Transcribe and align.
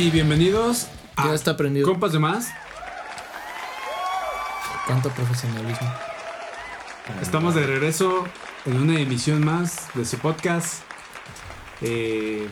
Y 0.00 0.08
bienvenidos 0.08 0.86
Ya 1.18 1.32
a 1.32 1.34
está 1.34 1.58
prendido. 1.58 1.86
Compas 1.86 2.12
de 2.12 2.18
Más. 2.18 2.48
Cuánto 4.86 5.10
profesionalismo. 5.10 5.92
Estamos 7.20 7.54
de 7.54 7.66
regreso 7.66 8.24
en 8.64 8.78
una 8.78 8.98
emisión 8.98 9.44
más 9.44 9.88
de 9.92 10.06
su 10.06 10.16
podcast. 10.16 10.84
Eh, 11.82 12.48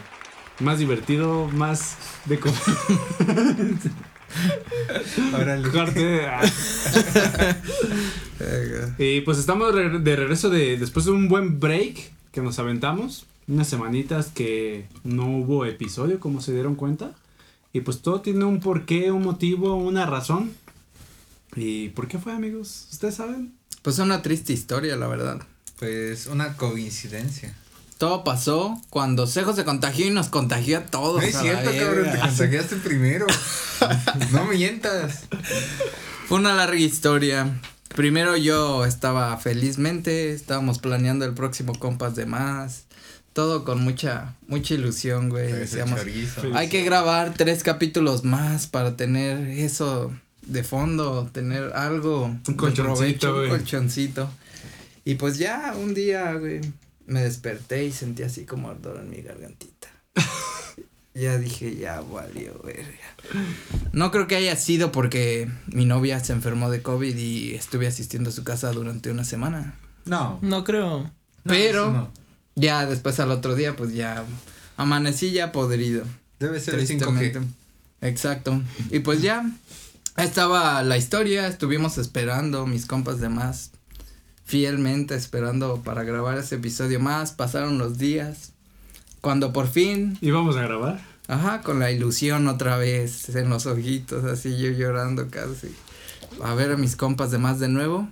más 0.61 0.79
divertido, 0.79 1.49
más 1.49 1.97
de. 2.27 2.39
Y 8.99 9.23
pues 9.23 9.39
estamos 9.39 9.75
de 9.75 10.17
regreso 10.17 10.51
de 10.51 10.77
después 10.77 11.07
de 11.07 11.13
un 11.13 11.31
buen 11.31 11.61
break 11.61 12.13
que 12.31 12.43
nos 12.43 12.59
aventamos. 12.59 13.25
Unas 13.47 13.69
semanitas 13.69 14.27
que 14.27 14.87
no 15.03 15.29
hubo 15.29 15.65
episodio, 15.65 16.21
como 16.21 16.43
se 16.43 16.53
dieron 16.53 16.75
cuenta. 16.75 17.15
Y 17.73 17.83
pues 17.83 18.01
todo 18.01 18.21
tiene 18.21 18.45
un 18.45 18.61
porqué, 18.61 19.11
un 19.11 19.23
motivo, 19.23 19.77
una 19.77 20.07
razón. 20.07 20.55
¿Y 21.55 21.91
por 21.91 22.09
qué 22.09 22.19
fue, 22.19 22.33
amigos? 22.33 22.89
¿Ustedes 22.91 23.17
saben? 23.17 23.55
Pues 23.83 23.99
una 23.99 24.23
triste 24.23 24.53
historia, 24.53 24.97
la 24.97 25.07
verdad. 25.07 25.41
Pues 25.79 26.27
una 26.27 26.57
coincidencia. 26.57 27.55
Todo 27.99 28.23
pasó 28.23 28.81
cuando 28.91 29.27
Cejo 29.27 29.55
se 29.55 29.65
contagió 29.65 30.07
y 30.07 30.11
nos 30.11 30.29
contagió 30.29 30.79
a 30.79 30.87
todos. 30.87 31.21
No 31.21 31.29
es 31.29 31.37
cierto, 31.37 31.71
cabrón, 31.71 32.13
te 32.13 32.19
contagiaste 32.21 32.77
primero. 32.77 33.27
no 34.33 34.45
mientas. 34.47 35.25
Fue 36.27 36.39
una 36.39 36.55
larga 36.55 36.79
historia. 36.79 37.61
Primero 37.95 38.37
yo 38.37 38.85
estaba 38.85 39.37
felizmente, 39.39 40.33
estábamos 40.33 40.79
planeando 40.79 41.25
el 41.25 41.35
próximo 41.35 41.75
compas 41.77 42.15
de 42.15 42.27
más. 42.27 42.85
Todo 43.39 43.63
con 43.65 43.81
mucha, 43.85 44.35
mucha 44.49 44.75
ilusión, 44.75 45.29
güey. 45.29 45.53
Decíamos, 45.53 46.01
hay 46.55 46.69
que 46.69 46.83
grabar 46.83 47.35
tres 47.37 47.63
capítulos 47.63 48.25
más 48.25 48.67
para 48.67 48.97
tener 48.97 49.39
eso 49.51 50.13
de 50.43 50.65
fondo, 50.65 51.31
tener 51.33 51.73
algo. 51.75 52.25
Un 52.25 52.55
colchoncito, 52.55 52.83
provecho, 52.83 53.35
güey. 53.37 53.45
Un 53.45 53.59
colchoncito. 53.59 54.29
Y 55.05 55.15
pues 55.15 55.39
ya 55.39 55.73
un 55.81 55.95
día, 55.95 56.33
güey, 56.35 56.63
me 57.07 57.23
desperté 57.23 57.85
y 57.85 57.93
sentí 57.93 58.25
así 58.25 58.45
como 58.45 58.71
ardor 58.71 58.99
en 58.99 59.11
mi 59.11 59.19
gargantita. 59.23 59.87
ya 61.15 61.39
dije, 61.39 61.77
ya 61.77 62.01
valió, 62.01 62.61
verga. 62.65 62.91
No 63.93 64.11
creo 64.11 64.27
que 64.27 64.35
haya 64.35 64.57
sido 64.57 64.91
porque 64.91 65.49
mi 65.69 65.85
novia 65.85 66.19
se 66.19 66.33
enfermó 66.33 66.71
de 66.73 66.83
COVID 66.83 67.17
y 67.17 67.55
estuve 67.55 67.87
asistiendo 67.87 68.31
a 68.31 68.33
su 68.33 68.43
casa 68.43 68.73
durante 68.73 69.13
una 69.13 69.23
semana. 69.23 69.79
No. 70.07 70.41
No 70.43 70.65
creo. 70.65 71.09
Pero- 71.45 71.93
no. 71.93 72.28
Ya 72.59 72.87
después 72.87 73.21
al 73.21 73.31
otro 73.31 73.55
día, 73.55 73.77
pues 73.77 73.95
ya 73.95 74.25
amanecí 74.77 75.31
ya 75.31 75.53
podrido. 75.53 76.05
Debe 76.41 76.61
ser 76.61 76.75
el 76.75 76.87
Tristemente. 76.87 77.41
5G. 77.41 77.47
Exacto. 78.01 78.61
Y 78.91 78.99
pues 79.01 79.23
ya 79.23 79.49
estaba 80.17 80.83
la 80.83 80.97
historia, 80.97 81.47
estuvimos 81.47 81.99
esperando, 81.99 82.67
mis 82.67 82.87
compas 82.87 83.21
de 83.21 83.29
más, 83.29 83.71
fielmente 84.45 85.15
esperando 85.15 85.83
para 85.83 86.03
grabar 86.05 86.39
ese 86.39 86.57
episodio 86.57 87.01
más, 87.01 87.33
pasaron 87.33 87.79
los 87.79 87.99
días. 87.99 88.53
Cuando 89.21 89.53
por 89.53 89.69
fin, 89.69 90.17
¿Íbamos 90.21 90.57
a 90.57 90.63
grabar? 90.63 91.01
ajá, 91.29 91.61
con 91.63 91.79
la 91.79 91.91
ilusión 91.91 92.47
otra 92.49 92.77
vez 92.77 93.29
en 93.35 93.49
los 93.49 93.67
ojitos, 93.67 94.25
así 94.25 94.57
yo 94.59 94.71
llorando 94.71 95.29
casi. 95.29 95.75
A 96.43 96.55
ver 96.55 96.73
a 96.73 96.77
mis 96.77 96.95
compas 96.97 97.31
de 97.31 97.39
más 97.39 97.59
de 97.59 97.69
nuevo. 97.69 98.09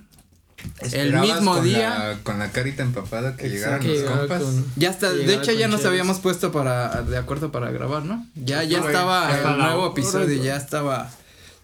Esperabas 0.79 1.27
mismo 1.35 1.53
con 1.55 1.63
día- 1.63 1.89
la- 1.97 2.17
con 2.23 2.39
la 2.39 2.51
carita 2.51 2.83
empapada 2.83 3.35
que 3.35 3.49
llegaran 3.49 3.79
Que 3.81 4.01
los 4.01 4.09
compas. 4.11 4.41
con- 4.43 4.65
Ya 4.75 4.89
está, 4.89 5.11
de 5.11 5.33
hecho 5.33 5.51
ya 5.51 5.67
nos 5.67 5.85
habíamos 5.85 6.19
puesto 6.19 6.51
para, 6.51 7.01
de 7.03 7.17
acuerdo 7.17 7.51
para 7.51 7.71
grabar, 7.71 8.03
¿no? 8.05 8.25
Ya, 8.35 8.63
ya 8.63 8.79
estaba 8.79 9.29
ya 9.29 9.51
el 9.51 9.57
nuevo 9.57 9.87
episodio, 9.91 10.43
ya 10.43 10.55
estaba 10.57 11.09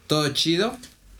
todo 0.08 0.30
chido. 0.30 0.76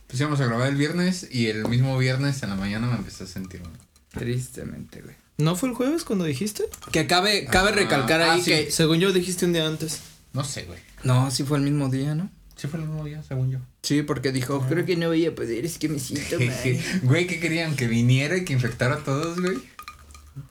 Pues 0.08 0.20
íbamos 0.22 0.40
a 0.42 0.46
grabar 0.46 0.68
el 0.70 0.76
viernes 0.76 1.28
y 1.32 1.48
el 1.48 1.68
mismo 1.68 1.98
viernes 1.98 2.44
en 2.44 2.50
la 2.50 2.56
mañana 2.56 2.86
me 2.88 2.96
empecé 2.98 3.24
a 3.24 3.28
sentir 3.28 3.62
mal. 3.62 3.72
Tristemente, 4.12 5.02
güey. 5.02 5.16
¿No 5.40 5.56
fue 5.56 5.70
el 5.70 5.76
jueves 5.76 6.04
cuando 6.04 6.26
dijiste? 6.26 6.66
Que 6.92 7.08
cabe, 7.08 7.46
cabe 7.46 7.70
Ah, 7.70 7.76
recalcar 7.76 8.22
ah, 8.22 8.34
ahí 8.34 8.42
sí. 8.44 8.52
que. 8.52 8.72
Según 8.72 9.00
yo 9.00 9.12
dijiste 9.12 9.46
un 9.46 9.54
día 9.54 9.66
antes. 9.66 10.02
No 10.34 10.44
sé, 10.44 10.64
güey. 10.66 10.80
No, 11.04 11.32
sí 11.32 11.44
fue 11.44 11.58
el 11.58 11.64
mismo 11.64 11.90
día, 11.90 12.14
¿no? 12.14 12.30
Sí 12.56 12.68
fue 12.68 12.80
el 12.80 12.86
mismo 12.86 13.04
día, 13.04 13.24
según 13.28 13.50
yo. 13.52 13.60
Sí, 13.84 14.02
porque 14.02 14.32
dijo, 14.32 14.66
creo 14.68 14.86
que 14.86 14.96
no 14.96 15.10
voy 15.10 15.26
a 15.26 15.36
poder, 15.36 15.66
es 15.66 15.78
que 15.78 15.90
me 15.90 16.00
siento 16.00 16.40
mal. 16.40 16.80
Güey, 17.04 17.28
¿qué 17.28 17.40
querían? 17.40 17.76
¿Que 17.76 17.88
viniera 17.88 18.38
y 18.38 18.46
que 18.46 18.54
infectara 18.54 18.96
a 18.96 19.00
todos, 19.00 19.40
güey? 19.40 19.58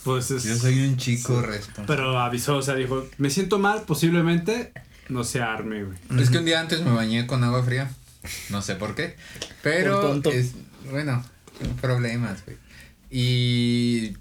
Pues 0.05 0.31
es. 0.31 0.45
Yo 0.45 0.55
soy 0.55 0.87
un 0.87 0.97
chico 0.97 1.41
responsable. 1.41 1.87
Pero 1.87 2.19
avisó, 2.19 2.57
o 2.59 2.63
sea, 2.63 2.75
dijo, 2.75 3.09
me 3.19 3.31
siento 3.31 3.59
mal, 3.59 3.83
posiblemente 3.83 4.73
no 5.09 5.25
se 5.25 5.41
arme, 5.41 5.85
güey. 5.85 5.99
Es 6.21 6.31
que 6.31 6.39
un 6.39 6.45
día 6.45 6.61
antes 6.61 6.83
me 6.83 6.93
bañé 6.93 7.27
con 7.27 7.43
agua 7.43 7.63
fría. 7.65 7.91
No 8.51 8.63
sé 8.63 8.77
por 8.77 8.95
qué. 8.95 9.17
Pero. 9.63 10.21
Es, 10.31 10.53
bueno, 10.91 11.25
problemas, 11.81 12.45
güey. 12.45 12.59
Y. 13.11 14.17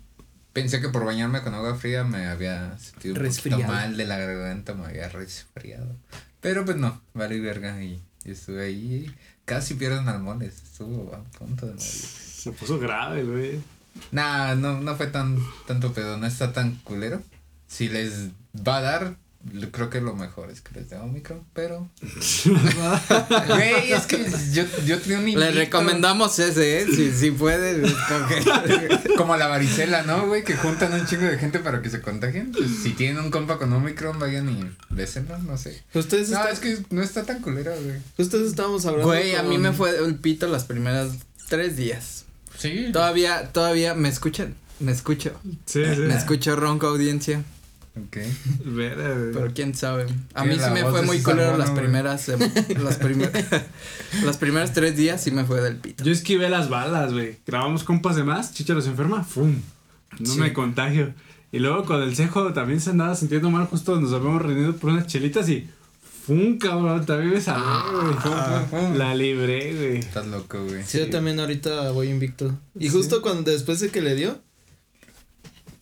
Pensé 0.54 0.82
que 0.82 0.90
por 0.90 1.06
bañarme 1.06 1.42
con 1.44 1.54
agua 1.54 1.76
fría 1.76 2.04
me 2.04 2.26
había 2.26 2.78
sentido 2.78 3.14
un 3.14 3.20
poquito 3.20 3.24
Resfriado. 3.24 3.68
mal 3.72 3.96
de 3.96 4.06
la 4.06 4.18
garganta, 4.18 4.74
me 4.74 4.86
había 4.86 5.08
resfriado. 5.08 5.96
Pero 6.42 6.66
pues 6.66 6.76
no, 6.76 7.02
vale 7.14 7.40
verga 7.40 7.82
y, 7.82 8.02
y 8.26 8.32
estuve 8.32 8.66
ahí. 8.66 9.16
Casi 9.46 9.74
pierden 9.74 10.08
almones, 10.08 10.62
estuvo 10.64 11.14
a 11.14 11.24
punto 11.38 11.66
de 11.66 11.74
morir. 11.74 11.86
Se 11.86 12.52
puso 12.52 12.80
grave, 12.80 13.24
güey. 13.24 13.62
Nah, 14.12 14.56
no, 14.56 14.80
no 14.80 14.96
fue 14.96 15.08
tan 15.08 15.38
tanto 15.68 15.94
pedo, 15.94 16.18
no 16.18 16.26
está 16.26 16.54
tan 16.54 16.76
culero. 16.78 17.22
Si 17.68 17.90
les 17.90 18.30
va 18.56 18.78
a 18.78 18.82
dar, 18.82 19.16
creo 19.72 19.90
que 19.90 20.02
lo 20.02 20.16
mejor 20.16 20.50
es 20.50 20.62
que 20.62 20.74
les 20.80 20.90
dé 20.90 20.98
Omicron, 20.98 21.44
pero. 21.54 21.90
Güey, 23.48 23.92
es 23.94 24.06
que 24.06 24.26
yo, 24.54 24.64
yo 24.86 25.00
tenía 25.00 25.20
un 25.20 25.40
Le 25.40 25.52
recomendamos 25.52 26.38
ese, 26.40 26.82
¿eh? 26.82 26.86
Si, 26.88 27.12
si 27.12 27.32
puede. 27.32 27.82
Como 29.18 29.36
la 29.38 29.48
varicela, 29.48 30.04
¿no, 30.04 30.28
güey? 30.28 30.44
Que 30.44 30.56
juntan 30.56 30.94
un 30.94 31.06
chingo 31.06 31.24
de 31.26 31.38
gente 31.38 31.60
para 31.60 31.82
que 31.82 31.90
se 31.90 32.02
contagien. 32.02 32.52
Pues, 32.52 32.70
si 32.84 32.92
tienen 32.92 33.24
un 33.24 33.32
compa 33.32 33.58
con 33.58 33.72
Omicron, 33.74 34.20
vayan 34.20 34.50
y 34.50 34.70
bésenlo, 34.90 35.38
no 35.40 35.58
sé. 35.58 35.82
Ustedes, 35.94 36.30
No, 36.30 36.40
está- 36.40 36.52
es 36.52 36.60
que 36.60 36.78
no 36.90 37.02
está 37.02 37.24
tan 37.24 37.42
culero, 37.42 37.74
güey. 37.82 37.98
ustedes 38.18 38.48
estábamos 38.50 38.86
hablando. 38.86 39.08
Güey, 39.08 39.36
a 39.36 39.44
mí 39.44 39.58
me 39.58 39.72
fue 39.74 39.98
el 39.98 40.16
pito 40.16 40.48
las 40.48 40.66
primeras 40.66 41.10
tres 41.50 41.76
días. 41.78 42.26
Sí. 42.58 42.90
Todavía, 42.94 43.52
todavía, 43.52 43.96
¿me 43.96 44.10
escuchan? 44.10 44.56
Me 44.80 44.92
escucho. 44.92 45.40
Sí, 45.66 45.84
sí. 45.96 46.02
Me 46.02 46.16
escucho 46.16 46.56
ronco 46.56 46.88
audiencia. 46.88 47.44
Ok. 47.98 48.18
Pero 48.64 49.52
quién 49.54 49.76
sabe. 49.76 50.06
A 50.34 50.46
mí 50.46 50.56
sí 50.56 50.70
me 50.74 50.82
fue 50.86 51.02
muy 51.02 51.22
culero 51.22 51.58
las 51.58 51.72
primeras, 51.72 52.28
sem- 52.28 52.78
las 52.82 52.98
primeras, 52.98 53.46
las 54.24 54.38
primeras 54.38 54.74
tres 54.74 54.96
días 54.96 55.22
sí 55.22 55.32
me 55.32 55.44
fue 55.44 55.62
del 55.62 55.76
pito. 55.78 56.04
Yo 56.04 56.12
esquivé 56.12 56.50
las 56.50 56.70
balas, 56.70 57.12
güey. 57.14 57.38
Grabamos 57.46 57.84
compas 57.84 58.16
de 58.16 58.24
más, 58.24 58.54
Chicharo 58.54 58.82
se 58.82 58.90
enferma, 58.90 59.24
¡fum! 59.24 59.56
No 60.20 60.34
Sí. 60.34 60.40
me 60.40 60.54
contagio. 60.54 61.14
Y 61.52 61.60
luego 61.60 61.84
con 61.84 62.02
el 62.02 62.16
cejo 62.16 62.54
también 62.54 62.80
se 62.80 62.92
andaba 62.92 63.14
sintiendo 63.16 63.50
mal, 63.50 63.66
justo 63.68 64.00
nos 64.00 64.14
habíamos 64.14 64.42
reunido 64.42 64.74
por 64.78 64.92
unas 64.92 65.08
chelitas 65.08 65.50
y 65.50 65.68
¡fum, 66.26 66.58
cabrón! 66.60 67.06
También 67.06 67.32
me 67.34 67.42
Ah. 67.48 68.66
güey. 68.72 68.98
La 68.98 69.14
libré, 69.16 69.74
güey. 69.76 69.98
Estás 69.98 70.28
loco, 70.28 70.64
güey. 70.64 70.82
Sí, 70.86 70.98
yo 70.98 71.10
también 71.10 71.42
ahorita 71.42 71.92
voy 71.92 72.08
invicto. 72.08 72.58
Y 72.80 72.86
Sí. 72.86 72.96
justo 72.96 73.22
cuando 73.22 73.52
después 73.52 73.82
de 73.82 73.90
que 73.90 74.02
le 74.02 74.16
dio, 74.16 74.40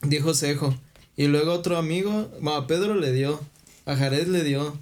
dijo 0.02 0.34
Cejo. 0.34 0.76
Y 1.19 1.28
luego 1.28 1.52
otro 1.52 1.75
amigo, 1.78 2.31
bueno, 2.40 2.59
a 2.62 2.66
Pedro 2.66 2.96
le 2.96 3.12
dio, 3.12 3.41
a 3.85 3.94
Jared 3.97 4.28
le 4.28 4.41
dio. 4.41 4.78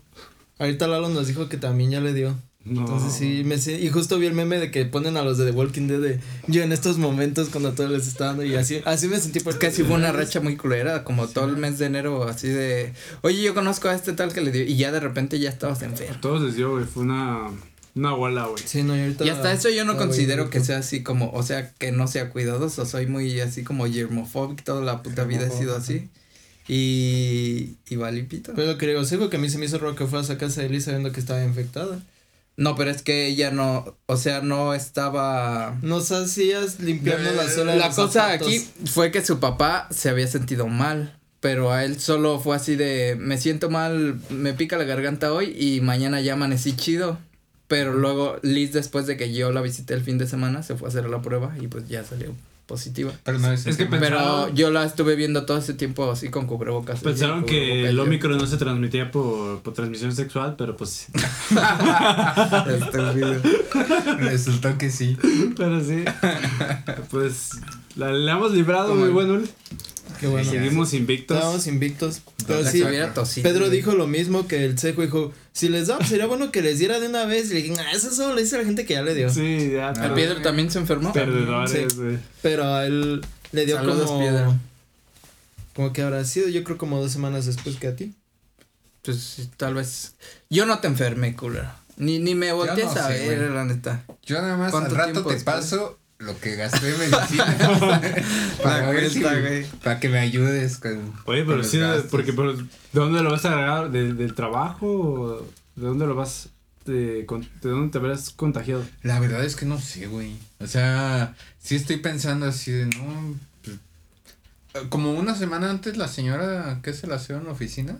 Ahorita 0.60 0.88
Lalo 0.88 1.10
nos 1.10 1.26
dijo 1.26 1.50
que 1.50 1.58
también 1.58 1.90
ya 1.90 2.00
le 2.00 2.14
dio. 2.14 2.36
No. 2.64 2.82
Entonces 2.82 3.14
sí, 3.14 3.42
me 3.44 3.58
sé- 3.58 3.80
y 3.80 3.90
justo 3.90 4.20
vi 4.20 4.28
el 4.28 4.34
meme 4.36 4.60
de 4.60 4.70
que 4.70 4.86
ponen 4.86 5.18
a 5.18 5.24
los 5.24 5.40
de 5.40 5.46
The 5.46 5.52
Walking 5.52 5.88
Dead 5.88 6.00
de 6.00 6.20
yo 6.48 6.62
en 6.62 6.72
estos 6.74 7.00
momentos 7.00 7.50
cuando 7.50 7.72
todo 7.74 7.88
les 7.88 8.06
está 8.08 8.26
dando 8.26 8.44
y 8.44 8.54
así, 8.56 8.82
así 8.86 9.08
me 9.08 9.20
sentí 9.20 9.40
Es 9.40 9.44
porque 9.46 9.68
que 9.68 9.72
sí 9.74 9.82
fue 9.84 9.96
una 9.96 10.12
racha 10.12 10.40
muy 10.40 10.58
culera, 10.58 11.04
como 11.04 11.28
todo 11.28 11.46
el 11.46 11.58
mes 11.58 11.80
de 11.80 11.88
enero, 11.88 12.24
así 12.28 12.50
de, 12.50 12.94
oye, 13.22 13.42
yo 13.42 13.56
conozco 13.56 13.88
a 13.88 13.96
este 13.96 14.14
tal 14.14 14.32
que 14.32 14.42
le 14.42 14.52
dio, 14.52 14.64
y 14.64 14.76
ya 14.76 14.92
de 14.92 15.00
repente 15.00 15.40
ya 15.40 15.50
estabas 15.50 15.82
enfermo. 15.82 16.18
todos 16.22 16.44
les 16.44 16.56
dio, 16.56 16.72
güey. 16.74 16.86
Fue 16.86 17.02
una, 17.02 17.48
una 17.96 18.12
bola, 18.12 18.46
güey. 18.46 18.62
Sí, 18.64 18.84
no, 18.84 18.96
y 18.96 19.00
ahorita 19.02 19.26
Y 19.26 19.30
hasta 19.30 19.54
eso 19.54 19.70
yo 19.70 19.86
no 19.86 19.98
considero 19.98 20.52
que 20.52 20.60
sea 20.60 20.78
así 20.80 21.02
como, 21.02 21.32
o 21.32 21.42
sea, 21.42 21.72
que 21.80 21.92
no 21.92 22.08
sea 22.08 22.30
cuidadoso, 22.30 22.86
soy 22.86 23.08
muy 23.08 23.40
así 23.40 23.64
como 23.64 23.88
germofóbico, 23.88 24.62
toda 24.64 24.82
la 24.84 25.02
puta 25.02 25.24
vida 25.24 25.48
he 25.48 25.58
sido 25.58 25.76
así. 25.76 26.10
Y, 26.68 27.78
y 27.90 27.96
valipito. 27.96 28.54
Pero 28.56 28.74
lo 28.74 28.78
que 28.78 28.88
digo, 28.88 29.06
Cejo 29.06 29.30
que 29.30 29.38
a 29.38 29.40
mí 29.40 29.50
se 29.50 29.58
me 29.58 29.66
hizo 29.66 29.78
raro 29.78 29.96
que 29.96 30.06
fueras 30.06 30.30
a 30.30 30.38
casa 30.38 30.62
de 30.62 30.68
Elisa 30.68 30.86
sabiendo 30.86 31.12
que 31.12 31.20
estaba 31.20 31.44
infectada. 31.44 32.00
No, 32.58 32.76
pero 32.76 32.90
es 32.90 33.04
que 33.04 33.28
ella 33.28 33.52
no, 33.52 33.96
o 34.08 34.18
sea, 34.18 34.42
no 34.42 34.74
estaba... 34.74 35.78
Nos 35.84 36.12
hacías 36.12 36.80
limpiando 36.80 37.32
la 37.32 37.46
de 37.46 37.66
La 37.66 37.76
los 37.76 37.96
cosa 37.96 38.22
zapatos. 38.22 38.48
aquí 38.48 38.68
fue 38.86 39.12
que 39.12 39.24
su 39.24 39.40
papá 39.40 39.88
se 39.92 40.10
había 40.10 40.26
sentido 40.28 40.68
mal, 40.68 41.16
pero 41.40 41.72
a 41.72 41.86
él 41.86 42.00
solo 42.00 42.40
fue 42.40 42.56
así 42.56 42.76
de, 42.76 43.16
me 43.20 43.38
siento 43.38 43.70
mal, 43.70 44.20
me 44.32 44.54
pica 44.54 44.76
la 44.78 44.86
garganta 44.86 45.34
hoy 45.34 45.56
y 45.56 45.82
mañana 45.82 46.20
ya 46.20 46.34
amanecí 46.34 46.76
chido. 46.76 47.20
Pero 47.68 47.94
luego 47.94 48.38
Liz, 48.42 48.74
después 48.74 49.06
de 49.06 49.18
que 49.18 49.32
yo 49.32 49.52
la 49.52 49.62
visité 49.62 49.94
el 49.94 50.02
fin 50.02 50.18
de 50.18 50.26
semana, 50.26 50.64
se 50.64 50.76
fue 50.76 50.88
a 50.88 50.90
hacer 50.90 51.08
la 51.08 51.22
prueba 51.22 51.56
y 51.62 51.68
pues 51.68 51.88
ya 51.88 52.04
salió 52.04 52.34
positiva. 52.68 53.12
Pero 53.24 53.40
no 53.40 53.52
es, 53.52 53.66
Es 53.66 53.78
que. 53.78 53.86
Pensaron- 53.88 54.46
Pero 54.46 54.54
yo 54.54 54.70
la 54.70 54.84
estuve 54.86 55.16
viendo 55.16 55.46
todo 55.46 55.58
ese 55.58 55.74
tiempo 55.74 56.12
así 56.12 56.30
con 56.30 56.46
cubrebocas. 56.46 57.00
Pensaron 57.00 57.40
Con 57.42 57.50
que 57.50 57.60
cubrebocas, 57.60 57.90
el 57.90 57.96
yo- 57.96 58.04
Omicron 58.04 58.38
no 58.38 58.46
se 58.46 58.58
transmitía 58.58 59.10
por, 59.10 59.62
por 59.62 59.74
transmisión 59.74 60.14
sexual, 60.14 60.56
pero 60.58 60.78
pues 60.78 61.08
Estúpido. 62.68 63.36
Resultó 64.20 64.78
que 64.78 64.90
sí. 64.92 65.18
Pero 65.56 65.84
sí. 65.84 66.04
Pues 67.10 67.52
la, 67.96 68.12
la 68.12 68.34
hemos 68.34 68.52
librado 68.52 68.94
muy 68.96 69.10
bueno. 69.10 69.42
Qué 70.20 70.28
bueno. 70.28 70.50
Seguimos 70.50 70.94
invictos. 70.94 71.38
Estábamos 71.38 71.68
invictos. 71.68 72.22
Pero 72.48 72.64
sí. 73.26 73.42
Pedro 73.42 73.70
dijo 73.70 73.94
lo 73.94 74.08
mismo 74.08 74.48
que 74.48 74.66
el 74.66 74.80
cejo 74.80 75.02
dijo, 75.02 75.34
si 75.54 75.70
les 75.70 75.88
da, 75.88 76.04
sería 76.06 76.26
bueno 76.28 76.52
que 76.52 76.62
les 76.62 76.80
diera 76.80 77.00
de 77.00 77.08
una 77.08 77.26
vez. 77.26 77.52
Y 77.52 77.56
le 77.56 77.62
dije, 77.64 77.76
ah, 77.80 77.92
eso 77.94 78.12
solo 78.14 78.36
le 78.36 78.42
dice 78.44 78.56
a 78.56 78.60
la 78.60 78.66
gente 78.66 78.86
que 78.86 78.94
ya 78.96 79.02
le 79.04 79.14
dio. 79.14 79.30
Sí, 79.30 79.72
ya. 79.74 79.90
¿El 79.90 79.94
pero- 79.96 80.16
Pedro 80.16 80.42
también 80.42 80.72
se 80.72 80.80
enfermó? 80.80 81.14
Perdedores, 81.14 81.72
Sí. 81.94 81.96
güey. 81.96 82.18
Pero 82.42 82.66
a 82.74 82.86
él 82.86 83.22
le 83.52 83.66
dio 83.66 83.76
Saludos, 83.76 84.06
como... 84.08 84.20
Piedra. 84.20 84.58
Como 85.76 85.94
que 85.94 86.02
habrá 86.02 86.26
sido, 86.26 86.48
yo 86.50 86.64
creo 86.64 86.78
como 86.78 87.00
dos 87.00 87.12
semanas 87.12 87.46
después 87.46 87.76
que 87.76 87.88
a 87.88 87.96
ti. 87.96 88.14
Pues 89.04 89.18
sí, 89.22 89.50
tal 89.58 89.76
vez. 89.76 90.14
Yo 90.50 90.66
no 90.66 90.80
te 90.80 90.88
enfermé, 90.88 91.36
culero. 91.36 91.70
Ni, 91.98 92.20
ni 92.20 92.36
me 92.36 92.52
voltees 92.52 92.86
no 92.96 93.02
a 93.02 93.08
sé, 93.08 93.28
ver, 93.28 93.40
güey. 93.40 93.54
la 93.54 93.66
neta. 93.66 94.04
Yo 94.24 94.42
nada 94.42 94.58
más 94.58 94.68
al 94.68 94.72
¿Cuánto 94.72 94.96
rato 94.96 95.24
te 95.26 95.34
después? 95.36 95.44
paso 95.44 96.00
lo 96.20 96.40
que 96.40 96.56
gasté 96.56 96.90
en 96.94 97.00
medicina. 97.00 97.58
para 98.64 98.90
ver 98.90 99.10
si, 99.10 99.22
para 99.84 100.00
que 100.00 100.10
me 100.10 100.20
ayudes 100.20 100.78
con. 100.78 101.14
Oye, 101.26 101.40
con 101.46 101.48
pero 101.48 101.58
los 101.58 101.68
sí, 101.68 101.80
porque 102.10 102.34
pero, 102.34 102.54
¿de 102.56 102.66
dónde 102.94 103.22
lo 103.22 103.32
vas 103.32 103.46
a 103.46 103.52
agarrar? 103.54 103.92
¿De- 103.92 104.14
¿Del 104.14 104.34
trabajo? 104.34 104.88
o 104.88 105.42
¿De 105.76 105.86
dónde 105.88 106.06
lo 106.08 106.16
vas? 106.16 106.50
De, 106.86 107.26
con- 107.26 107.48
¿De 107.62 107.70
dónde 107.70 107.92
te 107.92 107.98
habrás 107.98 108.30
contagiado? 108.32 108.84
La 109.04 109.20
verdad 109.20 109.44
es 109.44 109.56
que 109.56 109.66
no 109.66 109.80
sé, 109.80 110.08
güey. 110.08 110.36
O 110.60 110.68
sea, 110.68 111.36
sí 111.60 111.76
estoy 111.76 111.98
pensando 111.98 112.46
así 112.48 112.72
de, 112.72 112.86
no. 112.88 113.36
pues, 113.64 114.86
como 114.90 115.12
una 115.14 115.36
semana 115.36 115.70
antes, 115.70 115.98
la 115.98 116.08
señora 116.08 116.80
que 116.82 116.94
se 116.94 117.06
la 117.08 117.16
hacía 117.16 117.38
en 117.38 117.44
la 117.44 117.52
oficina 117.52 118.00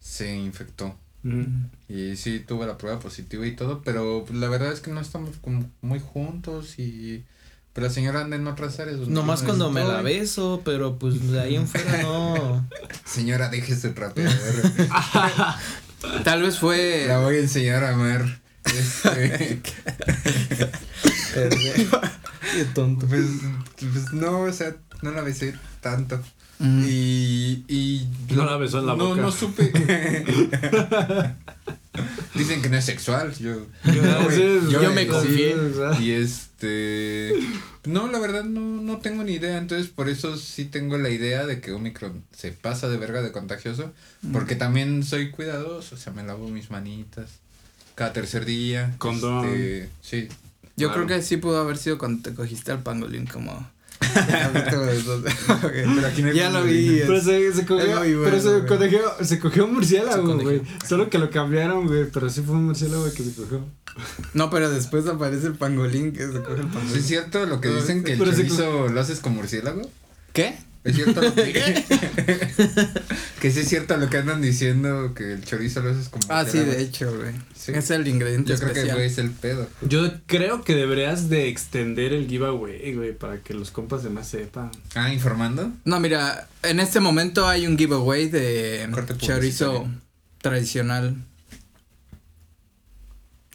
se 0.00 0.36
infectó. 0.36 0.96
Y 1.88 2.16
sí 2.16 2.40
tuve 2.46 2.66
la 2.66 2.78
prueba 2.78 3.00
positiva 3.00 3.46
y 3.46 3.54
todo, 3.56 3.82
pero 3.82 4.24
pues, 4.26 4.38
la 4.38 4.48
verdad 4.48 4.72
es 4.72 4.80
que 4.80 4.90
no 4.92 5.00
estamos 5.00 5.36
como 5.42 5.68
muy 5.82 5.98
juntos 6.00 6.78
y. 6.78 7.24
Pero 7.72 7.86
la 7.86 7.92
señora 7.92 8.22
anda 8.22 8.36
en 8.36 8.46
otras 8.46 8.80
áreas. 8.80 8.98
Nomás 8.98 9.42
no 9.42 9.46
cuando 9.46 9.70
me 9.70 9.84
la 9.84 10.02
beso, 10.02 10.62
pero 10.64 10.98
pues 10.98 11.30
de 11.30 11.40
ahí 11.40 11.56
en 11.56 11.68
fuera 11.68 12.02
no. 12.02 12.68
Señora, 13.04 13.48
déjese 13.48 13.90
trapear. 13.90 14.32
Tal 16.24 16.42
vez 16.42 16.58
fue. 16.58 17.04
La 17.06 17.20
voy 17.20 17.36
a 17.36 17.40
enseñar 17.40 17.84
a 17.84 17.90
amar. 17.90 18.40
Este, 18.64 19.62
Qué 22.52 22.64
tonto. 22.74 23.06
pues, 23.06 23.24
pues 23.78 24.12
no, 24.12 24.40
o 24.40 24.52
sea, 24.52 24.76
no 25.02 25.10
la 25.12 25.22
besé 25.22 25.54
tanto. 25.80 26.20
Mm. 26.58 26.84
Y, 26.86 27.64
y 27.68 28.08
No 28.34 28.44
la 28.44 28.56
besó 28.56 28.80
en 28.80 28.86
la 28.86 28.96
no, 28.96 29.08
boca. 29.10 29.20
No 29.20 29.30
supe. 29.30 29.72
Dicen 32.34 32.62
que 32.62 32.68
no 32.68 32.76
es 32.76 32.84
sexual. 32.84 33.34
Yo, 33.38 33.66
yo 34.70 34.92
me 34.92 35.06
confié. 35.06 35.54
sí, 35.98 36.04
Y 36.04 36.10
este. 36.12 37.32
No, 37.84 38.08
la 38.10 38.18
verdad 38.18 38.44
no, 38.44 38.60
no 38.82 38.98
tengo 38.98 39.24
ni 39.24 39.32
idea. 39.34 39.58
Entonces, 39.58 39.88
por 39.88 40.08
eso 40.08 40.36
sí 40.36 40.64
tengo 40.64 40.98
la 40.98 41.10
idea 41.10 41.46
de 41.46 41.60
que 41.60 41.72
Omicron 41.72 42.24
se 42.36 42.52
pasa 42.52 42.88
de 42.88 42.96
verga 42.96 43.22
de 43.22 43.32
contagioso. 43.32 43.92
Porque 44.32 44.54
también 44.56 45.02
soy 45.04 45.30
cuidadoso. 45.30 45.94
O 45.94 45.98
sea, 45.98 46.12
me 46.12 46.22
lavo 46.22 46.48
mis 46.48 46.70
manitas 46.70 47.30
cada 47.94 48.12
tercer 48.12 48.44
día. 48.44 48.94
Condón. 48.98 49.46
Este, 49.46 49.88
sí. 50.02 50.28
Yo 50.76 50.88
Claro. 50.88 51.06
creo 51.06 51.18
que 51.18 51.24
sí 51.24 51.36
pudo 51.38 51.60
haber 51.60 51.76
sido 51.76 51.98
cuando 51.98 52.22
te 52.22 52.34
cogiste 52.34 52.70
al 52.72 52.82
pangolín 52.82 53.26
como. 53.26 53.68
Pero 53.98 56.06
aquí 56.06 56.22
no 56.22 56.28
hay 56.30 56.34
ya 56.34 56.50
lo 56.50 56.64
vi. 56.64 57.00
Pero 57.06 57.20
se, 57.20 57.52
se 57.52 57.66
cogió, 57.66 57.98
bueno, 57.98 58.20
pero 58.24 58.40
se 58.40 58.66
cogió, 58.66 59.24
se 59.24 59.38
cogió 59.38 59.64
un 59.66 59.74
murciélago, 59.74 60.38
güey. 60.38 60.62
Solo 60.86 61.10
que 61.10 61.18
lo 61.18 61.30
cambiaron, 61.30 61.86
güey. 61.86 62.06
Pero 62.10 62.30
sí 62.30 62.42
fue 62.42 62.56
un 62.56 62.66
murciélago 62.66 63.04
que 63.12 63.22
se 63.22 63.34
cogió. 63.34 63.64
No, 64.34 64.50
pero 64.50 64.70
después 64.70 65.06
aparece 65.06 65.48
el 65.48 65.54
pangolín 65.54 66.12
que 66.12 66.26
se 66.26 66.42
coge 66.42 66.60
el 66.60 66.68
¿Sí 66.68 66.74
pangolín. 66.74 66.96
¿Es 66.96 67.06
cierto 67.06 67.46
lo 67.46 67.60
que 67.60 67.68
dicen 67.68 68.04
que 68.04 68.12
el 68.12 68.18
chorizo 68.18 68.88
lo 68.88 69.00
haces 69.00 69.20
con 69.20 69.34
murciélago? 69.34 69.82
¿Qué? 70.32 70.56
¿Es 70.84 70.94
cierto 70.94 71.20
lo 71.20 71.34
que 71.34 71.84
Que 73.40 73.50
sí 73.50 73.60
es 73.60 73.68
cierto 73.68 73.96
lo 73.96 74.08
que 74.08 74.18
andan 74.18 74.40
diciendo 74.40 75.12
que 75.14 75.34
el 75.34 75.44
chorizo 75.44 75.80
lo 75.80 75.90
haces 75.90 76.08
con 76.08 76.20
Ah, 76.28 76.44
sí, 76.44 76.58
de 76.58 76.82
hecho, 76.82 77.14
güey. 77.16 77.32
Sí. 77.54 77.72
Es 77.74 77.90
el 77.90 78.06
ingrediente 78.08 78.52
Yo 78.52 78.58
creo 78.58 78.96
que 78.96 79.04
ese 79.04 79.20
el 79.20 79.30
pedo. 79.30 79.68
Yo 79.82 80.10
creo 80.26 80.62
que 80.62 80.74
deberías 80.74 81.28
de 81.28 81.48
extender 81.48 82.12
el 82.12 82.26
giveaway, 82.26 82.94
güey, 82.94 83.12
para 83.12 83.42
que 83.42 83.54
los 83.54 83.70
compas 83.70 84.02
demás 84.02 84.28
sepan. 84.28 84.70
Ah, 84.94 85.12
informando. 85.12 85.72
No, 85.84 86.00
mira, 86.00 86.48
en 86.62 86.80
este 86.80 87.00
momento 87.00 87.48
hay 87.48 87.66
un 87.66 87.76
giveaway 87.76 88.28
de 88.28 88.88
Corte 88.92 89.16
chorizo 89.16 89.88
tradicional. 90.40 91.16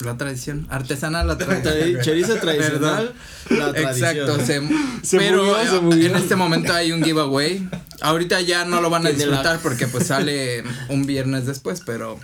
La 0.04 0.18
tradición, 0.18 0.68
artesanal 0.70 1.28
la 1.28 1.38
tradición. 1.40 1.74
Tra- 1.74 2.02
Chorizo 2.04 2.36
tradicional, 2.36 3.14
la 3.50 3.72
tradición. 3.74 4.10
Exacto, 4.10 4.46
se, 4.46 4.62
Se 5.04 5.18
pero 5.18 5.56
se 5.64 6.06
en 6.06 6.16
este 6.16 6.36
momento 6.36 6.74
hay 6.74 6.92
un 6.92 7.04
giveaway. 7.04 7.68
Ahorita 8.02 8.42
ya 8.42 8.66
no 8.66 8.82
lo 8.82 8.90
van 8.90 9.06
a 9.06 9.10
disfrutar 9.12 9.60
porque 9.60 9.88
pues 9.88 10.08
sale 10.08 10.64
un 10.90 11.06
viernes 11.06 11.46
después, 11.46 11.82
pero 11.86 12.20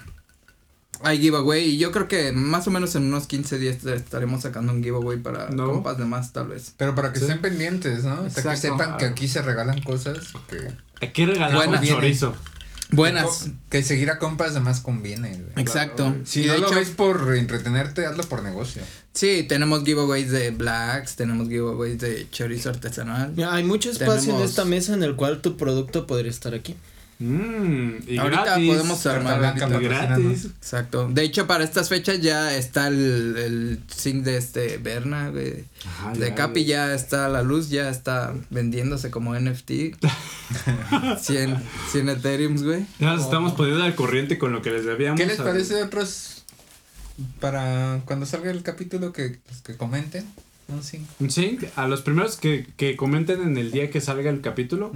hay 1.01 1.19
giveaway 1.21 1.63
y 1.69 1.77
yo 1.77 1.91
creo 1.93 2.09
que 2.09 2.33
más 2.33 2.67
o 2.67 2.71
menos 2.71 2.93
en 2.95 3.03
unos 3.03 3.25
15 3.27 3.57
días 3.57 3.85
estaremos 3.85 4.41
sacando 4.41 4.73
un 4.73 4.83
giveaway 4.83 5.17
para 5.17 5.49
No. 5.49 5.67
compas 5.71 5.97
de 5.97 6.03
más 6.03 6.33
tal 6.33 6.49
vez. 6.49 6.73
Pero 6.75 6.93
para 6.95 7.13
que 7.13 7.19
Sí. 7.19 7.25
estén 7.25 7.39
pendientes, 7.39 8.03
¿no? 8.03 8.29
Sea, 8.29 8.51
que 8.51 8.57
sepan 8.57 8.97
que 8.97 9.05
aquí 9.05 9.27
se 9.29 9.41
regalan 9.41 9.81
cosas 9.81 10.17
que, 10.49 10.57
Aquí 11.05 11.25
regalamos 11.25 11.65
Buena. 11.67 11.81
chorizo. 11.87 12.35
Buenas. 12.91 13.49
que 13.69 13.83
seguir 13.83 14.09
a 14.09 14.17
compas 14.17 14.51
además 14.51 14.79
conviene, 14.81 15.29
güey. 15.29 15.43
Exacto. 15.57 16.15
Si 16.25 16.43
Y 16.43 16.47
no 16.47 16.53
de 16.53 16.59
lo 16.59 16.67
hecho- 16.67 16.75
ves 16.75 16.89
por 16.89 17.35
entretenerte, 17.35 18.05
hazlo 18.05 18.23
por 18.23 18.41
negocio. 18.43 18.81
Sí, 19.13 19.45
tenemos 19.47 19.83
giveaways 19.83 20.31
de 20.31 20.51
blacks, 20.51 21.15
tenemos 21.15 21.47
giveaways 21.49 21.99
de 21.99 22.27
chorizo 22.31 22.69
artesanal. 22.69 23.33
Mira, 23.35 23.53
hay 23.53 23.63
mucho 23.63 23.91
espacio 23.91 24.21
Tenemos- 24.21 24.41
en 24.41 24.49
esta 24.49 24.65
mesa 24.65 24.93
en 24.93 25.03
el 25.03 25.15
cual 25.15 25.41
tu 25.41 25.55
producto 25.57 26.07
podría 26.07 26.31
estar 26.31 26.53
aquí. 26.55 26.75
Mmm, 27.21 27.95
y 28.07 28.17
Ahorita 28.17 28.43
gratis. 28.45 28.67
podemos 28.69 29.05
armar 29.05 29.39
blanca 29.39 29.67
gratis. 29.67 30.45
Exacto. 30.45 31.09
De 31.11 31.21
hecho, 31.23 31.47
para 31.47 31.65
estas 31.65 31.89
fechas 31.89 32.21
ya 32.21 32.55
está 32.55 32.87
el, 32.87 33.35
el 33.37 33.79
zinc 33.93 34.23
de 34.23 34.37
este 34.37 34.77
Berna, 34.77 35.29
güey. 35.29 35.65
Ajá, 35.85 36.13
De 36.13 36.29
ya, 36.29 36.35
Capi 36.35 36.61
güey. 36.61 36.65
ya 36.65 36.93
está 36.93 37.27
la 37.27 37.43
luz, 37.43 37.69
ya 37.69 37.89
está 37.89 38.33
vendiéndose 38.49 39.11
como 39.11 39.35
NFT. 39.37 39.71
100, 41.19 41.57
100 41.91 42.09
Ethereums, 42.09 42.63
güey. 42.63 42.85
Ya 42.99 43.13
nos 43.13 43.23
estamos 43.25 43.53
poniendo 43.53 43.83
al 43.83 43.95
corriente 43.95 44.37
con 44.37 44.51
lo 44.53 44.61
que 44.61 44.71
les 44.71 44.85
debíamos. 44.85 45.19
¿Qué 45.19 45.25
les 45.25 45.39
a- 45.39 45.43
parece 45.43 45.83
otros 45.83 46.43
para 47.39 48.01
cuando 48.05 48.25
salga 48.25 48.49
el 48.51 48.63
capítulo 48.63 49.11
que, 49.13 49.39
pues, 49.45 49.61
que 49.61 49.75
comenten? 49.75 50.25
Un 50.69 50.83
sí. 50.83 51.01
Un 51.19 51.31
zinc. 51.31 51.65
A 51.75 51.87
los 51.87 52.01
primeros 52.01 52.37
que, 52.37 52.65
que 52.77 52.95
comenten 52.95 53.41
en 53.41 53.57
el 53.57 53.71
día 53.71 53.89
que 53.89 53.99
salga 54.01 54.29
el 54.29 54.41
capítulo. 54.41 54.91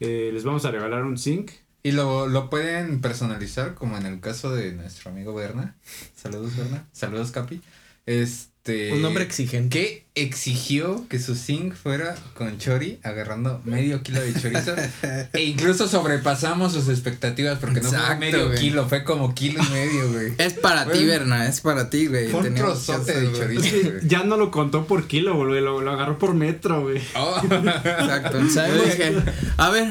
Eh, 0.00 0.30
les 0.32 0.44
vamos 0.44 0.64
a 0.64 0.70
regalar 0.70 1.04
un 1.04 1.18
zinc. 1.18 1.50
Y 1.82 1.92
lo, 1.92 2.26
lo 2.26 2.50
pueden 2.50 3.00
personalizar, 3.00 3.74
como 3.74 3.96
en 3.96 4.04
el 4.04 4.20
caso 4.20 4.54
de 4.54 4.72
nuestro 4.72 5.10
amigo 5.10 5.32
Berna. 5.34 5.76
Saludos, 6.14 6.56
Berna. 6.56 6.86
Saludos, 6.92 7.30
Capi. 7.30 7.62
Este. 8.04 8.57
Un 8.68 9.02
nombre 9.02 9.24
exigente. 9.24 9.78
Que 9.78 10.04
exigió 10.14 11.06
que 11.08 11.18
su 11.18 11.34
zinc 11.34 11.74
fuera 11.74 12.16
con 12.34 12.58
chori, 12.58 12.98
agarrando 13.02 13.60
medio 13.64 14.02
kilo 14.02 14.20
de 14.20 14.34
chorizo. 14.34 14.74
e 15.32 15.42
incluso 15.44 15.88
sobrepasamos 15.88 16.72
sus 16.72 16.88
expectativas, 16.88 17.58
porque 17.58 17.80
no 17.80 17.90
fue 17.90 18.16
medio 18.16 18.48
güey. 18.48 18.58
kilo, 18.58 18.88
fue 18.88 19.04
como 19.04 19.34
kilo 19.34 19.62
y 19.62 19.72
medio, 19.72 20.12
güey. 20.12 20.32
Es 20.38 20.54
para 20.54 20.90
ti. 20.90 21.04
Berna, 21.04 21.48
es 21.48 21.60
para 21.60 21.88
ti, 21.88 22.06
güey. 22.06 22.28
Fue 22.28 22.40
un 22.40 22.54
trozote 22.54 23.20
de 23.20 23.32
chorizo. 23.32 23.76
Güey. 23.90 24.08
ya 24.08 24.24
no 24.24 24.36
lo 24.36 24.50
contó 24.50 24.86
por 24.86 25.06
kilo, 25.06 25.36
güey. 25.36 25.60
Lo, 25.60 25.80
lo 25.80 25.90
agarró 25.92 26.18
por 26.18 26.34
metro, 26.34 26.82
güey. 26.82 27.00
Oh, 27.14 27.40
Exacto. 27.44 28.38
Dije, 28.38 29.14
a 29.56 29.70
ver, 29.70 29.88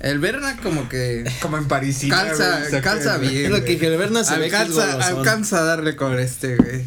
el 0.00 0.18
Berna 0.18 0.56
como 0.62 0.88
que 0.88 1.24
como 1.40 1.56
en 1.56 1.68
Parisina. 1.68 2.16
calza, 2.16 2.80
calza 2.82 3.18
bien. 3.18 3.46
Es 3.46 3.50
lo 3.50 3.64
que 3.64 3.74
el 3.74 3.96
Berna 3.96 4.24
se 4.24 4.36
ve 4.38 4.50
que 4.50 4.56
es 4.56 4.60
alcanza, 4.60 5.06
alcanza 5.06 5.58
a 5.58 5.64
darle 5.64 5.96
con 5.96 6.18
este, 6.18 6.56
güey. 6.56 6.84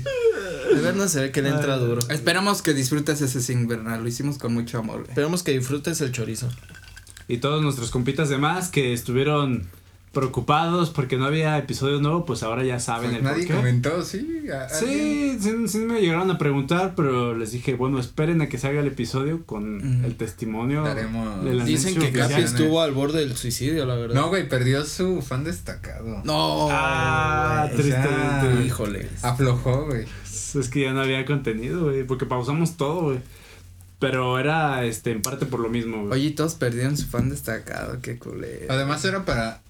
El 0.77 0.83
Berna 0.83 1.07
se 1.07 1.21
ve 1.21 1.31
que 1.31 1.41
le 1.41 1.49
entra 1.49 1.77
duro. 1.77 2.01
Esperamos 2.09 2.61
que 2.61 2.73
disfrutes 2.75 3.19
ese 3.21 3.41
Berna. 3.67 3.97
Lo 3.97 4.07
hicimos 4.07 4.37
con 4.37 4.53
mucho 4.53 4.77
amor, 4.77 4.97
güey. 4.97 5.09
Esperemos 5.09 5.41
que 5.41 5.51
disfrutes 5.57 6.01
el 6.01 6.11
chorizo. 6.11 6.49
Y 7.27 7.37
todos 7.37 7.63
nuestros 7.63 7.89
compitas 7.89 8.29
de 8.29 8.37
más 8.37 8.69
que 8.69 8.93
estuvieron 8.93 9.67
preocupados 10.19 10.89
porque 10.89 11.17
no 11.17 11.25
había 11.25 11.57
episodio 11.57 11.99
nuevo, 12.01 12.25
pues 12.25 12.41
ahora 12.43 12.63
ya 12.63 12.79
saben 12.79 13.09
Pues 13.11 13.17
el 13.19 13.23
nadie 13.23 13.37
por 13.43 13.47
qué. 13.47 13.53
comentó, 13.55 14.01
sí. 14.03 14.41
Sí, 14.79 15.37
sí, 15.39 15.51
sí 15.67 15.77
me 15.79 16.01
llegaron 16.01 16.31
a 16.31 16.37
preguntar, 16.37 16.93
pero 16.95 17.35
les 17.35 17.51
dije, 17.51 17.75
bueno, 17.75 17.99
esperen 17.99 18.41
a 18.41 18.49
que 18.49 18.57
salga 18.57 18.81
el 18.81 18.87
episodio 18.87 19.45
con 19.45 19.77
Mm. 20.01 20.05
el 20.05 20.15
testimonio 20.15 20.83
Daremos- 20.83 21.65
Dicen 21.65 21.93
que 21.95 22.07
oficial. 22.07 22.29
Capi 22.29 22.41
estuvo 22.41 22.81
al 22.81 22.91
borde 22.93 23.19
del 23.19 23.35
suicidio, 23.37 23.85
la 23.85 23.95
verdad. 23.95 24.15
No, 24.15 24.29
güey, 24.29 24.47
perdió 24.49 24.83
su 24.85 25.21
fan 25.21 25.43
destacado. 25.43 26.21
No. 26.23 26.67
Ah, 26.71 27.67
güey, 27.71 27.81
tristemente. 27.83 28.65
Híjole. 28.65 29.09
Aflojó, 29.21 29.85
güey. 29.85 30.05
Es 30.25 30.69
que 30.69 30.81
ya 30.81 30.93
no 30.93 31.01
había 31.01 31.25
contenido, 31.25 31.83
güey, 31.85 32.03
porque 32.05 32.25
pausamos 32.25 32.77
todo, 32.77 33.01
güey. 33.03 33.19
Pero 33.99 34.37
era 34.39 34.85
este 34.85 35.11
en 35.11 35.21
parte 35.21 35.45
por 35.47 35.59
lo 35.59 35.69
mismo, 35.69 35.97
güey. 36.05 36.11
Oye, 36.19 36.27
y 36.29 36.31
todos 36.31 36.55
perdieron 36.55 36.95
su 36.97 37.07
fan 37.07 37.29
destacado, 37.29 37.97
qué 38.01 38.17
culero. 38.17 38.67
Además 38.69 39.03
era 39.05 39.25
para 39.25 39.61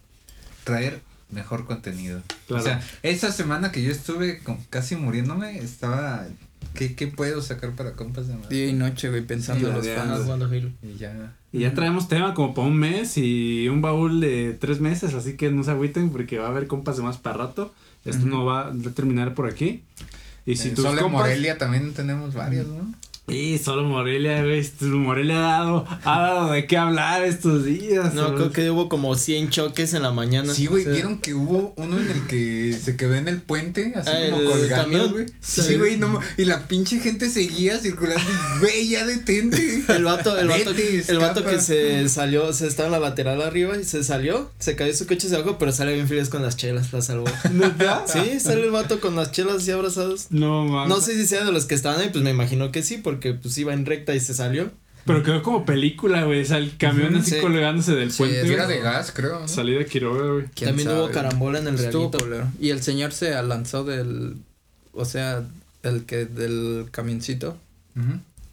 traer 0.67 1.01
mejor 1.31 1.65
contenido. 1.65 2.21
Claro. 2.47 2.62
O 2.62 2.65
sea, 2.65 2.81
esa 3.03 3.31
semana 3.31 3.71
que 3.71 3.81
yo 3.83 3.91
estuve 3.91 4.39
con- 4.39 4.59
casi 4.69 4.95
muriéndome, 4.95 5.57
estaba... 5.57 6.25
¿Qué, 6.74 6.95
qué 6.95 7.07
puedo 7.07 7.41
sacar 7.41 7.71
para 7.71 7.93
compas 7.93 8.27
de 8.27 8.36
madre? 8.36 8.55
Día 8.55 8.67
y 8.67 8.74
noche, 8.74 9.09
güey, 9.09 9.25
pensando 9.25 9.62
Sí, 9.62 9.71
en 9.71 9.75
los 9.77 9.88
fans. 9.88 10.63
Y 10.83 10.95
ya... 10.97 11.33
Y 11.51 11.59
ya 11.62 11.74
traemos 11.74 12.07
tema 12.07 12.33
como 12.33 12.53
para 12.53 12.67
un 12.67 12.77
mes 12.77 13.17
y 13.17 13.67
un 13.69 13.81
baúl 13.81 14.19
de 14.19 14.55
tres 14.59 14.79
meses, 14.79 15.13
así 15.15 15.33
que 15.38 15.50
no 15.50 15.63
se 15.63 15.71
agüiten 15.71 16.12
porque 16.12 16.38
va 16.38 16.47
a 16.47 16.50
haber 16.50 16.67
compas 16.67 16.97
de 16.97 17.03
más 17.03 17.17
para 17.17 17.38
rato. 17.38 17.74
Esto 18.05 18.25
Ujú. 18.25 18.29
no 18.29 18.45
va 18.45 18.67
a 18.67 18.74
terminar 18.93 19.33
por 19.33 19.47
aquí. 19.50 19.83
Y 20.45 20.55
si 20.57 20.69
tus 20.71 20.86
compas... 20.86 21.09
Morelia 21.12 21.57
también 21.57 21.93
tenemos 21.93 22.33
varios, 22.36 22.67
¿no? 22.67 22.93
Y 23.29 23.57
solo 23.57 23.84
Morelia, 23.84 24.41
güey. 24.41 24.65
Morelia 24.79 25.36
ha 25.38 25.57
dado, 25.60 25.86
ha 26.05 26.22
dado 26.22 26.51
de 26.53 26.65
qué 26.65 26.77
hablar 26.77 27.25
estos 27.25 27.65
días. 27.65 28.13
No, 28.13 28.22
¿sabes? 28.27 28.36
creo 28.38 28.51
que 28.53 28.72
hubo 28.72 28.88
como 28.88 29.15
100 29.15 29.50
choques 29.50 29.93
en 29.93 30.03
la 30.03 30.12
mañana. 30.13 30.53
Sí, 30.53 30.67
güey, 30.67 30.84
O 30.84 30.86
sea, 30.86 30.93
vieron 30.93 31.17
que 31.19 31.34
hubo 31.34 31.74
uno 31.75 32.00
en 32.00 32.10
el 32.10 32.25
que 32.27 32.72
se 32.81 32.96
quedó 32.96 33.15
en 33.15 33.27
el 33.27 33.41
puente, 33.41 33.91
así 33.98 34.10
Ah, 34.13 34.27
como 34.29 34.41
el 34.43 34.48
colgando, 34.48 34.75
camión. 34.84 35.12
güey. 35.12 35.25
Sí. 35.41 35.75
Güey, 35.75 35.98
no, 35.98 36.22
y 36.38 36.46
la 36.46 36.69
pinche 36.69 37.01
gente 37.01 37.29
seguía 37.29 37.77
circulando, 37.79 38.24
güey, 38.62 38.88
ya 38.88 39.05
detente. 39.05 39.84
El 39.89 40.05
vato, 40.05 40.39
el 40.39 40.48
vato, 40.48 40.74
Vete, 40.74 41.03
el 41.12 41.17
vato 41.19 41.43
que 41.43 41.60
se 41.60 42.07
salió, 42.07 42.53
se 42.53 42.65
estaba 42.67 42.88
en 42.88 42.93
la 42.93 43.00
lateral 43.10 43.41
arriba 43.41 43.75
y 43.77 43.84
se 43.84 44.05
salió, 44.05 44.50
se 44.57 44.77
cayó 44.77 44.93
su 44.93 45.05
coche 45.05 45.27
hacia 45.27 45.39
abajo, 45.39 45.57
pero 45.60 45.74
sale 45.74 45.93
bien 45.96 46.07
feliz 46.07 46.29
con 46.29 46.43
las 46.43 46.55
chelas, 46.55 46.93
la 46.93 47.01
salvó. 47.01 47.25
¿Neta? 47.51 48.05
Sí, 48.07 48.39
sale 48.39 48.63
el 48.63 48.72
vato 48.72 49.01
con 49.01 49.17
las 49.17 49.34
chelas 49.34 49.57
así 49.57 49.72
abrazados. 49.72 50.27
No, 50.29 50.63
mames. 50.63 50.88
No 50.96 51.01
sé 51.01 51.13
si 51.15 51.27
sea 51.27 51.43
de 51.43 51.51
los 51.51 51.65
que 51.65 51.75
estaban 51.75 52.00
ahí, 52.00 52.07
pues 52.10 52.24
me 52.24 52.29
imagino 52.29 52.72
que 52.72 52.84
sí, 52.84 52.96
porque 52.96 53.16
pues 53.19 53.57
iba 53.57 53.74
en 53.74 53.86
recta 53.86 54.15
y 54.15 54.19
se 54.19 54.33
salió. 54.33 54.71
Pero 55.05 55.24
quedó 55.24 55.41
como 55.41 55.65
película, 55.65 56.25
güey. 56.25 56.41
O 56.41 56.45
sea, 56.45 56.57
el 56.57 56.75
camión 56.77 57.15
así 57.15 57.31
sí. 57.36 57.38
colgándose 57.39 57.95
del 57.95 58.12
Sí, 58.12 58.17
puente. 58.17 58.53
era 58.53 58.67
de 58.67 58.79
gas, 58.79 59.13
creo, 59.15 59.39
¿no? 59.39 59.47
Salida 59.47 59.79
de 59.79 59.86
Quiroga, 59.86 60.33
güey. 60.33 60.45
¿Quién 60.53 60.69
También 60.71 60.89
sabe, 60.89 61.00
hubo 61.01 61.12
carambola 61.12 61.59
en 61.59 61.67
el 61.67 61.75
Estuvo 61.75 62.12
realito. 62.12 62.50
Y 62.59 62.71
el 62.71 62.81
señor 62.83 63.13
se 63.13 63.41
lanzó 63.41 63.86
del. 63.86 64.36
O 64.91 65.05
sea, 65.05 65.43
el 65.83 66.03
que 66.05 66.25
del 66.25 66.88
camioncito. 66.91 67.57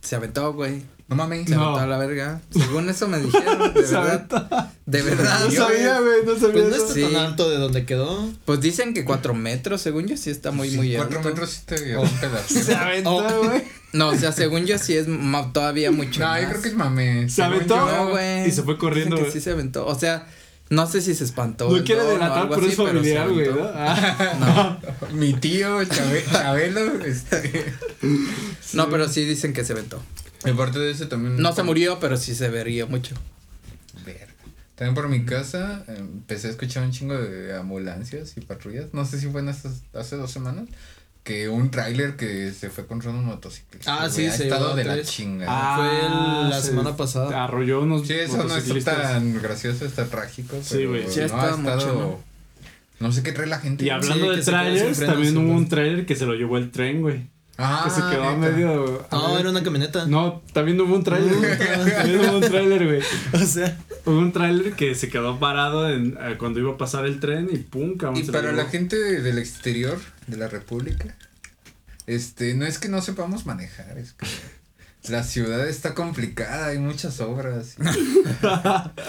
Se 0.00 0.14
aventó, 0.16 0.52
güey. 0.52 0.82
No 1.06 1.16
mames. 1.16 1.48
Se 1.48 1.54
No. 1.54 1.62
aventó 1.64 1.80
a 1.80 1.86
la 1.86 1.98
verga. 1.98 2.40
Según 2.50 2.88
eso 2.88 3.06
me 3.08 3.18
dijeron, 3.20 3.74
de 3.74 3.82
Se 3.86 3.94
verdad. 3.94 4.72
De 4.86 5.02
verdad. 5.02 5.40
No 5.44 5.50
sabía, 5.50 6.00
güey. 6.00 6.24
No 6.24 6.34
sabía 6.34 6.52
Pues 6.52 6.64
no 6.68 6.76
está 6.76 6.94
Sí. 6.94 7.02
tan 7.02 7.16
alto 7.16 7.50
de 7.50 7.58
donde 7.58 7.84
quedó. 7.84 8.30
Pues 8.46 8.60
dicen 8.60 8.94
que 8.94 9.04
cuatro 9.04 9.34
metros, 9.34 9.82
según 9.82 10.06
yo, 10.06 10.16
sí 10.16 10.30
está 10.30 10.50
muy, 10.50 10.70
Sí, 10.70 10.76
muy 10.76 10.94
Cuatro 10.96 11.18
alto. 11.18 11.28
metros 11.28 11.50
sí 11.50 11.60
te 11.66 11.94
rompe 11.94 12.28
la 12.28 12.38
Se 12.48 12.64
pierna. 12.64 12.82
aventó, 12.86 13.16
Oh. 13.16 13.44
güey. 13.44 13.64
No, 13.92 14.08
o 14.08 14.16
sea, 14.16 14.32
según 14.32 14.64
yo 14.66 14.78
sí 14.78 14.96
es 14.96 15.06
todavía 15.52 15.90
mucho 15.92 16.20
No, 16.20 16.26
más. 16.28 16.42
yo 16.42 16.48
creo 16.48 16.62
que 16.62 16.68
es 16.68 16.74
mame. 16.74 17.28
Se 17.28 17.42
aventó. 17.42 17.76
yo- 17.76 17.86
No, 17.86 18.08
güey. 18.10 18.48
Y 18.48 18.50
se 18.50 18.62
fue 18.62 18.78
corriendo, 18.78 19.16
Dicen 19.16 19.24
que 19.26 19.30
güey. 19.30 19.32
sí 19.32 19.44
se 19.44 19.50
aventó. 19.52 19.86
O 19.86 19.94
sea, 19.98 20.26
no 20.70 20.86
sé 20.86 21.02
si 21.02 21.14
se 21.14 21.24
espantó. 21.24 21.68
No 21.70 21.84
quiere 21.84 22.02
delatar, 22.02 22.48
pero 22.48 22.62
es 22.62 22.74
se 22.74 22.82
familiar, 22.82 23.28
güey. 23.30 23.48
¿no? 23.48 23.70
Ah. 23.74 24.78
Mi 25.12 25.34
tío, 25.34 25.82
Chabe- 25.82 26.24
Chabelo, 26.32 27.04
este. 27.04 27.66
No, 28.72 28.88
pero 28.88 29.06
sí 29.08 29.24
dicen 29.26 29.52
que 29.52 29.64
se 29.64 29.74
aventó. 29.74 30.02
Aparte 30.52 30.78
de 30.78 30.90
ese 30.90 31.06
también. 31.06 31.36
No 31.40 31.52
se 31.54 31.62
murió, 31.62 31.98
pero 32.00 32.16
sí 32.16 32.34
se 32.34 32.48
vería 32.48 32.86
mucho. 32.86 33.14
Verga. 34.04 34.26
También 34.74 34.94
por 34.94 35.08
mi 35.08 35.24
casa 35.24 35.84
empecé 35.88 36.48
a 36.48 36.50
escuchar 36.50 36.82
un 36.84 36.90
chingo 36.90 37.14
de 37.16 37.56
ambulancias 37.56 38.36
y 38.36 38.40
patrullas. 38.40 38.86
No 38.92 39.04
sé 39.04 39.20
si 39.20 39.28
fue 39.28 39.40
en 39.40 39.48
estas, 39.48 39.82
hace 39.94 40.16
dos 40.16 40.30
semanas. 40.30 40.66
Que 41.22 41.48
un 41.48 41.70
tráiler 41.70 42.16
que 42.16 42.52
se 42.52 42.68
fue 42.68 42.86
contra 42.86 43.08
unos 43.10 43.24
motociclistas. 43.24 43.88
Ah, 43.98 44.10
sí, 44.10 44.26
ha 44.26 44.32
se 44.32 44.42
estado 44.44 44.76
de 44.76 44.84
la 44.84 45.00
chinga. 45.02 45.46
Ah, 45.48 45.76
Fue 45.78 46.06
el- 46.44 46.50
la 46.50 46.60
se 46.60 46.68
semana 46.68 46.96
pasada. 46.98 47.44
Arrolló 47.44 47.80
unos 47.80 48.06
sí, 48.06 48.12
eso 48.12 48.36
no 48.36 48.42
está 48.42 48.48
motociclistas. 48.54 49.02
tan 49.12 49.40
gracioso, 49.42 49.86
está 49.86 50.04
trágico. 50.04 50.60
Sí, 50.62 50.84
güey. 50.84 51.08
Sí, 51.08 51.20
no, 51.20 51.24
está 51.24 51.56
mucho, 51.56 52.22
¿no? 53.00 53.10
sé 53.12 53.22
qué 53.22 53.32
trae 53.32 53.46
la 53.46 53.58
gente. 53.58 53.84
Y 53.86 53.90
hablando 53.90 54.30
Sí, 54.32 54.36
de 54.38 54.44
trailers, 54.44 54.98
también 55.00 55.36
hubo 55.38 55.52
un 55.54 55.66
trailer 55.68 56.04
que 56.04 56.14
se 56.14 56.26
lo 56.26 56.34
llevó 56.34 56.58
el 56.58 56.70
tren, 56.70 57.00
güey. 57.00 57.26
Ah, 57.56 57.82
que 57.84 57.90
se 57.90 58.00
quedó 58.00 58.24
a 58.24 58.36
neta. 58.36 58.50
medio. 58.52 59.06
No, 59.12 59.22
medio- 59.28 59.38
era 59.38 59.50
una 59.50 59.62
camioneta. 59.62 60.06
No, 60.06 60.42
también 60.52 60.80
hubo 60.80 60.94
un 60.94 61.04
trailer. 61.04 61.58
también 61.96 62.20
hubo 62.20 62.36
un 62.38 62.42
trailer, 62.42 62.84
güey. 62.86 63.00
O 63.42 63.46
sea, 63.46 63.78
Hubo 64.04 64.18
un 64.18 64.32
trailer 64.32 64.72
que 64.74 64.94
se 64.94 65.08
quedó 65.08 65.38
parado 65.38 65.88
en, 65.88 66.18
eh, 66.20 66.36
cuando 66.38 66.58
iba 66.60 66.72
a 66.72 66.76
pasar 66.76 67.06
el 67.06 67.20
tren 67.20 67.48
y 67.52 67.58
pum, 67.58 67.96
cabrón. 67.96 68.20
Y 68.20 68.24
se 68.26 68.32
para 68.32 68.52
la 68.52 68.64
gente 68.66 68.96
de- 68.98 69.22
del 69.22 69.38
exterior 69.38 69.98
de 70.26 70.36
la 70.36 70.48
República, 70.48 71.14
este, 72.06 72.54
no 72.54 72.66
es 72.66 72.78
que 72.78 72.88
no 72.88 73.00
sepamos 73.00 73.46
manejar, 73.46 73.96
es 73.98 74.12
que 74.12 74.26
la 75.10 75.22
ciudad 75.22 75.66
está 75.68 75.94
complicada, 75.94 76.66
hay 76.68 76.78
muchas 76.78 77.20
obras. 77.20 77.76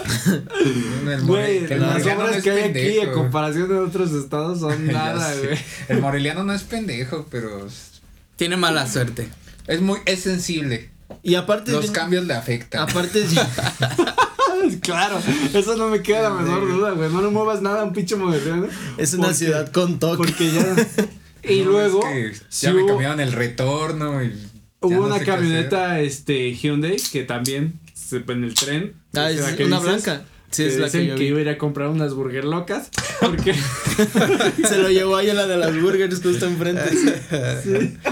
El 1.06 1.22
Güey, 1.26 1.66
las 1.68 2.04
no 2.04 2.12
obras 2.14 2.36
es 2.36 2.42
que 2.44 2.50
hay 2.50 2.62
aquí 2.64 2.72
pendejo. 2.72 3.02
en 3.02 3.12
comparación 3.12 3.68
de 3.68 3.78
otros 3.78 4.12
estados 4.12 4.60
son 4.60 4.86
nada, 4.86 5.34
güey. 5.34 5.58
El 5.88 6.00
moreliano 6.00 6.44
no 6.44 6.52
es 6.52 6.62
pendejo, 6.64 7.26
pero 7.30 7.66
Tiene 8.36 8.56
mala 8.56 8.86
suerte. 8.86 9.28
es 9.66 9.80
muy, 9.80 9.98
es 10.06 10.20
sensible. 10.20 10.90
y 11.22 11.34
aparte. 11.36 11.72
Los 11.72 11.90
cambios 11.90 12.26
le 12.26 12.34
afectan. 12.34 12.82
Aparte, 12.88 13.24
claro, 14.80 15.18
eso 15.54 15.76
no 15.76 15.88
me 15.88 16.02
queda 16.02 16.22
la 16.28 16.30
menor 16.30 16.68
duda, 16.68 16.90
güey. 16.92 17.10
No 17.10 17.22
le 17.22 17.28
muevas 17.28 17.62
nada 17.62 17.82
a 17.82 17.84
un 17.84 17.92
pinche 17.92 18.16
modelo. 18.16 18.68
es 18.98 19.14
una 19.14 19.24
Porque- 19.24 19.36
ciudad 19.38 19.70
con 19.72 19.98
toque. 19.98 20.16
Porque 20.18 20.52
ya. 20.52 20.64
Y 21.48 21.60
No, 21.62 21.70
luego. 21.72 22.04
es 22.08 22.40
que 22.40 22.46
ya 22.66 22.72
me 22.72 22.82
hubo- 22.82 22.88
cambiaron 22.88 23.20
el 23.20 23.30
retorno 23.30 24.20
y 24.24 24.34
Hubo 24.80 24.94
no 24.94 25.14
una 25.14 25.20
camioneta, 25.24 26.00
este, 26.00 26.52
Hyundai, 26.54 26.96
que 27.12 27.22
también 27.22 27.78
se, 27.94 28.16
en 28.26 28.42
el 28.44 28.54
tren. 28.54 28.94
Ah, 29.14 29.30
es 29.30 29.40
que 29.54 29.64
una 29.64 29.78
dices, 29.78 30.02
blanca. 30.04 30.24
Sí, 30.50 30.64
es 30.64 30.78
la 30.78 30.88
que, 30.88 31.06
yo 31.06 31.16
que 31.16 31.24
iba 31.24 31.38
a 31.38 31.42
ir 31.42 31.48
a 31.48 31.58
comprar 31.58 31.88
unas 31.88 32.14
burger 32.14 32.44
locas. 32.44 32.88
Porque 33.20 33.54
se 34.68 34.78
lo 34.78 34.88
llevó 34.88 35.16
ahí 35.16 35.30
a 35.30 35.34
la 35.34 35.46
de 35.46 35.56
las 35.56 35.80
burgers 35.80 36.22
justo 36.22 36.46
enfrente. 36.46 36.90
sí. 37.62 37.96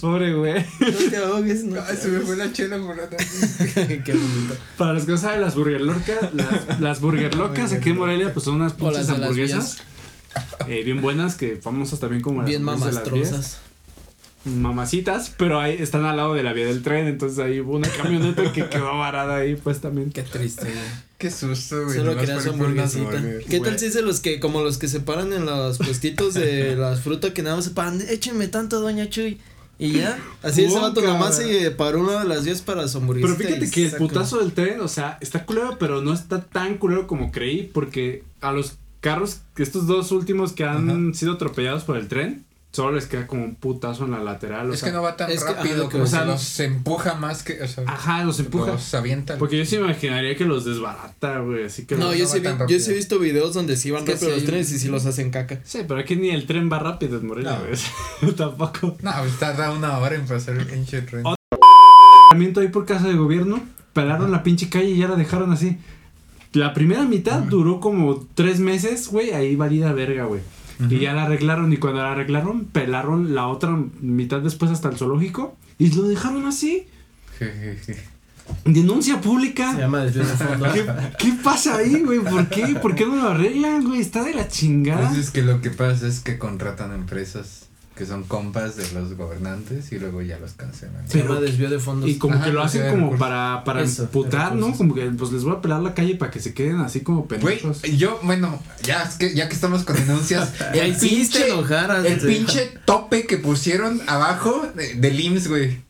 Pobre 0.00 0.32
güey. 0.32 0.64
No 0.80 1.10
te 1.10 1.16
ahogues, 1.16 1.64
no. 1.64 1.80
Ay, 1.82 1.96
se 1.96 2.08
me 2.08 2.20
fue 2.20 2.36
la 2.36 2.52
chela 2.52 2.78
por 2.78 2.96
la 2.96 3.08
Qué 4.04 4.12
bonito. 4.12 4.56
Para 4.76 4.92
los 4.94 5.04
que 5.04 5.12
no 5.12 5.18
saben, 5.18 5.40
las 5.40 5.56
burger 5.56 5.80
locas, 5.80 6.32
las, 6.32 6.80
las 6.80 7.00
burger 7.00 7.34
locas 7.34 7.72
aquí 7.72 7.90
en 7.90 7.98
Morelia, 7.98 8.32
pues 8.32 8.44
son 8.44 8.56
unas 8.56 8.74
pinches 8.74 9.08
hamburguesas. 9.08 9.78
Eh, 10.68 10.84
bien 10.84 11.00
buenas, 11.00 11.34
que 11.34 11.56
famosas 11.56 11.98
también 11.98 12.22
como 12.22 12.44
bien 12.44 12.64
las, 12.64 12.80
las 12.80 13.04
de 13.04 13.10
las 13.10 13.30
10. 13.30 13.58
Mamacitas, 14.56 15.32
pero 15.36 15.60
ahí 15.60 15.76
están 15.78 16.04
al 16.04 16.16
lado 16.16 16.34
de 16.34 16.42
la 16.42 16.52
vía 16.52 16.66
del 16.66 16.82
tren, 16.82 17.06
entonces 17.06 17.38
ahí 17.38 17.60
hubo 17.60 17.76
una 17.76 17.88
camioneta 17.88 18.52
que 18.52 18.68
quedó 18.68 18.98
varada 18.98 19.36
ahí, 19.36 19.56
pues 19.56 19.80
también. 19.80 20.10
Qué 20.10 20.22
triste, 20.22 20.64
güey. 20.64 21.08
Qué 21.18 21.30
susto, 21.30 21.84
güey. 21.84 21.96
Solo 21.96 22.16
quería 22.16 22.40
su 22.40 22.50
hamburguesita. 22.50 23.22
¿Qué 23.48 23.60
tal 23.60 23.78
si 23.78 23.86
es 23.86 23.94
de 23.94 24.02
los 24.02 24.20
que, 24.20 24.40
como 24.40 24.62
los 24.62 24.78
que 24.78 24.88
se 24.88 25.00
paran 25.00 25.32
en 25.32 25.46
los 25.46 25.78
puestitos 25.78 26.34
de 26.34 26.76
las 26.78 27.00
frutas 27.00 27.32
que 27.32 27.42
nada 27.42 27.56
más 27.56 27.64
se 27.64 27.70
paran, 27.72 28.00
échenme 28.08 28.48
tanto, 28.48 28.80
doña 28.80 29.08
Chuy? 29.08 29.38
Y 29.80 29.92
ya, 29.92 30.18
así 30.42 30.64
ese 30.64 30.78
vato 30.78 31.00
nomás 31.02 31.36
se 31.36 31.70
paró 31.70 32.00
una 32.00 32.22
de 32.22 32.28
las 32.28 32.44
vías 32.44 32.62
para 32.62 32.88
su. 32.88 33.00
Pero 33.00 33.36
fíjate 33.36 33.70
que 33.70 33.86
el 33.86 33.92
putazo 33.92 34.38
del 34.38 34.52
tren, 34.52 34.80
o 34.80 34.88
sea, 34.88 35.18
está 35.20 35.44
culero, 35.44 35.76
pero 35.78 36.02
no 36.02 36.12
está 36.12 36.42
tan 36.42 36.78
culero 36.78 37.06
como 37.06 37.30
creí, 37.30 37.70
porque 37.72 38.24
a 38.40 38.50
los 38.50 38.76
carros, 39.00 39.40
estos 39.56 39.86
dos 39.86 40.10
últimos 40.10 40.52
que 40.52 40.64
han 40.64 41.14
sido 41.14 41.34
atropellados 41.34 41.84
por 41.84 41.96
el 41.96 42.08
tren, 42.08 42.44
solo 42.70 42.92
les 42.92 43.06
queda 43.06 43.26
como 43.26 43.44
un 43.44 43.54
putazo 43.54 44.04
en 44.04 44.10
la 44.12 44.18
lateral. 44.22 44.70
O 44.70 44.74
Es 44.74 44.80
sea, 44.80 44.90
que 44.90 44.94
no 44.94 45.02
va 45.02 45.16
tan 45.16 45.30
es 45.30 45.42
que- 45.42 45.52
rápido, 45.52 45.82
ajá, 45.84 45.90
como 45.90 46.04
o 46.04 46.06
se 46.06 46.12
sea, 46.16 46.24
los 46.26 46.60
empuja 46.60 47.14
más 47.14 47.42
que, 47.42 47.62
o 47.62 47.66
sea, 47.66 47.84
Ajá, 47.86 48.24
los 48.24 48.38
empuja. 48.40 48.72
los 48.72 48.94
avienta. 48.94 49.36
Porque 49.38 49.56
yo 49.58 49.64
sí 49.64 49.76
me 49.78 49.84
imaginaría 49.84 50.36
que 50.36 50.44
los 50.44 50.64
desbarata, 50.64 51.38
güey, 51.40 51.64
así 51.64 51.86
que... 51.86 51.96
No, 51.96 52.06
los- 52.08 52.16
yo, 52.18 52.24
no 52.24 52.30
sí 52.30 52.40
vi- 52.40 52.72
yo 52.74 52.78
sí 52.80 52.90
he 52.90 52.94
visto 52.94 53.18
videos 53.18 53.54
donde 53.54 53.76
sí 53.76 53.90
van 53.90 54.02
Es 54.02 54.06
que 54.06 54.12
rápido 54.14 54.30
los 54.32 54.40
sí. 54.40 54.46
trenes 54.46 54.72
y 54.72 54.78
sí 54.78 54.88
los 54.88 55.06
hacen 55.06 55.30
caca. 55.30 55.60
Sí, 55.64 55.80
pero 55.88 55.98
aquí 56.00 56.16
ni 56.16 56.30
el 56.30 56.46
tren 56.46 56.70
va 56.70 56.78
rápido 56.78 57.18
en 57.18 57.26
Morelia, 57.26 57.52
No. 57.58 57.64
güey. 57.64 58.34
Tampoco. 58.36 58.96
No, 59.02 59.12
pues 59.18 59.38
tarda 59.38 59.72
una 59.72 59.98
hora 59.98 60.14
en 60.16 60.26
pasar 60.26 60.56
el 60.56 60.66
pinche 60.66 61.02
tren. 61.02 61.22
Oh. 61.24 61.34
También 62.30 62.52
ahí 62.58 62.68
por 62.68 62.84
casa 62.84 63.08
de 63.08 63.14
gobierno, 63.14 63.60
pelaron 63.94 64.30
la 64.30 64.42
pinche 64.42 64.68
calle 64.68 64.90
y 64.90 64.98
ya 64.98 65.08
la 65.08 65.16
dejaron 65.16 65.50
así. 65.52 65.78
La 66.52 66.72
primera 66.74 67.02
mitad 67.04 67.40
duró 67.40 67.80
como 67.80 68.26
tres 68.34 68.60
meses, 68.60 69.08
güey, 69.08 69.32
ahí 69.32 69.56
valida 69.56 69.92
verga, 69.92 70.24
güey. 70.24 70.40
Y 70.88 70.98
ya 71.00 71.12
la 71.12 71.24
arreglaron 71.24 71.72
y 71.72 71.76
cuando 71.76 72.02
la 72.02 72.12
arreglaron, 72.12 72.66
pelaron 72.66 73.34
la 73.34 73.48
otra 73.48 73.76
mitad 74.00 74.40
después 74.40 74.70
hasta 74.70 74.88
el 74.88 74.96
zoológico 74.96 75.56
y 75.78 75.90
lo 75.92 76.04
dejaron 76.04 76.46
así. 76.46 76.86
Denuncia 78.64 79.20
pública. 79.20 79.72
Se 79.74 79.80
llama 79.80 80.04
desde 80.04 80.20
el 80.20 80.26
fondo. 80.26 80.72
¿Qué, 80.72 80.86
qué 81.18 81.32
pasa 81.42 81.76
ahí, 81.76 82.02
güey? 82.02 82.20
¿Por 82.20 82.48
qué? 82.48 82.78
¿Por 82.80 82.94
qué 82.94 83.04
no 83.06 83.16
lo 83.16 83.28
arreglan, 83.28 83.84
güey? 83.84 84.00
Está 84.00 84.22
de 84.22 84.34
la 84.34 84.48
chingada. 84.48 85.08
Pues 85.08 85.18
es 85.18 85.30
que 85.30 85.42
lo 85.42 85.60
que 85.60 85.70
pasa 85.70 86.06
es 86.06 86.20
que 86.20 86.38
contratan 86.38 86.94
empresas 86.94 87.67
que 87.98 88.06
son 88.06 88.22
compas 88.22 88.76
de 88.76 88.90
los 88.92 89.14
gobernantes 89.16 89.90
y 89.92 89.98
luego 89.98 90.22
ya 90.22 90.38
los 90.38 90.52
cancelan. 90.52 91.08
Se 91.08 91.18
llama 91.22 91.40
desvío 91.40 91.68
de 91.68 91.78
fondos. 91.80 92.08
Y 92.08 92.16
como 92.16 92.36
Ajá, 92.36 92.44
que 92.44 92.52
lo 92.52 92.60
pues, 92.60 92.70
hacen 92.70 92.82
de 92.84 92.90
como 92.90 93.02
recursos. 93.10 93.20
para, 93.28 93.64
para 93.64 93.82
Eso, 93.82 94.02
de 94.02 94.06
emputar, 94.06 94.54
¿no? 94.54 94.72
Como 94.76 94.94
que 94.94 95.02
pues 95.10 95.32
les 95.32 95.42
voy 95.44 95.54
a 95.56 95.60
pelar 95.60 95.80
la 95.82 95.92
calle 95.94 96.14
para 96.14 96.30
que 96.30 96.40
se 96.40 96.54
queden 96.54 96.80
así 96.80 97.00
como 97.00 97.26
pendejos. 97.26 97.82
yo, 97.82 98.20
bueno, 98.22 98.62
ya 98.82 99.02
es 99.02 99.16
que 99.16 99.34
ya 99.34 99.48
que 99.48 99.54
estamos 99.54 99.82
con 99.84 99.96
denuncias, 99.96 100.52
el 100.72 100.96
pinche, 100.96 101.48
enojar 101.48 102.06
el 102.06 102.18
pinche 102.20 102.72
tope 102.84 103.26
que 103.26 103.36
pusieron 103.38 104.00
abajo 104.06 104.66
de- 104.74 104.94
del 104.94 105.18
IMSS, 105.20 105.48
güey. 105.48 105.88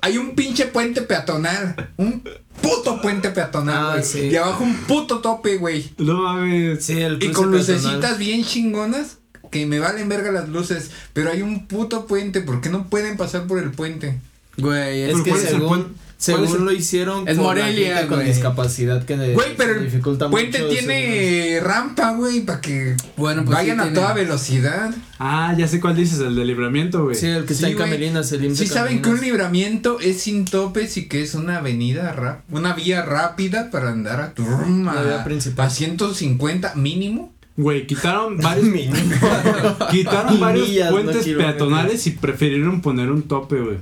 Hay 0.00 0.18
un 0.18 0.34
pinche 0.34 0.66
puente 0.66 1.02
peatonal, 1.02 1.90
un 1.96 2.22
puto 2.60 3.00
puente 3.00 3.30
peatonal, 3.30 3.98
Ah, 3.98 4.02
sí. 4.02 4.20
Y 4.28 4.36
abajo 4.36 4.64
un 4.64 4.74
puto 4.76 5.18
tope, 5.20 5.56
güey. 5.58 5.90
No 5.98 6.22
mames. 6.22 6.84
Sí, 6.84 7.00
el 7.00 7.22
Y 7.22 7.30
con 7.32 7.50
lucecitas 7.50 8.18
bien 8.18 8.44
chingonas 8.44 9.18
que 9.52 9.64
me 9.66 9.78
valen 9.78 10.08
verga 10.08 10.32
las 10.32 10.48
luces, 10.48 10.90
pero 11.12 11.30
hay 11.30 11.42
un 11.42 11.68
puto 11.68 12.06
puente, 12.06 12.40
¿por 12.40 12.60
qué 12.60 12.70
no 12.70 12.88
pueden 12.88 13.16
pasar 13.16 13.46
por 13.46 13.60
el 13.62 13.70
puente? 13.70 14.18
Güey, 14.56 15.02
es 15.02 15.20
que 15.22 15.30
¿cuál 15.30 15.40
es 15.42 15.46
el 15.52 15.58
según, 15.60 15.94
según 16.18 16.44
es 16.44 16.50
el- 16.52 16.64
lo 16.64 16.72
hicieron 16.72 17.26
Es 17.26 17.36
por 17.38 17.56
la 17.56 17.62
Morelia, 17.64 17.96
gente 17.98 18.08
con 18.14 18.24
discapacidad 18.24 19.04
que 19.04 19.16
le- 19.16 19.32
Güey, 19.34 19.56
pero 19.56 19.74
el 19.76 19.84
dificulta 19.84 20.28
puente 20.28 20.58
mucho 20.62 20.72
tiene 20.78 21.58
rampa, 21.62 22.12
güey, 22.12 22.40
para 22.42 22.60
que 22.60 22.96
Bueno, 23.16 23.44
pues 23.44 23.56
vayan 23.56 23.76
sí 23.76 23.80
a 23.80 23.84
tiene. 23.84 23.98
toda 23.98 24.12
velocidad. 24.14 24.94
Ah, 25.18 25.54
ya 25.56 25.66
sé 25.68 25.80
cuál 25.80 25.96
dices, 25.96 26.18
el 26.20 26.34
de 26.36 26.44
libramiento, 26.44 27.04
güey. 27.04 27.16
Sí, 27.16 27.26
el 27.26 27.44
que 27.46 27.54
está 27.54 27.68
en. 27.68 27.76
Camelinas, 27.78 28.30
el 28.32 28.54
Sí 28.56 28.66
saben 28.66 29.00
que 29.02 29.08
un 29.08 29.20
libramiento 29.20 29.98
es 30.00 30.20
sin 30.20 30.44
topes 30.44 30.96
y 30.98 31.08
que 31.08 31.22
es 31.22 31.34
una 31.34 31.58
avenida 31.58 32.12
rap, 32.12 32.40
una 32.50 32.74
vía 32.74 33.02
rápida 33.02 33.70
para 33.70 33.90
andar 33.90 34.20
a 34.20 34.34
turm 34.34 34.84
La 34.84 35.02
vía 35.02 35.24
principal. 35.24 35.66
a 35.66 35.70
150 35.70 36.74
mínimo. 36.74 37.32
Güey, 37.56 37.86
quitaron 37.86 38.38
varios, 38.40 38.68
quitaron 39.90 40.40
varios 40.40 40.68
millas, 40.68 40.90
puentes 40.90 41.26
peatonales 41.26 42.06
y 42.06 42.10
prefirieron 42.12 42.80
poner 42.80 43.10
un 43.10 43.22
tope, 43.22 43.60
güey. 43.60 43.76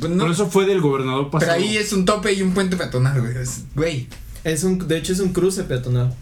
Pues 0.00 0.10
no, 0.10 0.24
Por 0.24 0.32
eso 0.32 0.48
fue 0.50 0.66
del 0.66 0.80
gobernador 0.80 1.24
pero 1.30 1.40
pasado. 1.40 1.52
ahí 1.52 1.76
es 1.76 1.92
un 1.92 2.04
tope 2.04 2.32
y 2.32 2.42
un 2.42 2.52
puente 2.52 2.76
peatonal, 2.76 3.20
güey. 3.20 3.36
Es- 3.36 3.64
Güey. 3.74 4.08
Es 4.44 4.64
un, 4.64 4.88
de 4.88 4.98
hecho 4.98 5.12
es 5.12 5.20
un 5.20 5.32
cruce 5.32 5.62
peatonal. 5.64 6.12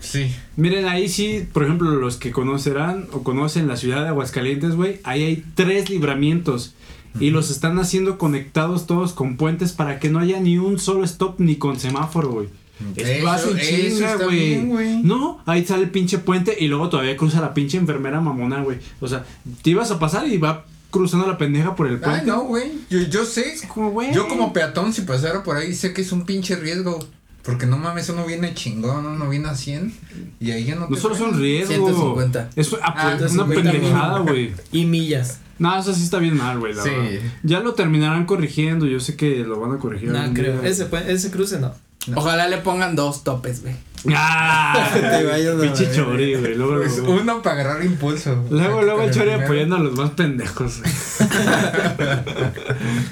Sí. 0.00 0.32
Miren, 0.56 0.86
ahí 0.88 1.08
sí, 1.08 1.46
por 1.52 1.62
ejemplo, 1.62 1.90
los 1.90 2.16
que 2.16 2.32
conocerán 2.32 3.06
o 3.12 3.22
conocen 3.22 3.68
la 3.68 3.76
ciudad 3.76 4.02
de 4.02 4.08
Aguascalientes, 4.08 4.74
güey, 4.74 4.98
ahí 5.04 5.22
hay 5.22 5.44
tres 5.54 5.90
libramientos. 5.90 6.74
Y 7.20 7.30
los 7.30 7.50
están 7.50 7.78
haciendo 7.78 8.18
conectados 8.18 8.86
todos 8.86 9.12
con 9.12 9.36
puentes 9.36 9.72
para 9.72 9.98
que 9.98 10.08
no 10.08 10.18
haya 10.20 10.40
ni 10.40 10.58
un 10.58 10.78
solo 10.78 11.04
stop 11.04 11.38
ni 11.38 11.56
con 11.56 11.78
semáforo, 11.78 12.30
güey. 12.30 12.48
Es 12.96 13.08
Eso- 13.08 13.24
vas 13.26 13.46
en 13.46 13.58
eso 13.58 13.96
chinga, 13.96 14.16
güey. 14.16 15.02
No, 15.02 15.40
ahí 15.46 15.64
sale 15.64 15.84
el 15.84 15.90
pinche 15.90 16.18
puente 16.18 16.56
y 16.58 16.68
luego 16.68 16.88
todavía 16.88 17.16
cruza 17.16 17.40
la 17.40 17.54
pinche 17.54 17.76
enfermera 17.78 18.20
mamona, 18.20 18.62
güey. 18.62 18.78
O 19.00 19.08
sea, 19.08 19.24
te 19.62 19.70
ibas 19.70 19.90
a 19.90 19.98
pasar 19.98 20.26
y 20.28 20.38
va 20.38 20.64
cruzando 20.90 21.26
la 21.26 21.38
pendeja 21.38 21.76
por 21.76 21.86
el 21.86 21.98
puente. 21.98 22.20
Ay, 22.22 22.26
no, 22.26 22.42
güey. 22.44 22.72
Yo, 22.90 23.00
yo 23.02 23.24
sé. 23.24 23.54
Como, 23.72 23.90
güey. 23.90 24.12
Yo 24.12 24.26
como 24.28 24.52
peatón, 24.52 24.92
si 24.92 25.02
pasara 25.02 25.42
por 25.42 25.56
ahí, 25.56 25.74
sé 25.74 25.92
que 25.92 26.02
es 26.02 26.12
un 26.12 26.24
pinche 26.24 26.56
riesgo. 26.56 26.98
Porque 27.42 27.64
no 27.64 27.78
mames, 27.78 28.06
uno 28.10 28.26
viene 28.26 28.52
chingón, 28.52 29.06
uno 29.06 29.28
viene 29.28 29.48
a 29.48 29.54
100. 29.54 29.94
Y 30.40 30.50
ahí 30.50 30.64
ya 30.66 30.74
no 30.74 30.88
No 30.90 30.96
solo 30.96 31.14
son 31.14 31.28
frenan. 31.28 31.40
riesgos. 31.40 31.76
150. 31.90 32.50
Es 32.54 32.72
ah, 32.74 32.78
Ah, 32.96 33.08
una 33.18 33.28
150 33.28 33.72
pendejada, 33.72 34.18
güey. 34.20 34.52
Y 34.72 34.84
millas. 34.84 35.40
No, 35.58 35.78
eso 35.78 35.94
sí 35.94 36.02
está 36.02 36.18
bien 36.18 36.36
mal, 36.36 36.58
güey. 36.58 36.74
la 36.74 36.82
Sí. 36.82 36.90
verdad. 36.90 37.20
Ya 37.42 37.60
lo 37.60 37.72
terminarán 37.74 38.26
corrigiendo. 38.26 38.86
Yo 38.86 39.00
sé 39.00 39.16
que 39.16 39.36
lo 39.38 39.58
van 39.58 39.72
a 39.72 39.78
corregir. 39.78 40.10
No, 40.10 40.34
creo. 40.34 40.60
día. 40.60 40.68
Ese, 40.70 40.86
ese 41.08 41.30
cruce 41.30 41.58
no. 41.60 41.72
Ojalá 42.14 42.48
le 42.48 42.58
pongan 42.58 42.96
dos 42.96 43.24
topes, 43.24 43.62
güey. 43.62 43.74
¡Ah! 44.14 44.88
Te 44.94 45.24
vayas 45.24 45.56
a 45.56 45.60
Pinche 45.60 45.92
chori, 45.94 46.34
güey. 46.34 46.54
Luego, 46.54 46.78
Pues 46.78 46.96
luego, 46.98 47.20
uno 47.20 47.42
para 47.42 47.60
agarrar 47.60 47.84
impulso. 47.84 48.44
luego, 48.50 48.80
luego 48.82 49.02
el 49.02 49.12
chori 49.12 49.30
apoyando 49.32 49.76
a 49.76 49.80
los 49.80 49.92
más 49.94 50.10
pendejos. 50.12 50.80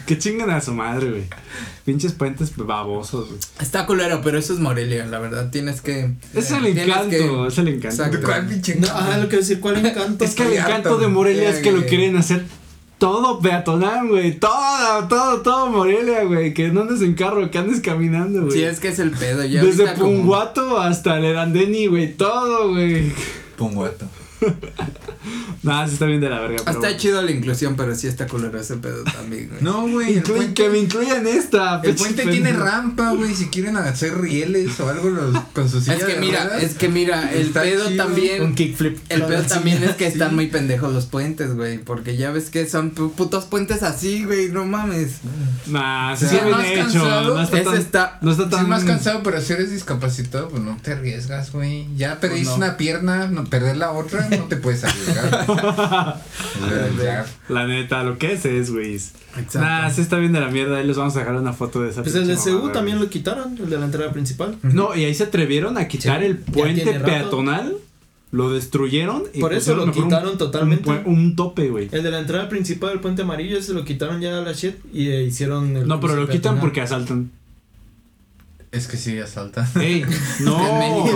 que 0.07 0.19
chingan 0.19 0.51
a 0.51 0.61
su 0.61 0.73
madre, 0.73 1.11
güey. 1.11 1.25
Pinches 1.85 2.13
puentes 2.13 2.55
babosos, 2.57 3.29
güey. 3.29 3.41
Está 3.61 3.87
culero, 3.87 4.21
pero 4.23 4.39
eso 4.39 4.53
es 4.55 4.59
Morelia, 4.61 5.07
la 5.07 5.19
verdad. 5.19 5.51
Tienes 5.51 5.81
que. 5.81 6.13
Es 6.35 6.51
el 6.51 6.67
encanto, 6.67 7.11
que- 7.11 7.47
es 7.49 7.59
el 7.59 7.69
encanto. 7.69 7.89
Exacto. 7.97 8.17
¿De 8.19 8.23
cuál 8.25 8.47
pinche 8.47 8.77
No, 8.77 8.89
ajá, 8.89 9.19
lo 9.19 9.29
que 9.29 9.37
decir, 9.37 9.61
¿cuál 9.61 9.85
encanto? 9.85 10.25
Es 10.25 10.35
que 10.35 10.45
el 10.45 10.53
encanto 10.55 10.99
de 10.99 11.09
Morelia 11.09 11.51
es 11.51 11.59
que 11.59 11.73
lo 11.73 11.81
Ya, 11.83 11.87
quieren 11.87 12.17
hacer 12.17 12.45
todo 12.99 13.41
peatonal, 13.41 14.09
güey. 14.09 14.39
Todo, 14.39 15.07
todo, 15.09 15.41
todo 15.43 15.67
Morelia, 15.69 16.25
güey. 16.25 16.53
Que 16.55 16.69
no 16.69 16.83
andes 16.83 17.01
en 17.03 17.15
carro, 17.15 17.51
que 17.51 17.59
andes 17.59 17.81
caminando, 17.81 18.43
güey. 18.43 18.53
Sí, 18.53 18.63
es 18.65 18.81
que 18.81 18.89
es 18.89 18.99
el 18.99 19.11
pedo. 19.13 19.45
Ya 19.45 19.63
Desde 19.63 19.85
como- 19.95 20.05
Punguato 20.07 20.79
hasta 20.81 21.19
el 21.19 21.25
Erandeni, 21.25 21.87
güey. 21.87 22.13
Todo, 22.15 22.71
güey. 22.71 23.13
Punguato. 23.57 24.07
Nah, 25.63 25.87
sí 25.87 25.95
está 25.95 26.07
bien 26.07 26.21
de 26.21 26.31
la 26.31 26.41
verga. 26.41 26.59
pero- 26.65 26.71
Está 26.81 26.97
chido 26.97 27.21
la 27.21 27.31
inclusión, 27.33 27.75
pero 27.77 27.95
sí 27.95 28.07
está 28.07 28.27
culero 28.29 28.59
ese 28.61 28.77
pedo 28.77 29.03
también, 29.05 29.49
güey. 29.49 29.61
No, 29.61 29.89
güey. 29.89 30.21
Puente, 30.23 30.55
que 30.55 30.69
me 30.71 30.79
incluyan 30.79 31.27
esta. 31.27 31.81
el 31.83 31.97
puente 31.97 32.23
pendejo. 32.23 32.31
tiene 32.45 32.53
rampa, 32.53 33.13
güey. 33.13 33.35
Si 33.35 33.47
quieren 33.49 33.77
hacer 33.77 34.19
rieles 34.21 34.79
o 34.81 34.89
algo 34.89 35.11
los, 35.11 35.37
con 35.53 35.69
sus 35.69 35.89
Es 35.89 36.05
que 36.05 36.17
mira, 36.21 36.59
es 36.61 36.75
que 36.75 36.89
mira, 36.89 37.33
el 37.33 37.49
pedo 37.51 37.89
chido. 37.89 37.91
Un 37.91 37.97
también. 37.97 38.55
kickflip. 38.55 38.99
El 39.09 39.23
pedo 39.25 39.43
también 39.43 39.83
es 39.83 39.97
que 39.97 40.07
Sí. 40.07 40.13
están 40.13 40.35
muy 40.35 40.47
pendejos 40.47 40.93
los 40.95 41.07
puentes, 41.07 41.55
güey. 41.55 41.79
Porque 41.79 42.17
ya 42.17 42.31
ves 42.31 42.51
que 42.51 42.67
son 42.69 42.95
pu- 42.95 43.11
putos 43.13 43.45
puentes 43.47 43.83
así, 43.83 44.25
güey. 44.25 44.49
No 44.51 44.65
mames. 44.65 45.17
Nah, 45.67 46.15
sí 46.17 46.27
Sí, 46.29 46.37
está 46.37 46.47
bien 46.47 46.57
más 46.57 46.67
hecho. 46.67 46.83
cansado, 46.85 47.35
No 47.35 47.43
está 47.43 47.57
Ese 47.59 47.65
tan. 47.71 47.77
está. 47.79 48.19
No 48.23 48.31
está 48.31 48.45
Si 48.45 48.51
tan. 48.51 48.69
más 48.69 48.85
cansado, 48.85 49.23
pero 49.25 49.41
si 49.43 49.53
eres 49.53 49.71
discapacitado, 49.73 50.49
pues 50.49 50.63
no 50.63 50.77
te 50.81 50.93
arriesgas, 50.93 51.51
güey. 51.53 51.87
Ya 51.97 52.21
perdiste 52.21 52.45
Pues 52.47 52.59
no. 52.59 52.65
una 52.65 52.77
pierna, 52.77 53.27
no 53.27 53.45
perder 53.45 53.77
la 53.77 53.91
otra, 53.91 54.28
no 54.39 54.45
te 54.45 54.57
puedes 54.57 54.85
arriesgar. 54.85 56.17
La 57.49 57.67
neta, 57.67 58.03
lo 58.03 58.19
que 58.19 58.33
es 58.33 58.45
es, 58.45 58.71
güey. 58.71 58.95
Exacto. 58.95 59.61
Nah, 59.61 59.91
sí 59.91 60.01
está 60.01 60.17
bien 60.19 60.33
de 60.33 60.41
la 60.41 60.49
mierda. 60.49 60.79
Ahí 60.79 60.87
les 60.87 60.97
vamos 60.97 61.15
a 61.17 61.21
dejar 61.21 61.35
una 61.37 61.53
foto 61.53 61.83
de 61.83 61.91
esa. 61.91 62.03
Pues 62.03 62.15
el 62.15 62.27
de 62.27 62.35
mamada, 62.37 62.73
también 62.73 62.99
lo 62.99 63.09
quitaron, 63.09 63.57
el 63.59 63.71
de 63.71 63.79
la 63.79 63.85
entrada 63.87 64.13
principal. 64.13 64.57
No, 64.63 64.95
y 64.97 65.05
ahí 65.05 65.15
se 65.15 65.25
atrevieron 65.25 65.79
a 65.79 65.89
quitar 65.89 66.21
Sí, 66.21 66.27
el 66.27 66.37
puente 66.39 67.01
peatonal. 67.01 67.77
Lo 68.31 68.51
destruyeron. 68.53 69.23
Y 69.33 69.41
Por 69.41 69.55
eso 69.55 69.75
lo 69.75 69.85
un- 69.85 69.93
quitaron 69.93 70.37
totalmente. 70.37 70.91
Un, 70.91 71.03
un 71.07 71.35
tope, 71.37 71.71
güey. 71.71 71.89
El 71.91 72.03
de 72.03 72.11
la 72.11 72.19
entrada 72.19 72.47
principal 72.51 72.91
del 72.91 73.01
puente 73.01 73.23
amarillo, 73.23 73.57
ese 73.57 73.73
lo 73.73 73.87
quitaron 73.87 74.21
ya 74.21 74.37
a 74.37 74.43
la 74.43 74.53
shit 74.53 74.75
y 74.93 75.09
eh, 75.09 75.23
hicieron 75.25 75.75
el 75.75 75.89
No, 75.89 75.99
pero 75.99 76.15
lo 76.15 76.27
quitan 76.27 76.41
peatonal. 76.57 76.61
porque 76.61 76.81
asaltan. 76.83 77.31
Es 78.71 78.87
que 78.87 78.97
sí, 78.99 79.19
asalta. 79.19 79.67
Ey, 79.81 80.05
no. 80.41 81.07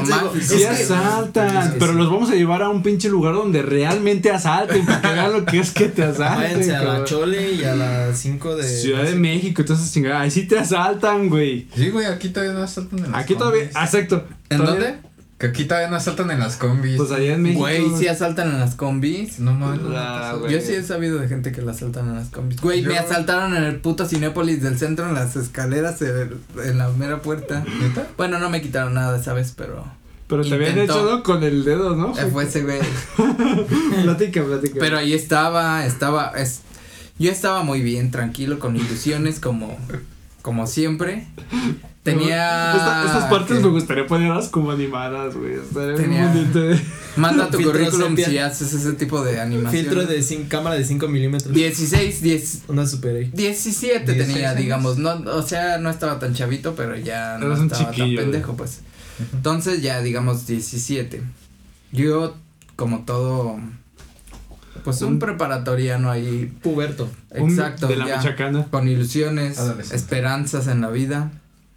Sí 0.40 0.54
Es 0.54 0.62
que- 0.62 0.66
asaltan, 0.68 1.56
es 1.56 1.72
que 1.74 1.78
pero 1.78 1.92
sí. 1.92 1.98
los 1.98 2.10
vamos 2.10 2.30
a 2.30 2.34
llevar 2.34 2.62
a 2.62 2.70
un 2.70 2.82
pinche 2.82 3.08
lugar 3.10 3.34
donde 3.34 3.60
realmente 3.62 4.30
asalten, 4.30 4.86
para 4.86 5.02
que 5.02 5.08
vean 5.08 5.32
lo 5.32 5.44
que 5.44 5.58
es 5.60 5.70
que 5.70 5.88
te 5.88 6.02
asalten. 6.02 6.42
Váyanse 6.60 6.74
a 6.76 6.82
la. 6.82 7.04
Chole 7.04 7.52
y 7.52 7.64
a 7.64 7.74
la 7.74 8.14
5 8.14 8.56
de 8.56 8.62
Ciudad 8.64 9.02
de 9.04 9.14
México, 9.16 9.60
entonces 9.62 9.92
chingada, 9.92 10.20
ahí 10.22 10.30
sí 10.30 10.46
te 10.46 10.58
asaltan, 10.58 11.28
güey. 11.28 11.68
Sí, 11.76 11.90
güey, 11.90 12.06
aquí 12.06 12.30
todavía 12.30 12.54
no 12.54 12.62
asaltan 12.62 12.98
en 13.04 13.12
las 13.12 13.22
Aquí 13.22 13.34
todavía, 13.34 13.68
ah, 13.74 13.84
exacto. 13.84 14.26
¿En 14.48 14.58
Todavía- 14.58 14.84
dónde? 14.92 15.11
Que 15.42 15.48
aquí 15.48 15.64
todavía 15.64 15.90
no 15.90 15.96
asaltan 15.96 16.30
en 16.30 16.38
las 16.38 16.54
combis. 16.54 16.96
Pues 16.96 17.10
allá 17.10 17.34
en 17.34 17.42
México. 17.42 17.62
Güey, 17.62 17.82
sí 17.98 18.06
asaltan 18.06 18.48
en 18.52 18.60
las 18.60 18.76
combis. 18.76 19.40
no 19.40 19.52
mames. 19.52 19.80
Yo 20.48 20.60
sí 20.60 20.72
he 20.72 20.84
sabido 20.84 21.18
de 21.18 21.26
gente 21.26 21.50
que 21.50 21.62
la 21.62 21.72
asaltan 21.72 22.10
en 22.10 22.14
las 22.14 22.28
combis. 22.28 22.60
Güey, 22.60 22.82
Yo- 22.82 22.90
me 22.90 22.96
asaltaron 22.96 23.56
en 23.56 23.64
el 23.64 23.80
puto 23.80 24.06
Cinépolis 24.06 24.62
del 24.62 24.78
centro 24.78 25.08
en 25.08 25.14
las 25.14 25.34
escaleras 25.34 26.00
en, 26.00 26.38
en 26.64 26.78
la 26.78 26.90
mera 26.90 27.22
puerta. 27.22 27.64
¿Neta? 27.80 28.06
Bueno, 28.16 28.38
no 28.38 28.50
me 28.50 28.62
quitaron 28.62 28.94
nada 28.94 29.18
esa 29.18 29.32
vez, 29.32 29.52
pero. 29.56 29.84
Pero 30.28 30.44
te 30.44 30.54
habían 30.54 30.86
¿no? 30.86 31.24
con 31.24 31.42
el 31.42 31.64
dedo, 31.64 31.96
¿no? 31.96 32.16
eh, 32.16 32.28
fue 32.32 32.44
ese 32.44 32.62
güey. 32.62 32.78
platica, 34.04 34.44
platica. 34.44 34.76
Pero 34.78 34.96
ahí 34.96 35.12
estaba, 35.12 35.84
estaba, 35.84 36.34
es, 36.36 36.60
yo 37.18 37.32
estaba 37.32 37.64
muy 37.64 37.82
bien, 37.82 38.12
tranquilo, 38.12 38.60
con 38.60 38.76
ilusiones 38.76 39.40
como, 39.40 39.76
como 40.40 40.68
siempre. 40.68 41.26
Tenía. 42.02 42.72
Esta- 42.74 43.06
estas 43.06 43.24
partes 43.30 43.58
que- 43.58 43.62
me 43.64 43.70
gustaría 43.70 44.06
ponerlas 44.08 44.48
como 44.48 44.72
animadas, 44.72 45.36
güey. 45.36 45.54
Estaría 45.54 45.92
bien 45.94 45.96
Tenía- 46.02 46.26
bonito. 46.26 46.82
Manda 47.16 47.48
tu 47.48 47.62
currículum 47.62 48.16
si 48.16 48.38
haces 48.38 48.72
ese 48.72 48.94
tipo 48.94 49.22
de 49.22 49.40
animación. 49.40 49.84
Filtro 49.84 50.06
de 50.06 50.18
cin- 50.20 50.48
cámara 50.48 50.74
de 50.74 50.84
5 50.84 51.06
milímetros. 51.06 51.54
16, 51.54 52.20
10, 52.22 52.62
Una 52.68 52.86
super 52.86 53.14
ahí. 53.16 53.30
17 53.32 54.14
16 54.14 54.26
tenía, 54.34 54.50
años. 54.50 54.60
digamos, 54.62 54.98
no, 54.98 55.10
o 55.12 55.42
sea, 55.42 55.78
no 55.78 55.90
estaba 55.90 56.18
tan 56.18 56.34
chavito, 56.34 56.74
pero 56.74 56.96
ya 56.96 57.38
no 57.38 57.46
Eras 57.46 57.60
un 57.60 57.66
estaba 57.66 57.90
chiquillo, 57.90 58.16
tan 58.22 58.30
pendejo, 58.32 58.56
pues. 58.56 58.80
Entonces 59.34 59.82
ya, 59.82 60.00
digamos, 60.00 60.46
17. 60.46 61.22
Yo, 61.92 62.34
como 62.74 63.04
todo, 63.04 63.60
pues 64.82 65.02
un 65.02 65.12
Un- 65.14 65.18
preparatoriano 65.20 66.10
ahí, 66.10 66.50
Puberto. 66.62 67.08
Exacto, 67.30 67.86
De 67.86 67.96
la 67.96 68.06
ya, 68.22 68.64
con 68.70 68.88
ilusiones, 68.88 69.58
esperanzas 69.92 70.66
en 70.66 70.80
la 70.80 70.88
vida. 70.88 71.30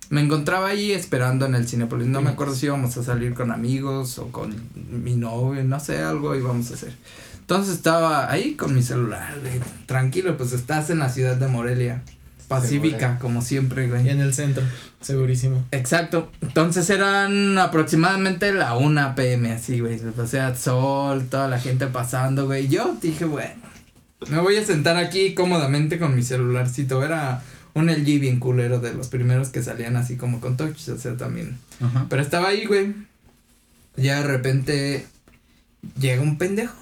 Me 0.10 0.22
encontraba 0.22 0.68
ahí 0.68 0.92
esperando 0.92 1.46
en 1.46 1.56
el 1.56 1.68
Cinepolis, 1.68 2.08
no 2.08 2.22
me 2.22 2.30
acuerdo 2.30 2.54
si 2.56 2.68
íbamos 2.68 2.96
a 2.98 3.04
salir 3.04 3.34
con 3.34 3.52
amigos 3.52 4.20
o 4.20 4.28
con 4.32 4.56
mi 4.76 5.16
novio, 5.16 5.64
no 5.64 5.80
sé, 5.80 6.00
algo 6.00 6.36
íbamos 6.36 6.70
a 6.72 6.76
hacer. 6.76 6.94
Entonces 7.40 7.76
estaba 7.76 8.32
ahí 8.32 8.54
con 8.56 8.74
mi 8.76 8.84
celular, 8.84 9.36
güey, 9.42 9.60
tranquilo, 9.88 10.38
pues 10.38 10.52
estás 10.54 10.90
en 10.92 11.00
la 11.00 11.10
ciudad 11.10 11.36
de 11.38 11.48
Morelia, 11.48 12.04
pacífica, 12.48 12.98
Morelia. 12.98 13.20
como 13.20 13.42
siempre, 13.42 13.86
Y 13.86 13.90
güey. 13.90 14.10
en 14.10 14.20
el 14.22 14.34
centro. 14.34 14.64
Segurísimo. 15.02 15.64
Exacto, 15.72 16.32
entonces 16.42 16.90
eran 16.90 17.58
aproximadamente 17.58 18.54
la 18.54 18.76
1 18.76 19.14
pm, 19.16 19.52
así, 19.54 19.80
güey, 19.80 20.00
o 20.18 20.28
sea, 20.28 20.56
sol, 20.56 21.26
toda 21.30 21.48
la 21.48 21.60
gente 21.60 21.88
pasando, 21.88 22.46
güey. 22.46 22.68
Yo 22.68 22.96
dije, 23.02 23.26
bueno, 23.26 23.54
Me 24.30 24.40
voy 24.40 24.56
a 24.58 24.64
sentar 24.66 24.98
aquí 24.98 25.34
cómodamente 25.36 26.00
con 26.00 26.16
mi 26.16 26.24
celularcito. 26.24 27.04
Era 27.04 27.44
un 27.76 27.88
LG 27.88 28.20
bien 28.20 28.40
culero 28.40 28.80
de 28.80 28.94
los 28.94 29.10
primeros 29.10 29.50
que 29.50 29.62
salían 29.62 29.98
así 29.98 30.16
como 30.16 30.40
con 30.40 30.58
touch, 30.58 30.90
o 30.90 30.98
sea, 30.98 31.18
también. 31.18 31.58
Ajá. 31.82 32.08
Pero 32.10 32.22
estaba 32.22 32.48
ahí, 32.48 32.66
güey. 32.66 32.94
Ya 33.98 34.22
de 34.22 34.28
repente 34.28 35.06
llega 36.00 36.22
un 36.22 36.38
pendejo. 36.38 36.76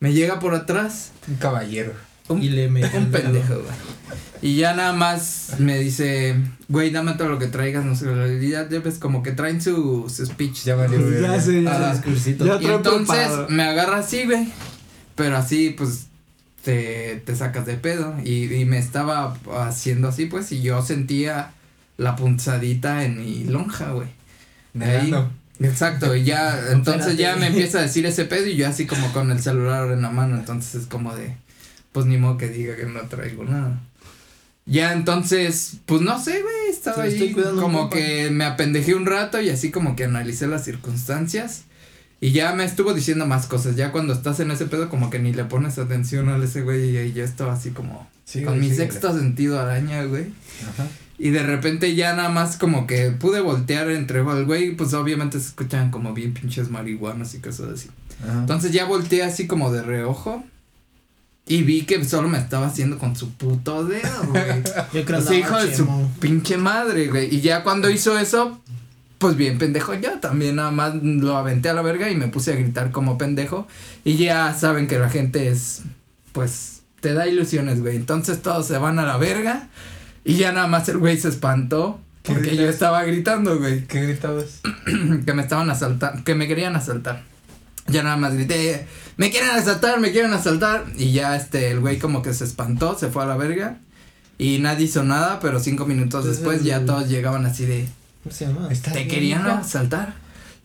Me 0.00 0.12
llega 0.12 0.40
por 0.40 0.54
atrás. 0.54 1.12
Un 1.28 1.36
caballero. 1.36 1.92
Un, 2.28 2.42
Y 2.42 2.48
le 2.50 2.68
metió 2.68 2.98
un 2.98 3.10
pendejo, 3.12 3.54
güey. 3.54 3.74
Y 4.42 4.56
ya 4.56 4.74
nada 4.74 4.92
más 4.92 5.54
me 5.60 5.78
dice, 5.78 6.34
güey, 6.68 6.90
dame 6.90 7.12
todo 7.12 7.28
lo 7.28 7.38
que 7.38 7.46
traigas, 7.46 7.84
no 7.84 7.94
sé, 7.94 8.06
y 8.42 8.48
ya, 8.48 8.68
ya 8.68 8.80
ves 8.80 8.98
como 8.98 9.22
que 9.22 9.30
traen 9.30 9.62
su, 9.62 10.12
su 10.12 10.26
speech. 10.26 10.64
Ya 10.64 10.74
valió. 10.74 10.98
Ya 11.20 11.36
ya. 11.36 11.92
discursito. 11.92 12.44
Ya 12.44 12.60
Y 12.60 12.66
entonces 12.66 13.06
preparado. 13.06 13.48
me 13.50 13.62
agarra 13.62 13.98
así, 13.98 14.24
güey. 14.24 14.48
Pero 15.14 15.36
así, 15.36 15.70
pues, 15.70 16.06
te, 16.62 17.22
te 17.24 17.36
sacas 17.36 17.66
de 17.66 17.74
pedo. 17.74 18.14
Y, 18.24 18.52
y 18.52 18.64
me 18.64 18.78
estaba 18.78 19.36
haciendo 19.66 20.08
así, 20.08 20.26
pues, 20.26 20.52
y 20.52 20.62
yo 20.62 20.82
sentía 20.82 21.52
la 21.96 22.16
punzadita 22.16 23.04
en 23.04 23.18
mi 23.18 23.44
lonja, 23.44 23.92
güey. 23.92 24.08
Ahí. 24.08 25.10
Negando. 25.10 25.30
Exacto, 25.60 26.16
y 26.16 26.24
ya, 26.24 26.58
entonces 26.72 27.16
ya 27.16 27.36
me 27.36 27.48
empieza 27.48 27.78
a 27.78 27.82
decir 27.82 28.06
ese 28.06 28.24
pedo 28.24 28.46
y 28.46 28.56
yo 28.56 28.68
así 28.68 28.86
como 28.86 29.12
con 29.12 29.30
el 29.30 29.40
celular 29.40 29.90
en 29.92 30.02
la 30.02 30.10
mano, 30.10 30.36
entonces 30.36 30.82
es 30.82 30.86
como 30.86 31.14
de, 31.14 31.36
pues 31.92 32.06
ni 32.06 32.16
modo 32.16 32.36
que 32.36 32.48
diga 32.48 32.76
que 32.76 32.86
no 32.86 33.00
traigo 33.02 33.44
nada. 33.44 33.78
Ya 34.64 34.92
entonces, 34.92 35.78
pues 35.86 36.02
no 36.02 36.22
sé, 36.22 36.40
güey, 36.40 36.70
estaba 36.70 37.04
ahí 37.04 37.34
como 37.58 37.90
que 37.90 38.30
me 38.30 38.44
apendejé 38.44 38.94
un 38.94 39.06
rato 39.06 39.40
y 39.40 39.50
así 39.50 39.70
como 39.70 39.96
que 39.96 40.04
analicé 40.04 40.46
las 40.46 40.64
circunstancias 40.64 41.64
y 42.22 42.30
ya 42.30 42.54
me 42.54 42.64
estuvo 42.64 42.94
diciendo 42.94 43.26
más 43.26 43.46
cosas, 43.46 43.74
ya 43.74 43.90
cuando 43.90 44.12
estás 44.12 44.38
en 44.38 44.52
ese 44.52 44.66
pedo 44.66 44.88
como 44.88 45.10
que 45.10 45.18
ni 45.18 45.32
le 45.32 45.44
pones 45.44 45.76
atención 45.76 46.28
a 46.28 46.36
ese 46.36 46.62
güey 46.62 46.96
y 46.96 47.12
ya 47.12 47.24
estaba 47.24 47.54
así 47.54 47.70
como 47.70 48.08
Sí, 48.24 48.44
con 48.44 48.58
güey, 48.58 48.68
mi 48.68 48.74
sexto 48.76 49.12
sentido 49.12 49.58
araña, 49.58 50.04
güey. 50.04 50.26
Ajá. 50.72 50.86
Y 51.18 51.30
de 51.30 51.42
repente 51.42 51.96
ya 51.96 52.14
nada 52.14 52.28
más 52.28 52.56
como 52.56 52.86
que 52.86 53.10
pude 53.10 53.40
voltear 53.40 53.90
entre 53.90 54.20
el 54.20 54.44
güey, 54.44 54.76
pues 54.76 54.94
obviamente 54.94 55.40
se 55.40 55.48
escuchan 55.48 55.90
como 55.90 56.14
bien 56.14 56.32
pinches 56.32 56.70
marihuanas 56.70 57.34
y 57.34 57.40
cosas 57.40 57.70
así. 57.74 57.88
Ajá. 58.22 58.38
Entonces 58.38 58.70
ya 58.70 58.84
volteé 58.84 59.24
así 59.24 59.48
como 59.48 59.72
de 59.72 59.82
reojo 59.82 60.44
y 61.44 61.64
vi 61.64 61.82
que 61.82 62.04
solo 62.04 62.28
me 62.28 62.38
estaba 62.38 62.68
haciendo 62.68 62.98
con 63.00 63.16
su 63.16 63.32
puto 63.32 63.84
dedo, 63.84 64.28
güey. 64.28 64.62
Yo 64.94 65.04
creo 65.04 65.18
O 65.18 65.22
sea, 65.22 65.36
hijo 65.36 65.60
de 65.60 65.74
su 65.74 65.88
pinche 66.20 66.56
madre, 66.56 67.08
güey. 67.08 67.34
Y 67.34 67.40
ya 67.40 67.64
cuando 67.64 67.90
hizo 67.90 68.16
eso, 68.16 68.60
pues 69.22 69.36
bien 69.36 69.56
pendejo 69.56 69.94
yo 69.94 70.18
también 70.18 70.56
nada 70.56 70.72
más 70.72 70.96
lo 70.96 71.36
aventé 71.36 71.68
a 71.68 71.74
la 71.74 71.82
verga 71.82 72.10
y 72.10 72.16
me 72.16 72.26
puse 72.26 72.52
a 72.52 72.56
gritar 72.56 72.90
como 72.90 73.18
pendejo. 73.18 73.68
Y 74.02 74.16
ya 74.16 74.52
saben 74.52 74.88
que 74.88 74.98
la 74.98 75.08
gente 75.08 75.48
es, 75.48 75.82
pues, 76.32 76.82
te 77.00 77.14
da 77.14 77.28
ilusiones, 77.28 77.80
güey. 77.80 77.94
Entonces 77.94 78.42
todos 78.42 78.66
se 78.66 78.78
van 78.78 78.98
a 78.98 79.04
la 79.04 79.18
verga 79.18 79.68
y 80.24 80.34
ya 80.34 80.50
nada 80.50 80.66
más 80.66 80.88
el 80.88 80.98
güey 80.98 81.16
se 81.18 81.28
espantó. 81.28 82.00
¿Qué 82.24 82.32
Porque 82.32 82.56
yo 82.56 82.68
estaba 82.68 83.04
gritando, 83.04 83.60
güey. 83.60 83.84
¿Qué 83.86 84.02
gritabas? 84.02 84.60
que 85.24 85.32
me 85.32 85.42
estaban 85.42 85.70
asaltando, 85.70 86.24
que 86.24 86.34
me 86.34 86.48
querían 86.48 86.74
asaltar. 86.74 87.22
Ya 87.86 88.02
nada 88.02 88.16
más 88.16 88.34
grité, 88.34 88.88
me 89.16 89.30
quieren 89.30 89.50
asaltar, 89.50 90.00
me 90.00 90.10
quieren 90.10 90.32
asaltar. 90.32 90.84
Y 90.96 91.12
ya 91.12 91.36
este, 91.36 91.70
el 91.70 91.78
güey 91.78 92.00
como 92.00 92.22
que 92.22 92.34
se 92.34 92.42
espantó, 92.42 92.98
se 92.98 93.06
fue 93.06 93.22
a 93.22 93.26
la 93.26 93.36
verga. 93.36 93.78
Y 94.36 94.58
nadie 94.58 94.86
hizo 94.86 95.04
nada, 95.04 95.38
pero 95.38 95.60
cinco 95.60 95.86
minutos 95.86 96.24
después 96.24 96.64
ya 96.64 96.84
todos 96.84 97.08
llegaban 97.08 97.46
así 97.46 97.66
de, 97.66 97.86
¿Cómo 98.22 98.34
se 98.34 98.46
llama? 98.46 98.68
¿Estás 98.70 98.92
¿te 98.92 99.00
bien, 99.00 99.10
querían 99.10 99.40
hija? 99.40 99.58
asaltar? 99.58 100.14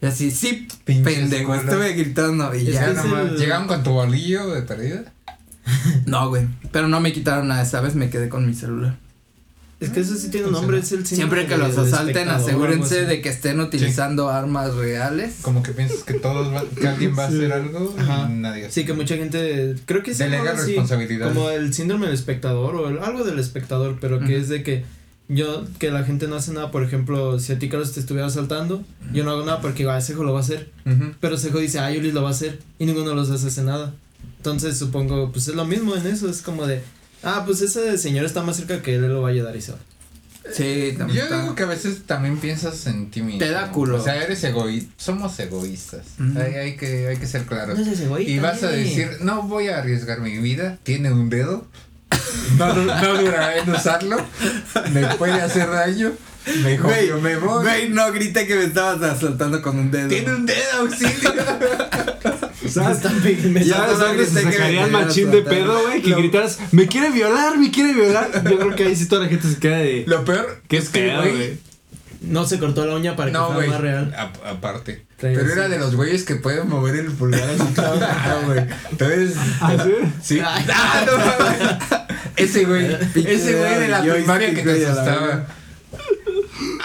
Y 0.01 0.05
así, 0.05 0.29
sí, 0.31 0.67
Pinche 0.85 1.03
pendejo, 1.15 1.53
escuela. 1.55 1.61
estuve 1.71 1.93
gritando 1.93 2.53
y 2.55 2.67
Es 2.67 2.73
ya. 2.73 2.91
es 2.91 2.97
nomás. 2.97 3.31
el- 3.31 3.37
¿Llegaron 3.37 3.67
con 3.67 3.83
tu 3.83 3.91
bolillo 3.91 4.47
de 4.49 4.61
perdida? 4.61 5.03
No, 6.05 6.29
güey, 6.29 6.47
pero 6.71 6.87
no 6.87 6.99
me 6.99 7.11
quitaron 7.13 7.47
nada 7.47 7.61
esa 7.63 7.81
vez, 7.81 7.95
me 7.95 8.09
quedé 8.09 8.29
con 8.29 8.45
mi 8.45 8.53
celular. 8.53 8.95
Es 9.79 9.89
que 9.91 9.99
eso 9.99 10.15
sí 10.15 10.29
tiene 10.31 10.47
un 10.47 10.53
nombre, 10.53 10.79
es 10.79 10.91
el 10.91 11.05
Siempre 11.05 11.41
síndrome 11.41 11.45
que 11.47 11.57
los 11.77 11.77
asalten, 11.93 12.29
algo 12.29 12.43
asegúrense 12.43 13.05
de 13.05 13.21
que 13.21 13.29
estén 13.29 13.59
utilizando 13.59 14.29
armas 14.29 14.73
reales. 14.73 15.35
Como 15.43 15.61
que 15.61 15.71
piensas 15.71 15.99
que 16.03 16.15
todos 16.15 16.51
va- 16.51 16.63
que 16.79 16.87
alguien 16.87 17.15
va 17.17 17.25
a 17.25 17.27
hacer 17.27 17.51
algo 17.53 17.93
Ajá. 17.99 18.27
y 18.27 18.33
nadie 18.33 18.71
Sí, 18.71 18.85
que 18.85 18.93
mucha 18.93 19.15
gente, 19.17 19.75
creo 19.85 20.01
que 20.01 20.13
sí. 20.15 20.23
Delega 20.23 20.49
algo 20.51 20.61
así, 20.63 20.71
responsabilidad. 20.71 21.27
Como 21.31 21.51
el 21.51 21.75
síndrome 21.75 22.07
del 22.07 22.15
espectador 22.15 22.75
o 22.75 22.89
el- 22.89 22.99
algo 22.99 23.23
del 23.23 23.37
espectador, 23.37 23.97
pero 24.01 24.19
que 24.19 24.37
es 24.37 24.49
de 24.49 24.63
que 24.63 24.83
yo, 25.29 25.65
que 25.79 25.91
la 25.91 26.03
gente 26.03 26.27
no 26.27 26.35
hace 26.35 26.53
nada, 26.53 26.71
por 26.71 26.83
ejemplo, 26.83 27.39
si 27.39 27.51
a 27.53 27.59
ti 27.59 27.67
Carlos 27.69 27.91
te 27.93 27.99
estuviera 27.99 28.27
asaltando, 28.27 28.83
yo 29.13 29.23
no 29.23 29.31
hago 29.31 29.45
nada 29.45 29.61
porque 29.61 29.89
ah, 29.89 29.99
Sejo 30.01 30.23
lo 30.23 30.31
va 30.33 30.39
a 30.39 30.43
hacer, 30.43 30.69
Ujú. 30.85 31.13
pero 31.19 31.37
Sejo 31.37 31.59
dice, 31.59 31.79
ah, 31.79 31.91
Yulis 31.91 32.13
lo 32.13 32.21
va 32.23 32.29
a 32.29 32.31
hacer, 32.31 32.59
y 32.79 32.85
ninguno 32.85 33.09
de 33.09 33.15
los 33.15 33.27
dos 33.27 33.43
hace 33.43 33.61
nada. 33.63 33.93
Entonces 34.37 34.77
supongo, 34.77 35.31
pues 35.31 35.47
es 35.47 35.55
lo 35.55 35.65
mismo 35.65 35.95
en 35.95 36.07
eso, 36.07 36.29
es 36.29 36.41
como 36.41 36.65
de, 36.65 36.81
ah, 37.23 37.43
pues 37.45 37.61
ese 37.61 37.97
señor 37.97 38.25
está 38.25 38.41
más 38.43 38.55
cerca 38.57 38.81
que 38.81 38.95
él, 38.95 39.03
él 39.03 39.11
lo 39.13 39.21
va 39.21 39.29
a 39.29 39.31
ayudar 39.31 39.55
y 39.55 39.61
se 39.61 39.73
va. 39.73 39.79
Sí, 40.53 40.93
también 40.97 41.17
Yo 41.17 41.23
está. 41.25 41.41
digo 41.41 41.55
que 41.55 41.63
a 41.63 41.65
veces 41.65 42.03
también 42.05 42.37
piensas 42.37 42.87
en 42.87 43.11
ti 43.11 43.21
mismo. 43.21 43.39
Te 43.39 43.49
da 43.49 43.69
culo. 43.69 43.97
O 43.97 44.01
sea, 44.01 44.23
eres 44.23 44.41
egoísta. 44.45 44.93
Somos 44.95 45.37
egoístas. 45.39 46.05
Hay, 46.37 46.53
hay 46.53 46.77
que, 46.77 47.07
hay 47.09 47.17
que 47.17 47.27
ser 47.27 47.43
claros. 47.43 47.77
ese 47.77 48.07
güey, 48.07 48.31
Y 48.31 48.39
vas 48.39 48.63
a 48.63 48.69
decir, 48.69 49.09
no 49.19 49.41
voy 49.43 49.67
a 49.67 49.79
arriesgar 49.79 50.21
mi 50.21 50.37
vida. 50.37 50.77
Tiene 50.83 51.11
un 51.11 51.29
dedo. 51.29 51.67
No, 52.57 52.73
no 52.73 53.17
durará 53.21 53.57
en 53.57 53.69
usarlo. 53.69 54.17
Me 54.91 55.05
puede 55.15 55.33
hacer 55.33 55.69
daño. 55.69 56.13
Mejor 56.63 56.85
Güey, 56.93 57.07
yo 57.09 57.19
me 57.19 57.35
voy. 57.35 57.89
No 57.89 58.11
grité 58.11 58.47
que 58.47 58.55
me 58.55 58.63
estabas 58.63 59.01
asaltando 59.01 59.61
con 59.61 59.77
un 59.77 59.91
dedo. 59.91 60.07
Tiene 60.07 60.33
un 60.33 60.45
dedo, 60.45 60.79
auxilio. 60.79 61.33
Me 62.63 63.49
me 63.49 63.65
ya 63.65 63.95
sabes 63.95 64.27
que 64.29 64.33
se 64.33 64.41
grité 64.41 64.49
que 64.49 64.57
sacarían 64.57 64.91
me 64.91 65.03
machín 65.03 65.31
de 65.31 65.41
pedo, 65.41 65.81
güey, 65.83 66.01
que 66.01 66.09
Lo- 66.09 66.17
gritaras, 66.17 66.59
me 66.71 66.87
quiere 66.87 67.11
violar, 67.11 67.57
me 67.57 67.71
quiere 67.71 67.93
violar. 67.93 68.29
Yo 68.49 68.57
creo 68.59 68.75
que 68.75 68.83
ahí 68.85 68.95
sí 68.95 69.07
toda 69.07 69.23
la 69.23 69.29
gente 69.29 69.49
se 69.49 69.57
queda 69.57 69.77
de, 69.77 70.03
Lo 70.07 70.25
peor 70.25 70.61
qué 70.67 70.77
es 70.77 70.89
que, 70.89 71.15
güey. 71.15 71.57
No 72.21 72.45
se 72.47 72.59
cortó 72.59 72.85
la 72.85 72.95
uña 72.95 73.15
para 73.15 73.27
que 73.31 73.33
No, 73.37 73.51
fuera 73.53 73.69
más 73.71 73.81
real. 73.81 74.13
a- 74.17 74.49
aparte. 74.49 75.05
Pero 75.19 75.41
así. 75.43 75.51
era 75.51 75.67
de 75.69 75.79
los 75.79 75.95
güeyes 75.95 76.23
que 76.23 76.35
pueden 76.35 76.67
mover 76.69 76.95
el 76.95 77.07
pulgar 77.11 77.43
así 77.49 77.73
raro, 77.75 78.41
güey. 78.45 78.65
Entonces. 78.91 79.35
¿Ah, 79.61 79.75
sí? 80.21 80.39
Ah, 80.43 81.03
no 81.05 81.17
mames. 81.17 81.77
Ese 82.35 82.65
güey. 82.65 82.85
Ese 83.15 83.55
güey 83.57 83.79
de 83.79 83.87
la 83.87 84.01
primaria 84.01 84.53
que 84.53 84.61
te 84.63 84.85
asustaba. 84.85 85.45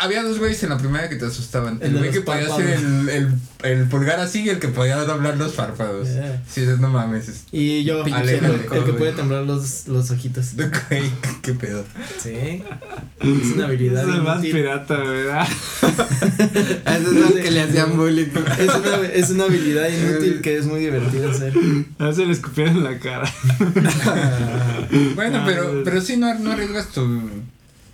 Había 0.03 0.23
dos 0.23 0.39
güeyes 0.39 0.63
en 0.65 0.71
la 0.71 0.79
primaria 0.79 1.09
que 1.09 1.17
te 1.17 1.27
asustaban. 1.27 1.79
El 1.81 1.97
güey 1.97 2.11
que 2.11 2.21
podía 2.23 2.49
párpados. 2.49 2.63
hacer 2.65 2.79
el, 2.85 3.09
el, 3.09 3.29
el 3.63 3.89
pulgar 3.89 4.19
así 4.21 4.43
y 4.43 4.49
el 4.49 4.59
que 4.59 4.69
podía 4.69 4.97
doblar 5.05 5.37
los 5.37 5.53
párpados. 5.53 6.09
Yeah. 6.13 6.43
Sí, 6.49 6.67
no 6.81 6.89
mames. 6.89 7.29
es- 7.29 7.45
Y 7.53 7.85
yo, 7.85 8.03
Pinche 8.05 8.39
el, 8.39 8.45
el 8.45 8.85
que 8.85 8.93
puede 8.95 9.13
temblar 9.13 9.45
los, 9.45 9.87
los 9.89 10.11
ojitos. 10.11 10.51
Güey, 10.57 11.03
qué 11.43 11.55
pedo. 11.55 11.85
Sí. 12.23 12.63
Es 13.21 13.53
una 13.55 13.67
habilidad. 13.67 14.09
Es 14.09 14.15
el 14.15 14.23
más 14.23 14.41
pirata, 14.43 14.97
¿verdad? 14.97 15.47
Eso 15.83 17.11
es 17.11 17.31
lo 17.31 17.35
que 17.35 17.51
le 17.51 17.63
hacían 17.63 17.97
bullying. 17.97 18.27
Es 18.59 18.75
una, 18.75 18.97
es 19.13 19.31
una 19.31 19.45
habilidad 19.45 19.89
inútil 19.89 20.41
que 20.43 20.59
es 20.59 20.67
muy 20.67 20.81
divertida 20.81 21.31
hacer. 21.31 21.53
A 21.99 22.13
se 22.13 22.27
le 22.27 22.33
escupieron 22.33 22.77
en 22.79 22.85
la 22.85 22.99
cara. 22.99 23.33
Bueno, 25.15 25.39
Ah, 25.39 25.45
pero, 25.47 25.83
pero 25.85 26.01
sí 26.01 26.17
no, 26.17 26.33
no 26.35 26.53
arriesgas 26.53 26.89
tu, 26.89 27.03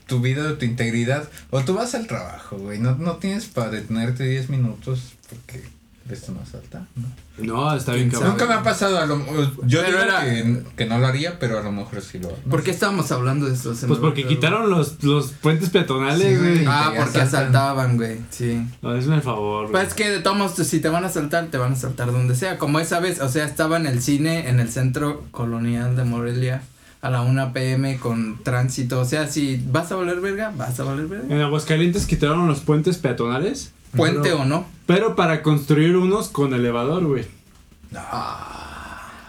tu 0.08 0.20
vida 0.20 0.50
o 0.50 0.54
tu 0.54 0.64
integridad. 0.64 1.28
O 1.50 1.60
tú 1.60 1.74
vas 1.74 1.94
al 1.94 2.08
trabajo, 2.08 2.56
güey. 2.56 2.80
No, 2.80 2.96
no 2.96 3.16
tienes 3.18 3.44
para 3.46 3.70
detenerte 3.70 4.24
10 4.24 4.48
minutos 4.50 5.12
porque 5.28 5.62
esto 6.10 6.32
no 6.32 6.40
salta. 6.50 6.86
¿no? 6.96 7.04
No, 7.44 7.76
está 7.76 7.92
bien 7.92 8.10
cabrón. 8.10 8.30
Nunca 8.30 8.46
me 8.46 8.54
ha 8.54 8.62
pasado. 8.62 8.98
A 8.98 9.04
lo, 9.06 9.18
yo 9.66 9.80
Pero 9.82 9.84
digo 9.86 9.98
era- 10.00 10.24
que, 10.24 10.62
que 10.76 10.86
no 10.86 10.98
lo 10.98 11.06
haría, 11.06 11.38
pero 11.38 11.58
a 11.58 11.62
lo 11.62 11.70
mejor 11.70 12.00
sí 12.00 12.18
lo 12.18 12.28
hago. 12.28 12.36
¿Por 12.50 12.62
qué 12.64 12.70
estábamos 12.72 13.12
hablando 13.12 13.46
de 13.46 13.54
esto? 13.54 13.74
Pues 13.86 13.98
porque 14.00 14.22
olvidó. 14.22 14.28
quitaron 14.28 14.70
los, 14.70 15.04
los 15.04 15.32
puentes 15.32 15.68
peatonales, 15.70 16.26
Sí, 16.26 16.36
güey. 16.36 16.64
Ah, 16.66 16.86
porque 16.96 17.02
asaltan. 17.20 17.26
asaltaban, 17.28 17.96
güey. 17.98 18.16
Sí. 18.30 18.66
No, 18.82 18.90
hazme 18.90 19.16
el 19.16 19.22
favor, 19.22 19.70
Pues 19.70 19.72
güey. 19.72 19.86
es 19.86 19.94
que 19.94 20.10
de 20.10 20.20
todos 20.20 20.36
modos, 20.38 20.66
si 20.66 20.80
te 20.80 20.88
van 20.88 21.04
a 21.04 21.08
asaltar, 21.08 21.46
te 21.48 21.58
van 21.58 21.72
a 21.72 21.76
asaltar 21.76 22.10
donde 22.10 22.34
sea. 22.34 22.56
Como 22.58 22.80
esa 22.80 22.98
vez, 23.00 23.20
o 23.20 23.28
sea, 23.28 23.44
estaba 23.44 23.76
en 23.76 23.86
el 23.86 24.02
cine, 24.02 24.48
en 24.48 24.58
el 24.60 24.70
centro 24.70 25.26
colonial 25.30 25.94
de 25.94 26.04
Morelia, 26.04 26.62
a 27.00 27.10
la 27.10 27.22
1 27.22 27.52
pm 27.52 27.98
con 27.98 28.42
tránsito. 28.42 29.00
O 29.00 29.04
sea, 29.04 29.26
si 29.28 29.62
vas 29.70 29.90
a 29.92 29.96
valer 29.96 30.20
verga, 30.20 30.52
vas 30.56 30.78
a 30.80 30.84
valer 30.84 31.06
verga. 31.06 31.34
En 31.34 31.40
Aguascalientes 31.40 32.06
quitaron 32.06 32.46
los 32.48 32.60
puentes 32.60 32.98
peatonales. 32.98 33.72
Puente 33.96 34.20
pero- 34.24 34.40
o 34.40 34.44
no. 34.44 34.66
Pero 34.86 35.16
para 35.16 35.42
construir 35.42 35.96
unos 35.96 36.28
con 36.28 36.54
elevador, 36.54 37.04
güey. 37.06 37.24
No. 37.90 38.00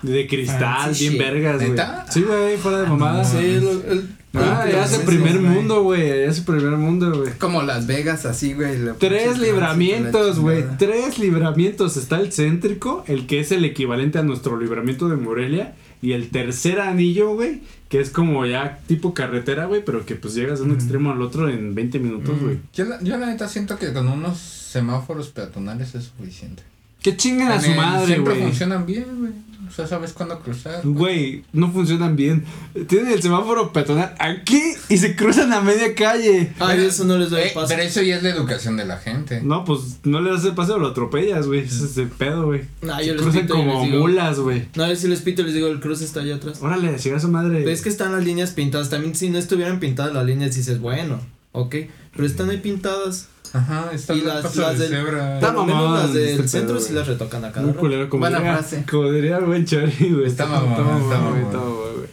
De 0.01 0.27
cristal, 0.27 0.93
bien 0.97 1.17
vergas, 1.17 1.57
güey. 1.57 1.77
Sí, 2.09 2.21
güey, 2.23 2.57
fuera 2.57 2.81
de 2.81 2.87
mamada. 2.87 3.23
Sí, 3.23 3.59
lo- 3.59 3.71
el- 3.91 4.15
Ah, 4.35 4.63
ya 4.71 4.85
es 4.85 4.93
el 4.93 5.05
primer 5.05 5.39
mundo, 5.39 5.81
güey. 5.81 6.07
Ya 6.07 6.13
es 6.25 6.37
el 6.37 6.45
primer 6.45 6.77
mundo, 6.77 7.11
güey. 7.17 7.31
Como 7.39 7.63
Las 7.63 7.87
Vegas, 7.87 8.27
así, 8.27 8.53
güey. 8.53 8.77
Tres 8.99 9.39
libramientos, 9.39 10.39
güey. 10.39 10.63
Tres 10.77 11.17
libramientos. 11.17 11.97
Está 11.97 12.19
el 12.19 12.31
céntrico, 12.31 13.03
el 13.07 13.25
que 13.25 13.39
es 13.39 13.51
el 13.51 13.65
equivalente 13.65 14.19
a 14.19 14.23
nuestro 14.23 14.59
libramiento 14.59 15.09
de 15.09 15.15
Morelia. 15.15 15.73
Y 16.01 16.13
el 16.13 16.29
tercer 16.29 16.79
anillo, 16.79 17.35
güey, 17.35 17.61
que 17.89 17.99
es 17.99 18.09
como 18.09 18.45
ya 18.45 18.79
tipo 18.87 19.13
carretera, 19.13 19.65
güey, 19.65 19.83
pero 19.83 20.05
que 20.05 20.15
pues 20.15 20.33
llegas 20.33 20.59
de 20.59 20.65
un 20.65 20.71
extremo 20.71 21.11
al 21.11 21.21
otro 21.21 21.49
en 21.49 21.75
20 21.75 21.99
minutos, 21.99 22.39
güey. 22.39 22.59
Yo 22.73 22.85
la, 22.85 23.01
yo 23.01 23.17
la 23.17 23.27
neta 23.27 23.47
siento 23.49 23.77
que 23.77 23.91
con 23.91 24.07
unos 24.07 24.37
semáforos 24.37 25.29
peatonales 25.29 25.95
es 25.95 26.05
suficiente. 26.05 26.63
Que 27.01 27.15
chinguen 27.17 27.47
a 27.47 27.59
su 27.59 27.71
madre, 27.71 28.19
güey. 28.19 28.41
funcionan 28.41 28.85
bien, 28.85 29.05
güey. 29.19 29.31
O 29.69 29.71
sea, 29.71 29.85
sabes 29.85 30.13
cuándo 30.13 30.39
cruzar. 30.39 30.81
Güey, 30.83 31.43
no 31.53 31.71
funcionan 31.71 32.15
bien. 32.15 32.43
Tienen 32.87 33.11
el 33.13 33.21
semáforo 33.21 33.71
peatonal 33.71 34.15
aquí 34.19 34.59
y 34.89 34.97
se 34.97 35.15
cruzan 35.15 35.53
a 35.53 35.61
media 35.61 35.93
calle. 35.93 36.51
Ay, 36.59 36.83
eso 36.85 37.05
no 37.05 37.17
les 37.17 37.29
doy 37.29 37.41
Eh, 37.43 37.51
paso. 37.53 37.67
pero 37.69 37.83
eso 37.83 38.01
ya 38.01 38.17
es 38.17 38.23
la 38.23 38.29
educación 38.29 38.75
de 38.77 38.85
la 38.85 38.97
gente. 38.97 39.41
No, 39.41 39.63
pues 39.63 39.99
no 40.03 40.21
le 40.21 40.31
das 40.31 40.43
el 40.45 40.55
paseo, 40.55 40.79
lo 40.79 40.87
atropellas, 40.87 41.45
güey. 41.47 41.59
Ese 41.59 41.85
es 41.85 41.97
el 41.97 42.07
pedo, 42.09 42.47
güey. 42.47 42.61
Nah, 42.81 42.97
Se 42.99 43.05
yo 43.07 43.13
les 43.13 43.21
cruzan 43.21 43.41
pito 43.43 43.53
como 43.55 43.73
les 43.83 43.91
digo- 43.91 43.99
mulas, 44.01 44.39
güey. 44.39 44.65
No, 44.75 44.87
yo 44.87 44.95
sí 44.95 45.07
les 45.07 45.21
pito 45.21 45.43
y 45.43 45.45
les 45.45 45.53
digo, 45.53 45.67
el 45.67 45.79
cruce 45.79 46.03
está 46.03 46.21
allá 46.21 46.35
atrás. 46.35 46.59
Órale, 46.61 46.97
siga 46.99 47.17
a 47.17 47.19
su 47.19 47.29
madre. 47.29 47.63
Ves 47.63 47.81
que 47.81 47.89
están 47.89 48.11
las 48.11 48.23
líneas 48.23 48.51
pintadas. 48.51 48.89
También 48.89 49.15
si 49.15 49.29
no 49.29 49.37
estuvieran 49.37 49.79
pintadas 49.79 50.13
las 50.13 50.25
líneas 50.25 50.55
dices, 50.55 50.79
bueno, 50.79 51.19
ok. 51.51 51.75
Pero 52.15 52.25
están 52.25 52.49
ahí 52.49 52.57
pintadas. 52.57 53.27
Ajá, 53.53 53.89
está 53.93 54.13
Y 54.13 54.19
el 54.19 54.27
las- 54.27 54.55
las 54.55 54.77
de 54.79 54.89
del- 54.89 54.97
cebra. 55.05 55.35
Está 55.35 55.47
Por 55.47 55.55
lo 55.55 55.65
menos 55.65 55.81
mamón 55.83 55.97
las 55.99 56.05
este 56.09 56.19
del 56.19 56.37
pedo, 56.37 56.47
centro 56.47 56.79
sí 56.79 56.93
las 56.93 57.07
retocan 57.07 57.45
a 57.45 57.49
cada 57.51 57.61
Muy 57.61 57.69
rato. 57.71 57.79
culero, 57.79 58.09
como 58.09 58.21
Buena 58.21 58.37
diría, 58.39 58.53
frase. 58.57 58.83
como 58.89 59.11
diría 59.11 59.37
el 59.37 59.45
buen 59.45 59.65
Chori, 59.65 59.91
güey. 60.13 60.27
Está 60.27 60.45
mamón, 60.45 60.71
está 60.71 60.83
mamón. 60.83 61.37
está 61.41 61.57
mamón, 61.57 61.93
güey. 61.95 62.09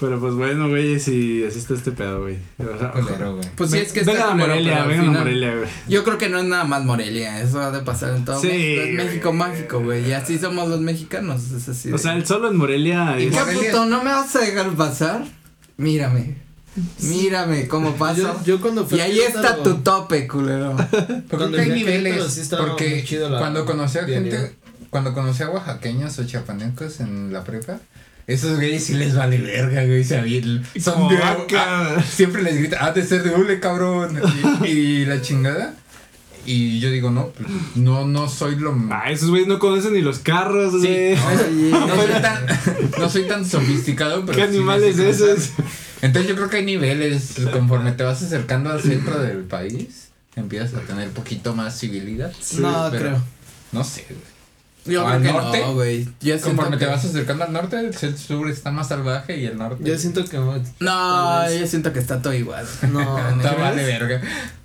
Pero 0.00 0.18
pues 0.18 0.32
bueno, 0.32 0.68
güey, 0.70 0.98
sí, 0.98 1.44
así 1.46 1.58
está 1.58 1.74
este 1.74 1.92
pedo, 1.92 2.22
güey. 2.22 2.38
Culero, 2.56 3.36
güey. 3.36 3.48
Pues 3.54 3.70
sí, 3.70 3.78
es 3.78 3.92
que 3.92 4.00
está 4.00 4.12
vengan 4.12 4.28
a 4.28 4.32
culero, 4.32 4.48
Morelia, 4.48 4.84
vengan 4.84 5.16
a 5.16 5.18
Morelia, 5.18 5.54
güey. 5.56 5.68
Yo 5.88 6.04
creo 6.04 6.16
que 6.16 6.28
no 6.30 6.38
es 6.38 6.44
nada 6.46 6.64
más 6.64 6.84
Morelia, 6.84 7.42
eso 7.42 7.60
ha 7.60 7.70
de 7.70 7.80
pasar 7.80 8.14
en 8.16 8.24
todo 8.24 8.40
Sí, 8.40 8.46
México. 8.48 8.82
Es 8.82 8.94
México 9.04 9.32
mágico, 9.34 9.80
güey. 9.80 10.08
Y 10.08 10.12
así 10.12 10.38
somos 10.38 10.68
los 10.70 10.80
mexicanos. 10.80 11.50
Es 11.50 11.68
así. 11.68 11.92
O 11.92 11.98
sea, 11.98 12.14
el 12.16 12.24
solo 12.26 12.48
en 12.48 12.56
Morelia 12.56 13.20
¿Y 13.20 13.26
es... 13.26 13.36
qué 13.36 13.52
puto? 13.52 13.84
¿No 13.84 13.98
me 14.02 14.10
vas 14.10 14.34
a 14.36 14.40
dejar 14.40 14.70
pasar? 14.70 15.24
Mírame. 15.76 16.36
Mírame 17.00 17.66
cómo 17.66 17.94
paso. 17.96 18.22
Yo, 18.22 18.44
yo 18.44 18.60
cuando 18.60 18.86
fui 18.86 18.98
y 18.98 19.00
ahí 19.00 19.18
está 19.20 19.56
tu 19.62 19.78
tope, 19.78 20.26
culero. 20.28 20.76
Pero 20.76 20.88
creo 21.28 21.38
Cuando 21.38 21.56
que 21.56 21.62
hay 21.62 21.70
niveles. 21.70 22.32
sí 22.32 22.42
porque 22.56 22.88
muy 22.90 23.04
chido 23.04 23.28
la 23.28 23.38
cuando 23.38 23.66
conocí 23.66 23.98
a 23.98 24.04
gente, 24.04 24.54
cuando 24.88 25.12
conocí 25.12 25.42
a 25.42 25.50
oaxaqueños 25.50 26.18
o 26.18 26.24
chiapanecos 26.24 27.00
en 27.00 27.32
la 27.32 27.42
prepa, 27.42 27.80
esos 28.26 28.56
güeyes 28.56 28.84
sí 28.84 28.94
les 28.94 29.16
vale 29.16 29.38
verga, 29.38 29.84
güey. 29.84 30.04
Son 30.04 31.08
de. 31.08 31.16
vaca. 31.16 31.96
ah, 31.96 32.02
siempre 32.08 32.42
les 32.42 32.56
grita, 32.56 32.78
ah, 32.80 32.92
de 32.92 33.04
ser 33.04 33.24
de 33.24 33.30
hule, 33.30 33.58
cabrón. 33.58 34.20
Y, 34.64 34.68
y 34.68 35.04
la 35.06 35.20
chingada. 35.20 35.74
Y 36.46 36.80
yo 36.80 36.90
digo, 36.90 37.10
no, 37.10 37.28
pues, 37.28 37.48
no, 37.74 38.06
no 38.06 38.28
soy 38.28 38.56
lo. 38.56 38.74
Ah, 38.90 39.10
esos 39.10 39.28
güeyes 39.30 39.48
no 39.48 39.58
conocen 39.58 39.92
ni 39.92 40.00
los 40.00 40.20
carros, 40.20 40.72
Sí, 40.80 40.86
güey. 40.86 41.12
Oye, 41.12 41.70
no, 41.70 41.96
soy 41.96 42.22
tan, 42.22 42.46
no 42.98 43.10
soy 43.10 43.22
tan 43.24 43.44
sofisticado, 43.44 44.24
pero. 44.24 44.38
¿Qué 44.38 44.44
sí 44.44 44.56
animales 44.56 44.98
esos? 44.98 45.50
Entonces 46.02 46.28
yo 46.30 46.36
creo 46.36 46.48
que 46.48 46.58
hay 46.58 46.64
niveles. 46.64 47.34
Conforme 47.52 47.92
te 47.92 48.02
vas 48.04 48.22
acercando 48.22 48.70
al 48.70 48.80
centro 48.82 49.18
del 49.20 49.44
país, 49.44 50.08
empiezas 50.36 50.74
a 50.74 50.80
tener 50.80 51.10
poquito 51.10 51.54
más 51.54 51.78
civilidad. 51.78 52.32
No, 52.58 52.88
Pero- 52.90 53.02
creo. 53.04 53.22
No 53.72 53.84
sé, 53.84 54.06
güey. 54.08 54.30
Yo 54.86 55.02
¿O 55.02 55.06
creo 55.06 55.16
al 55.16 55.22
que 55.22 55.32
norte? 55.32 55.60
no, 55.60 55.74
güey. 55.74 56.08
Conforme 56.42 56.76
te 56.78 56.84
que- 56.86 56.90
vas 56.90 57.04
acercando 57.04 57.44
al 57.44 57.52
norte, 57.52 57.76
el 57.78 58.16
sur 58.18 58.48
está 58.50 58.70
más 58.70 58.88
salvaje 58.88 59.36
y 59.38 59.44
el 59.44 59.58
norte. 59.58 59.84
Yo 59.84 59.98
siento 59.98 60.24
que 60.24 60.38
no. 60.38 60.54
No, 60.80 61.50
yo 61.52 61.66
siento 61.66 61.92
que 61.92 61.98
está 61.98 62.22
todo 62.22 62.32
igual. 62.34 62.66
No, 62.90 63.18
Está 63.36 63.52
¿no 63.52 63.58
vale 63.58 63.84
verga. 63.84 64.20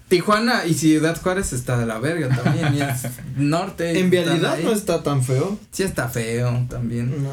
Tijuana 0.07 0.65
y 0.65 0.73
Ciudad 0.75 1.19
Juárez 1.21 1.51
está 1.51 1.77
de 1.77 1.85
la 1.87 1.99
verga 1.99 2.29
también. 2.29 2.75
Y 2.75 2.81
es 2.81 3.01
norte. 3.35 3.99
En 3.99 4.13
ahí. 4.15 4.63
no 4.63 4.71
está 4.71 5.03
tan 5.03 5.21
feo. 5.23 5.59
Sí 5.71 5.83
está 5.83 6.07
feo 6.07 6.65
también. 6.69 7.23
Nah. 7.23 7.29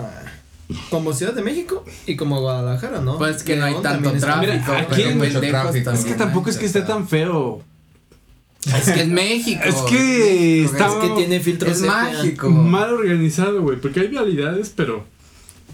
Como 0.90 1.12
Ciudad 1.12 1.34
de 1.34 1.42
México 1.42 1.84
y 2.06 2.16
como 2.16 2.40
Guadalajara, 2.40 3.00
¿no? 3.00 3.18
Pues 3.18 3.42
que 3.42 3.56
no 3.56 3.64
hay 3.64 3.74
tanto 3.82 4.10
tráfico. 4.12 4.40
Mira, 4.52 4.62
pero 4.66 4.78
aquí- 4.78 5.02
pendejos 5.02 5.16
mucho 5.16 5.40
tráfico. 5.40 5.84
también 5.84 5.94
Es 5.94 6.04
que 6.04 6.12
hay. 6.12 6.18
tampoco 6.18 6.50
es 6.50 6.56
que 6.58 6.66
esté 6.66 6.82
tan 6.82 7.08
feo. 7.08 7.62
Es 8.64 8.90
que 8.90 9.00
es 9.02 9.08
México. 9.08 9.60
Es 9.64 9.74
que 9.90 10.64
está- 10.64 10.86
Es 10.88 10.94
que 10.94 11.08
tiene 11.16 11.40
filtros 11.40 11.72
Es 11.72 11.78
sepia. 11.78 11.92
mágico. 11.92 12.48
Mal 12.50 12.92
organizado, 12.92 13.60
güey. 13.62 13.80
Porque 13.80 14.00
hay 14.00 14.08
vialidades, 14.08 14.72
pero 14.74 15.04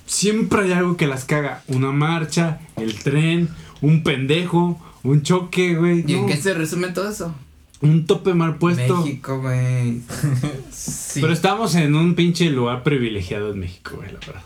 siempre 0.06 0.62
hay 0.62 0.72
algo 0.72 0.96
que 0.96 1.06
las 1.06 1.24
caga. 1.24 1.62
Una 1.68 1.92
marcha, 1.92 2.60
el 2.76 2.94
tren, 2.98 3.48
un 3.82 4.02
pendejo, 4.02 4.80
un 5.02 5.22
choque, 5.22 5.74
güey. 5.74 6.04
¿Y 6.06 6.14
en 6.14 6.26
qué 6.26 6.36
se 6.36 6.54
resume 6.54 6.88
todo 6.88 7.10
eso? 7.10 7.34
Un 7.80 8.06
tope 8.06 8.34
mal 8.34 8.56
puesto. 8.56 8.96
México, 9.04 9.40
güey. 9.40 10.00
Sí. 10.72 11.20
Pero 11.20 11.32
estamos 11.32 11.74
en 11.74 11.94
un 11.94 12.14
pinche 12.14 12.48
lugar 12.50 12.82
privilegiado 12.82 13.52
en 13.52 13.60
México, 13.60 13.92
güey, 13.96 14.12
la 14.12 14.18
verdad. 14.20 14.42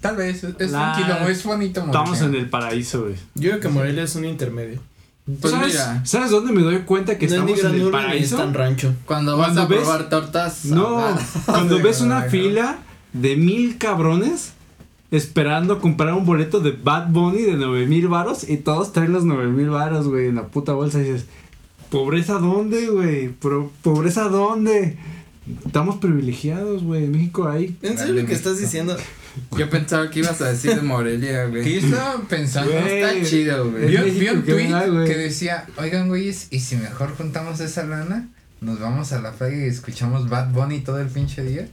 Tal 0.00 0.16
vez, 0.16 0.44
es, 0.44 0.70
La- 0.70 0.92
tranquilo, 0.94 1.28
es 1.28 1.44
bonito. 1.44 1.80
Estamos 1.80 2.10
Morelia. 2.10 2.26
en 2.38 2.44
el 2.44 2.50
paraíso, 2.50 3.02
güey. 3.02 3.14
Yo 3.34 3.50
creo 3.50 3.60
que 3.60 3.68
Morelia 3.68 4.02
es 4.04 4.14
un 4.16 4.24
intermedio. 4.24 4.80
Pues 5.40 5.52
¿Sabes, 5.54 5.72
mira, 5.72 6.04
¿Sabes 6.04 6.30
dónde 6.30 6.52
me 6.52 6.60
doy 6.62 6.80
cuenta 6.80 7.16
que 7.16 7.24
estamos 7.26 7.50
en 7.50 7.56
el 7.56 7.62
granullo 7.62 7.84
ni 7.90 7.96
es 7.96 8.04
paraíso? 8.04 8.36
tan 8.36 8.52
rancho. 8.54 8.94
cuando 9.06 9.36
vas 9.38 9.46
Cuando 9.52 9.62
a 9.62 9.66
ves- 9.66 9.78
probar 9.80 10.08
tortas. 10.10 10.64
No, 10.66 10.86
ahogadas. 10.86 11.30
cuando 11.46 11.78
ves 11.82 12.00
una 12.02 12.22
fila 12.22 12.78
de 13.14 13.36
mil 13.36 13.78
cabrones 13.78 14.52
esperando 15.10 15.80
comprar 15.80 16.12
un 16.14 16.26
boleto 16.26 16.60
de 16.60 16.72
Bad 16.72 17.08
Bunny 17.10 17.42
de 17.42 17.54
nueve 17.54 17.86
mil 17.86 18.08
varos 18.08 18.48
y 18.48 18.56
todos 18.58 18.92
traen 18.92 19.12
los 19.12 19.24
nueve 19.24 19.46
mil 19.46 19.70
varos, 19.70 20.08
güey, 20.08 20.28
en 20.28 20.34
la 20.34 20.48
puta 20.48 20.72
bolsa 20.72 20.98
y 21.00 21.04
dices, 21.04 21.24
¿pobreza 21.90 22.34
dónde, 22.34 22.88
güey? 22.88 23.28
Pro- 23.28 23.70
¿Pobreza 23.82 24.28
dónde? 24.28 24.98
Estamos 25.64 25.96
privilegiados, 25.96 26.82
güey, 26.82 27.04
en 27.04 27.12
México 27.12 27.48
hay... 27.48 27.76
¿En 27.82 27.96
serio 27.98 28.14
lo 28.22 28.26
que 28.26 28.32
estás 28.34 28.58
diciendo? 28.58 28.96
Yo 29.56 29.68
pensaba 29.70 30.10
que 30.10 30.20
ibas 30.20 30.40
a 30.40 30.50
decir 30.50 30.74
de 30.74 30.82
Morelia, 30.82 31.44
Que 31.44 31.50
güey. 31.50 31.80
yo 31.80 31.86
estaba 31.88 32.22
pensando. 32.28 32.70
Güey. 32.72 33.00
Está 33.02 33.28
chido, 33.28 33.70
güey. 33.70 33.86
Vi, 33.88 34.28
un 34.28 34.42
tweet 34.44 35.06
que 35.06 35.16
decía, 35.16 35.66
oigan 35.76 36.08
güeyes, 36.08 36.48
y 36.50 36.60
si 36.60 36.76
mejor 36.76 37.14
juntamos 37.16 37.60
esa 37.60 37.84
lana, 37.84 38.28
nos 38.60 38.80
vamos 38.80 39.12
a 39.12 39.20
la 39.20 39.32
playa 39.32 39.56
y 39.66 39.68
escuchamos 39.68 40.28
Bad 40.28 40.50
Bunny 40.52 40.80
todo 40.80 41.00
el 41.00 41.08
pinche 41.08 41.42
día. 41.44 41.68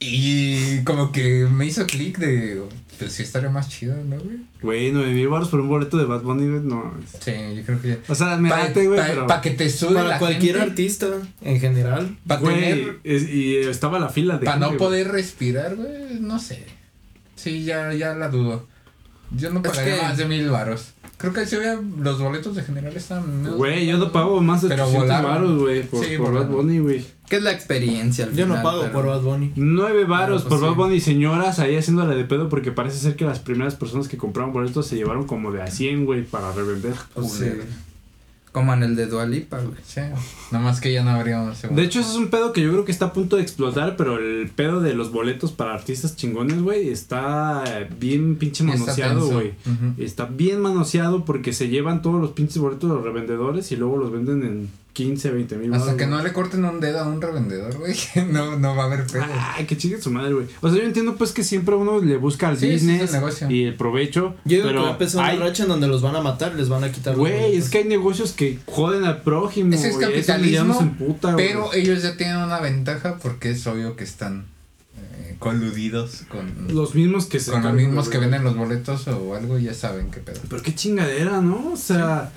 Y 0.00 0.82
como 0.82 1.12
que 1.12 1.46
me 1.50 1.66
hizo 1.66 1.86
clic 1.86 2.18
de, 2.18 2.60
pues 2.98 3.12
sí 3.12 3.22
estaría 3.22 3.50
más 3.50 3.68
chido, 3.68 3.94
¿no, 4.04 4.16
güey? 4.18 4.38
Güey, 4.60 4.92
nueve 4.92 5.12
mil 5.12 5.28
varos 5.28 5.48
por 5.48 5.60
un 5.60 5.68
boleto 5.68 5.96
de 5.96 6.04
Bad 6.04 6.22
Bunny, 6.22 6.48
güey, 6.48 6.60
no. 6.62 6.92
Sí, 7.20 7.32
yo 7.56 7.62
creo 7.64 7.80
que 7.80 7.88
ya. 7.88 7.98
O 8.08 8.14
sea, 8.16 8.36
me 8.36 8.48
Para 8.50 8.70
güey, 8.72 8.88
pero... 8.88 9.26
que 9.42 9.50
te 9.50 9.70
sude 9.70 9.94
Para 9.94 10.08
la 10.08 10.18
cualquier 10.18 10.56
gente, 10.56 10.70
artista 10.70 11.06
en 11.42 11.60
general. 11.60 12.16
Para 12.26 12.40
Güey, 12.40 12.54
tener, 12.60 12.98
es- 13.04 13.28
y 13.30 13.56
estaba 13.58 13.98
la 14.00 14.08
fila 14.08 14.38
de... 14.38 14.44
para 14.44 14.58
no 14.58 14.76
poder 14.76 15.08
respirar, 15.12 15.76
güey, 15.76 16.18
no 16.20 16.38
sé. 16.40 16.64
Sí, 17.36 17.64
ya, 17.64 17.92
ya 17.92 18.14
la 18.14 18.28
dudo. 18.28 18.66
Yo 19.36 19.50
no 19.50 19.60
Es 19.60 19.66
pagaría 19.68 19.96
que- 19.96 20.02
más 20.02 20.16
de 20.16 20.24
mil 20.26 20.48
varos. 20.50 20.90
Creo 21.16 21.32
que 21.32 21.46
si 21.46 21.56
hubiera, 21.56 21.80
los 22.00 22.20
boletos 22.20 22.54
de 22.56 22.62
general 22.62 22.92
menos 22.92 23.56
Güey, 23.56 23.86
yo 23.86 23.96
no 23.98 24.12
pago 24.12 24.40
más 24.42 24.62
de 24.62 24.68
Pero 24.68 24.82
800 24.84 25.08
volaron. 25.08 25.30
varos, 25.30 25.58
güey, 25.60 25.82
por, 25.84 26.04
Sí, 26.04 26.16
por 26.18 26.34
Bad. 26.34 26.48
Bunny, 26.48 26.78
güey. 26.80 27.06
¿Qué 27.28 27.36
es 27.36 27.42
la 27.42 27.52
experiencia 27.52 28.26
al 28.26 28.32
Yo 28.34 28.46
no 28.46 28.54
final, 28.56 28.62
pago 28.62 28.80
pero- 28.82 28.92
por 28.92 29.06
Bad 29.06 29.20
Bunny. 29.22 29.52
Nueve 29.56 30.04
varos 30.04 30.42
Ah, 30.44 30.48
pues 30.48 30.60
por 30.60 30.68
Bad. 30.70 30.76
Bunny, 30.76 31.00
señoras 31.00 31.58
ahí 31.60 31.76
haciéndole 31.76 32.14
de 32.16 32.24
pedo 32.24 32.48
porque 32.48 32.72
parece 32.72 32.98
ser 32.98 33.16
que 33.16 33.24
las 33.24 33.38
primeras 33.38 33.74
personas 33.76 34.08
que 34.08 34.18
compraron 34.18 34.52
boletos 34.52 34.86
se 34.86 34.96
llevaron 34.96 35.26
como 35.26 35.50
de 35.52 35.62
a 35.62 35.68
100, 35.68 36.04
güey, 36.04 36.24
para 36.24 36.52
revender. 36.52 36.94
Pues 37.14 37.32
sí. 37.32 37.46
Como 38.54 38.72
en 38.72 38.84
el 38.84 38.94
de 38.94 39.06
Dualipa, 39.06 39.58
güey. 39.58 39.78
Sí, 39.84 40.00
nomás 40.52 40.80
que 40.80 40.92
ya 40.92 41.02
no 41.02 41.10
habría 41.10 41.40
un 41.40 41.56
segundo. 41.56 41.82
De 41.82 41.88
hecho, 41.88 41.98
eso 41.98 42.12
es 42.12 42.16
un 42.16 42.28
pedo 42.28 42.52
que 42.52 42.62
yo 42.62 42.70
creo 42.70 42.84
que 42.84 42.92
está 42.92 43.06
a 43.06 43.12
punto 43.12 43.34
de 43.34 43.42
explotar, 43.42 43.96
pero 43.96 44.16
el 44.16 44.48
pedo 44.48 44.80
de 44.80 44.94
los 44.94 45.10
boletos 45.10 45.50
para 45.50 45.74
artistas 45.74 46.14
chingones, 46.14 46.62
güey, 46.62 46.88
está 46.88 47.64
bien 47.98 48.36
pinche 48.36 48.62
está 48.64 48.78
manoseado, 48.78 49.26
güey. 49.26 49.54
Está 49.98 50.26
bien 50.26 50.60
manoseado 50.60 51.24
porque 51.24 51.52
se 51.52 51.68
llevan 51.68 52.00
todos 52.00 52.20
los 52.20 52.30
pinches 52.30 52.58
boletos 52.58 52.88
de 52.88 52.94
los 52.94 53.04
revendedores 53.04 53.72
y 53.72 53.76
luego 53.76 53.96
los 53.96 54.12
venden 54.12 54.44
en 54.44 54.70
15, 54.94 55.30
20 55.32 55.56
mil 55.56 55.74
Hasta 55.74 55.96
que 55.96 56.06
güey. 56.06 56.08
no 56.16 56.22
le 56.22 56.32
corten 56.32 56.64
un 56.64 56.78
dedo 56.80 57.00
a 57.00 57.06
un 57.08 57.20
revendedor, 57.20 57.76
güey, 57.76 57.94
no, 58.30 58.56
no 58.58 58.74
va 58.76 58.84
a 58.84 58.86
haber 58.86 59.04
pedo. 59.06 59.24
Ay, 59.56 59.66
que 59.66 59.76
chingue 59.76 60.00
su 60.00 60.10
madre, 60.10 60.32
güey. 60.32 60.46
O 60.62 60.70
sea, 60.70 60.78
yo 60.78 60.84
entiendo 60.86 61.16
pues 61.16 61.32
que 61.32 61.42
siempre 61.44 61.74
uno 61.74 62.00
le 62.00 62.16
busca 62.16 62.48
al 62.48 62.56
Sí, 62.56 62.66
ese 62.70 63.02
es 63.02 63.12
el 63.12 63.20
business 63.20 63.50
y 63.50 63.64
el 63.64 63.74
provecho. 63.74 64.36
Yo 64.44 64.56
digo 64.58 64.62
que 64.62 64.68
pero 64.70 64.82
va 64.84 64.88
a 64.88 64.92
empezar 64.92 65.24
hay- 65.24 65.36
una 65.36 65.46
racha 65.46 65.64
en 65.64 65.68
donde 65.68 65.88
los 65.88 66.00
van 66.00 66.14
a 66.16 66.20
matar, 66.22 66.54
les 66.54 66.68
van 66.68 66.84
a 66.84 66.92
quitar. 66.92 67.16
Güey, 67.16 67.56
es 67.56 67.68
que 67.70 67.78
hay 67.78 67.84
negocios 67.84 68.32
que 68.32 68.58
joden 68.66 69.04
al 69.04 69.20
prójimo. 69.22 69.74
Ese 69.74 69.88
es 69.88 69.94
güey, 69.96 70.06
eso 70.06 70.20
ya 70.28 70.34
capitalismo, 70.36 70.96
güey. 71.20 71.36
Pero 71.36 71.74
ellos 71.74 72.02
ya 72.02 72.16
tienen 72.16 72.36
una 72.36 72.60
ventaja 72.60 73.18
porque 73.20 73.50
es 73.50 73.66
obvio 73.66 73.96
que 73.96 74.04
están 74.04 74.44
eh, 74.96 75.34
coludidos 75.40 76.22
con, 76.28 76.68
Los 76.74 76.94
mismos 76.94 77.26
que 77.26 77.40
se. 77.40 77.50
con 77.50 77.62
los 77.64 77.74
mismos 77.74 78.08
que 78.08 78.18
venden 78.18 78.44
los 78.44 78.56
boletos 78.56 79.08
o 79.08 79.34
algo, 79.34 79.58
ya 79.58 79.74
saben 79.74 80.12
qué 80.12 80.20
pedo. 80.20 80.40
Pero 80.48 80.62
qué 80.62 80.72
chingadera, 80.72 81.40
¿no? 81.40 81.72
O 81.72 81.76
sea, 81.76 82.30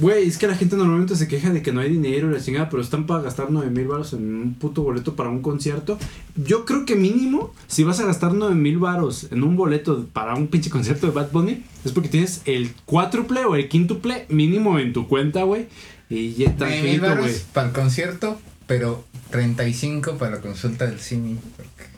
güey, 0.00 0.28
es 0.28 0.38
que 0.38 0.46
la 0.46 0.54
gente 0.54 0.76
normalmente 0.76 1.16
se 1.16 1.28
queja 1.28 1.50
de 1.50 1.62
que 1.62 1.72
no 1.72 1.80
hay 1.80 1.90
dinero 1.90 2.30
y 2.30 2.34
la 2.34 2.40
chingada, 2.40 2.68
pero 2.68 2.82
están 2.82 3.06
para 3.06 3.22
gastar 3.22 3.48
9 3.50 3.70
mil 3.70 3.86
baros 3.86 4.12
en 4.12 4.34
un 4.34 4.54
puto 4.54 4.82
boleto 4.82 5.16
para 5.16 5.30
un 5.30 5.40
concierto. 5.40 5.98
Yo 6.36 6.64
creo 6.64 6.84
que 6.84 6.94
mínimo, 6.94 7.54
si 7.68 7.82
vas 7.82 7.98
a 8.00 8.06
gastar 8.06 8.34
9 8.34 8.54
mil 8.54 8.78
baros 8.78 9.28
en 9.30 9.42
un 9.42 9.56
boleto 9.56 10.06
para 10.12 10.34
un 10.34 10.48
pinche 10.48 10.70
concierto 10.70 11.06
de 11.06 11.12
Bad 11.12 11.32
Bunny, 11.32 11.64
es 11.84 11.92
porque 11.92 12.08
tienes 12.08 12.42
el 12.44 12.72
cuádruple 12.84 13.44
o 13.44 13.56
el 13.56 13.68
quíntuple 13.68 14.26
mínimo 14.28 14.78
en 14.78 14.92
tu 14.92 15.08
cuenta, 15.08 15.44
güey. 15.44 15.66
Y 16.10 16.34
ya 16.34 16.50
está, 16.50 16.66
mil 16.66 17.00
güey. 17.00 17.32
para 17.54 17.68
el 17.68 17.72
concierto, 17.72 18.38
pero 18.66 19.04
35 19.30 20.18
para 20.18 20.36
la 20.36 20.40
consulta 20.42 20.86
del 20.86 21.00
cine. 21.00 21.36
Porque, 21.56 21.91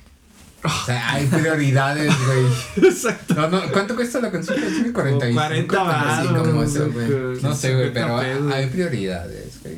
o 0.65 0.87
sea, 0.87 1.13
hay 1.13 1.27
prioridades, 1.27 2.13
güey. 2.27 2.87
Exacto. 2.91 3.35
No, 3.35 3.49
no, 3.49 3.61
¿Cuánto 3.73 3.95
cuesta 3.95 4.21
la 4.21 4.31
consulta 4.31 4.61
del 4.63 4.75
cine? 4.75 4.93
45. 4.93 5.35
40 5.75 6.19
así 6.19 6.27
varos. 6.29 6.49
como 6.49 6.63
eso, 6.63 6.91
güey. 6.91 7.09
No 7.43 7.55
sé, 7.55 7.75
güey, 7.75 7.93
pero 7.93 8.19
50 8.19 8.21
pesos. 8.23 8.53
hay 8.53 8.67
prioridades, 8.67 9.61
güey. 9.63 9.77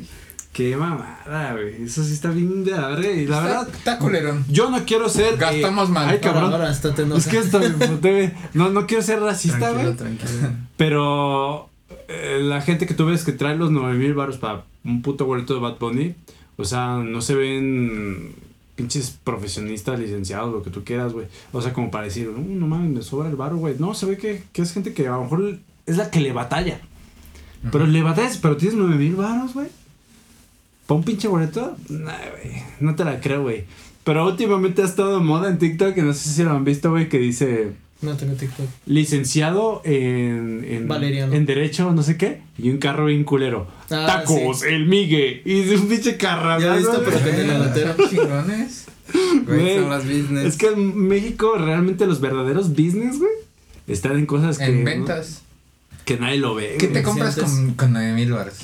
Qué 0.53 0.75
mamada, 0.75 1.51
güey. 1.53 1.83
Eso 1.83 2.03
sí 2.03 2.13
está 2.13 2.31
bien 2.31 2.63
de 2.63 2.71
la 2.71 2.87
verga. 2.87 3.11
Y 3.11 3.27
la 3.27 3.35
Está- 3.37 3.43
verdad, 3.47 3.67
Está 3.75 3.99
culerón. 3.99 4.45
yo 4.49 4.69
no 4.71 4.83
quiero 4.85 5.07
ser. 5.07 5.33
eh, 5.35 5.37
Gastamos 5.37 5.89
mal. 5.89 6.09
Ay, 6.09 6.19
cabrón. 6.19 6.51
Ahora, 6.51 6.71
está 6.71 6.95
te 6.95 7.03
Es 7.15 7.27
que 7.27 7.37
esto. 7.37 7.59
No, 8.55 8.69
no 8.69 8.87
quiero 8.87 9.03
ser 9.03 9.19
racista, 9.19 9.59
Tranquilo, 9.59 9.83
güey. 9.93 9.95
tranquilo. 9.97 10.49
Pero 10.77 11.69
eh, 12.07 12.39
la 12.41 12.61
gente 12.61 12.87
que 12.87 12.93
tú 12.95 13.05
ves 13.05 13.23
que 13.23 13.33
trae 13.33 13.55
los 13.55 13.69
9000 13.71 14.13
baros 14.15 14.37
para 14.37 14.63
un 14.83 15.01
puto 15.03 15.25
boleto 15.25 15.53
de 15.53 15.59
Bad 15.59 15.77
Bunny, 15.79 16.15
o 16.55 16.65
sea, 16.65 16.97
no 17.03 17.21
se 17.21 17.35
ven 17.35 18.33
pinches 18.77 19.17
profesionistas, 19.23 19.99
licenciados, 19.99 20.53
lo 20.53 20.63
que 20.63 20.69
tú 20.69 20.85
quieras, 20.85 21.11
güey. 21.11 21.27
O 21.51 21.61
sea, 21.61 21.73
como 21.73 21.91
para 21.91 22.05
decir, 22.05 22.29
no, 22.29 22.39
no 22.39 22.67
mames, 22.67 22.91
me 22.91 23.01
sobra 23.01 23.27
el 23.27 23.35
baro, 23.35 23.57
güey. 23.57 23.75
No, 23.77 23.93
se 23.93 24.05
ve 24.05 24.17
que, 24.17 24.43
que 24.53 24.61
es 24.61 24.71
gente 24.71 24.93
que 24.93 25.07
a 25.07 25.11
lo 25.11 25.23
mejor 25.23 25.59
es 25.85 25.97
la 25.97 26.09
que 26.09 26.21
le 26.21 26.31
batalla. 26.31 26.79
Pero 27.71 27.87
le 27.87 28.01
batallas, 28.03 28.37
pero 28.37 28.55
tienes 28.55 28.77
9000 28.77 29.15
baros, 29.15 29.53
güey. 29.53 29.67
¿Para 30.85 30.99
un 30.99 31.03
pinche 31.03 31.27
boleto? 31.27 31.75
Nah, 31.89 32.13
güey. 32.31 32.63
No 32.79 32.95
te 32.95 33.03
la 33.03 33.19
creo, 33.19 33.41
güey. 33.41 33.65
Pero 34.03 34.25
últimamente 34.25 34.83
ha 34.83 34.85
estado 34.85 35.17
de 35.17 35.25
moda 35.25 35.49
en 35.49 35.57
TikTok, 35.57 35.93
que 35.93 36.03
no 36.03 36.13
sé 36.13 36.29
si 36.29 36.43
lo 36.43 36.51
han 36.51 36.63
visto, 36.63 36.91
güey, 36.91 37.09
que 37.09 37.17
dice 37.17 37.73
No 38.01 38.15
tengo 38.15 38.33
TikTok. 38.35 38.67
licenciado 38.85 39.81
en, 39.83 40.63
en, 40.69 40.87
Valeriano. 40.87 41.33
en 41.33 41.45
derecho, 41.47 41.91
no 41.93 42.03
sé 42.03 42.15
qué, 42.17 42.41
y 42.57 42.69
un 42.69 42.77
carro 42.77 43.05
bien 43.05 43.23
culero. 43.23 43.67
Ah, 43.89 44.05
Tacos, 44.23 44.61
el 44.63 44.85
migue, 44.85 45.41
y 45.45 45.63
de 45.63 45.77
un 45.77 45.87
pinche 45.87 46.15
carro. 46.17 46.59
Ya 46.59 46.75
visto, 46.75 47.01
pero 47.03 47.23
que 47.23 47.29
en 47.29 47.39
el 47.39 47.49
alatero. 47.51 47.91
Están 47.91 48.09
chingones. 48.09 48.85
Güey, 49.45 49.59
Güey, 49.59 49.79
son 49.79 49.89
las 49.89 50.03
business. 50.05 50.45
Es 50.45 50.57
que 50.57 50.67
en 50.67 50.95
México 51.07 51.57
realmente 51.57 52.05
los 52.05 52.19
verdaderos 52.21 52.69
business, 52.69 53.17
güey, 53.17 53.31
están 53.87 54.17
en 54.17 54.25
cosas 54.27 54.57
que, 54.59 54.65
En 54.65 54.83
ventas. 54.83 55.41
que 56.05 56.17
nadie 56.17 56.37
lo 56.37 56.53
ve. 56.55 56.75
¿Qué 56.77 56.87
güey. 56.87 56.99
te 57.01 57.03
compras 57.03 57.35
con, 57.37 57.73
con 57.73 57.93
9 57.93 58.13
mil 58.13 58.31
baros? 58.33 58.55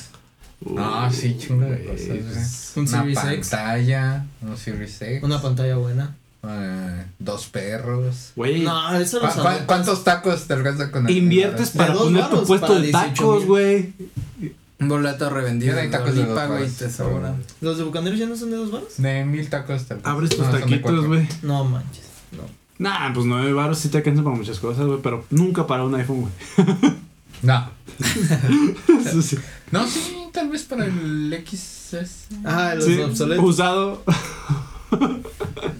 Uy, 0.65 0.75
No, 0.75 1.11
sí, 1.11 1.37
chingo 1.39 1.61
de 1.61 1.75
güey, 1.77 1.85
cosas, 1.87 2.07
güey. 2.07 2.19
pues, 2.21 2.73
Un 2.75 2.81
Una 2.87 2.99
Series 3.01 3.17
X. 3.23 3.49
pantalla, 3.49 4.25
un 4.41 4.57
Series 4.57 5.01
X, 5.01 5.23
Una 5.23 5.41
pantalla 5.41 5.75
buena. 5.77 6.15
Eh, 6.47 7.05
dos 7.19 7.47
perros. 7.47 8.31
Güey, 8.35 8.61
No, 8.61 8.95
eso 8.97 9.19
¿Cu- 9.19 9.25
lo 9.27 9.31
cu-. 9.33 9.49
¿Cuántos 9.65 10.03
tacos 10.03 10.45
te 10.47 10.53
alcanza 10.53 10.91
con 10.91 11.07
el 11.07 11.17
inviertes 11.17 11.69
para 11.71 11.93
dos 11.93 12.03
poner 12.03 12.29
tu 12.29 12.43
puesto 12.45 12.75
de 12.75 12.81
18,000. 12.87 12.91
tacos, 13.15 13.45
güey. 13.45 13.93
Un 14.79 14.89
boleto 14.89 15.29
revendido. 15.29 15.73
No 15.75 15.79
hay 15.81 15.89
tacos 15.89 16.15
de 16.15 16.23
güey, 16.23 16.35
varos. 16.35 16.73
te 16.73 16.89
sobra. 16.89 17.33
¿Los 17.61 17.77
de 17.77 17.83
Bucaneros 17.85 18.19
ya 18.19 18.25
no 18.25 18.35
son 18.35 18.51
de 18.51 18.57
dos 18.57 18.71
varos? 18.71 18.89
De 18.97 19.23
mil 19.23 19.49
tacos 19.49 19.85
te 19.85 19.93
alcanza. 19.93 20.11
Abres 20.11 20.29
tus 20.31 20.39
No, 20.45 20.51
taquitos, 20.51 21.05
güey. 21.07 21.27
No 21.41 21.63
manches. 21.63 22.03
No. 22.33 22.43
Nah, 22.79 23.13
pues 23.13 23.25
nueve 23.25 23.53
baros 23.53 23.77
sí 23.79 23.87
te 23.89 23.97
alcanzan 23.99 24.23
para 24.25 24.35
muchas 24.35 24.59
cosas, 24.59 24.85
güey, 24.85 24.99
pero 25.01 25.25
nunca 25.29 25.65
para 25.67 25.83
un 25.85 25.95
iPhone, 25.95 26.21
güey. 26.21 26.93
No. 27.43 27.69
Eso 29.05 29.21
sí. 29.21 29.37
No, 29.71 29.85
sí, 29.85 30.15
tal 30.31 30.47
vez 30.49 30.63
para 30.63 30.85
el 30.85 31.43
XS. 31.45 32.27
Ah, 32.45 32.73
los 32.75 32.85
Sí, 32.85 32.99
obsoletos. 33.01 33.43
usado. 33.45 34.01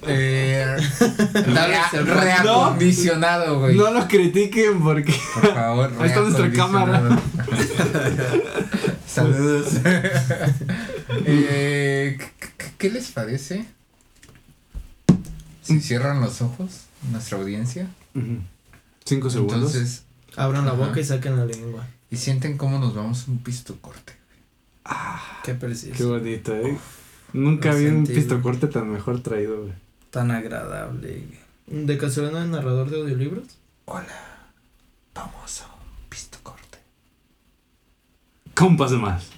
Eh, 0.08 0.78
Tal 1.34 1.44
vez 1.44 1.54
rea- 1.56 1.90
el- 1.94 2.08
reacondicionado, 2.08 3.60
güey. 3.60 3.76
No 3.76 3.92
lo 3.92 4.08
critiquen 4.08 4.82
porque. 4.82 5.14
Por 5.34 5.54
favor, 5.54 5.92
Ahí 6.00 6.08
está 6.08 6.22
nuestra 6.22 6.48
reacondicionado. 6.48 7.22
Saludos. 9.08 9.68
eh, 11.26 12.18
¿qué- 12.20 12.48
qué- 12.58 12.72
¿Qué 12.78 12.90
les 12.90 13.12
parece? 13.12 13.66
Si 15.62 15.80
cierran 15.80 16.20
los 16.20 16.42
ojos, 16.42 16.82
nuestra 17.12 17.38
audiencia. 17.38 17.88
Cinco 19.06 19.30
segundos. 19.30 19.74
Entonces, 19.74 20.04
Abran 20.36 20.66
la 20.66 20.74
boca 20.74 21.00
y 21.00 21.04
saquen 21.06 21.38
la 21.38 21.46
lengua. 21.46 21.86
y 22.10 22.18
sienten 22.18 22.58
cómo 22.58 22.80
nos 22.80 22.94
vamos 22.96 23.28
un 23.28 23.38
pisto 23.40 23.78
corte. 23.80 24.14
Qué 25.44 25.54
precioso. 25.54 25.96
Qué 25.98 26.04
bonito, 26.04 26.54
eh. 26.56 26.78
Nunca 27.34 27.74
vi 27.74 27.88
un 27.88 28.06
sentí, 28.06 28.14
pisto 28.16 28.36
güey. 28.36 28.44
corte 28.44 28.68
tan 28.68 28.90
mejor 28.92 29.22
traído, 29.22 29.62
güey. 29.64 29.74
Tan 30.12 30.32
agradable. 30.32 31.24
¿De 31.68 31.98
casualidad 31.98 32.34
no 32.40 32.44
es 32.44 32.50
narrador 32.50 32.90
de 32.90 33.02
audiolibros? 33.02 33.58
Hola, 33.86 34.52
vamos 35.16 35.62
a 35.62 35.66
un 35.66 36.10
pisto 36.10 36.38
corte. 36.44 36.78
Compas 38.54 38.92
de 38.92 38.98
más. 38.98 39.32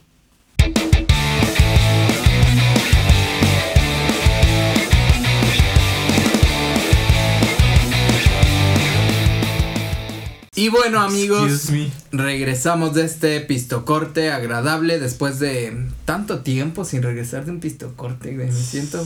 Y 10.57 10.69
bueno, 10.69 11.01
amigos, 11.01 11.69
regresamos 12.11 12.93
de 12.93 13.03
este 13.03 13.41
pistocorte 13.41 14.31
agradable 14.31 14.99
después 14.99 15.39
de 15.39 15.85
tanto 16.05 16.39
tiempo 16.39 16.85
sin 16.85 17.03
regresar 17.03 17.43
de 17.45 17.51
un 17.51 17.59
pistocorte, 17.59 18.33
güey. 18.35 18.47
Me 18.47 18.53
siento 18.53 19.05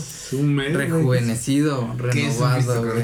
rejuvenecido, 0.74 1.96
¿Qué 2.12 2.28
es 2.28 2.38
un 2.38 2.42
renovado, 2.52 2.84
güey. 2.94 3.04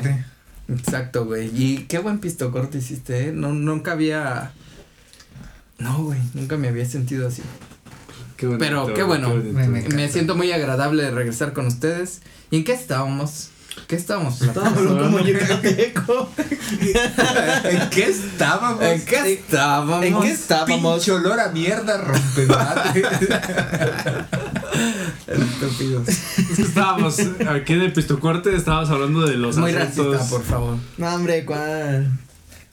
Exacto, 0.70 1.26
güey. 1.26 1.50
Y 1.60 1.86
qué 1.88 1.98
buen 2.00 2.20
pistocorte 2.20 2.78
hiciste, 2.78 3.30
¿eh? 3.30 3.32
No, 3.32 3.52
nunca 3.54 3.94
había... 3.94 4.52
No, 5.80 6.04
güey, 6.04 6.20
nunca 6.36 6.56
me 6.58 6.68
había 6.68 6.86
sentido 6.86 7.28
así. 7.28 7.42
Qué 8.38 8.46
bonito, 8.46 8.64
Pero 8.66 8.94
qué 8.94 9.04
bueno. 9.04 9.34
me- 9.34 9.82
Me 9.90 10.10
siento 10.10 10.36
muy 10.36 10.52
agradable 10.52 11.02
de 11.04 11.12
regresar 11.12 11.54
con 11.54 11.66
ustedes. 11.66 12.22
¿Y 12.52 12.58
en 12.58 12.64
qué 12.64 12.74
estábamos? 12.74 13.50
¿Qué 13.88 13.96
estábamos 13.98 14.42
Estábamos 14.42 14.74
platicando? 14.80 15.04
como 15.04 15.20
yucateco. 15.20 16.30
¿En 17.70 17.90
qué 17.92 18.04
estábamos? 18.10 18.82
¿En 18.82 19.06
qué 19.06 19.34
estábamos? 19.34 20.04
¿En 20.04 20.20
qué 20.22 20.32
estábamos? 20.32 20.96
Pinche 20.96 21.12
olor 21.12 21.40
a 21.40 21.50
mierda 21.50 21.98
rompedate. 22.00 23.04
Estúpidos. 25.28 26.08
Es 26.08 26.56
que 26.56 26.62
estábamos 26.64 27.20
aquí 27.50 27.74
en 27.74 27.82
el 27.82 27.94
pisto 27.94 28.20
corte, 28.20 28.56
estábamos 28.56 28.90
hablando 28.90 29.22
de 29.26 29.38
los 29.38 29.58
Muy 29.58 29.72
acentos. 29.72 30.14
racista, 30.16 30.30
por 30.36 30.44
favor. 30.46 30.78
No, 30.98 31.16
hombre, 31.16 31.46
¿cuál? 31.46 32.12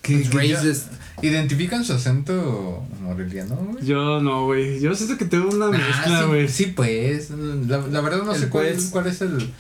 ¿Qué- 0.00 0.28
racist. 0.32 0.86
¿Identifican 1.20 1.84
su 1.84 1.92
acento 1.92 2.82
moreliano, 3.00 3.54
güey? 3.54 3.84
Yo 3.84 4.20
no, 4.20 4.46
güey. 4.46 4.80
Yo 4.80 4.92
siento 4.94 5.16
que 5.18 5.24
tengo 5.26 5.50
una 5.50 5.66
Ah, 5.66 5.70
mezcla, 5.70 6.22
güey. 6.24 6.48
sí, 6.48 6.66
pues. 6.66 7.30
La, 7.30 7.78
la 7.78 8.00
verdad 8.00 8.22
no 8.24 8.34
El 8.34 8.40
sé 8.40 8.48
cuál, 8.48 8.68
pues. 8.72 8.86
cuál 8.86 9.06
es 9.06 9.20
el. 9.20 9.52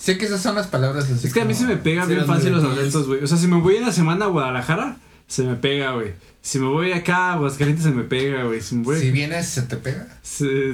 Sé 0.00 0.16
que 0.16 0.24
esas 0.24 0.40
son 0.40 0.54
las 0.54 0.66
palabras 0.66 1.10
así. 1.10 1.26
Es 1.26 1.34
que 1.34 1.42
a 1.42 1.44
mí 1.44 1.52
se 1.52 1.66
me 1.66 1.76
pegan 1.76 2.08
Sí, 2.08 2.14
bien 2.14 2.26
fácil 2.26 2.52
los 2.52 2.64
acentos, 2.64 3.06
güey. 3.06 3.22
O 3.22 3.26
sea, 3.26 3.36
si 3.36 3.46
me 3.46 3.60
voy 3.60 3.76
en 3.76 3.84
la 3.84 3.92
semana 3.92 4.24
a 4.24 4.28
Guadalajara, 4.28 4.96
se 5.26 5.42
me 5.42 5.56
pega, 5.56 5.92
güey. 5.92 6.14
Si 6.40 6.58
me 6.58 6.68
voy 6.68 6.92
acá 6.92 7.16
a 7.16 7.32
Aguascalientes, 7.34 7.84
se 7.84 7.90
me 7.90 8.04
pega, 8.04 8.44
güey. 8.44 8.62
Si 8.62 9.10
vienes, 9.10 9.46
se 9.46 9.62
te 9.62 9.76
pega. 9.76 10.08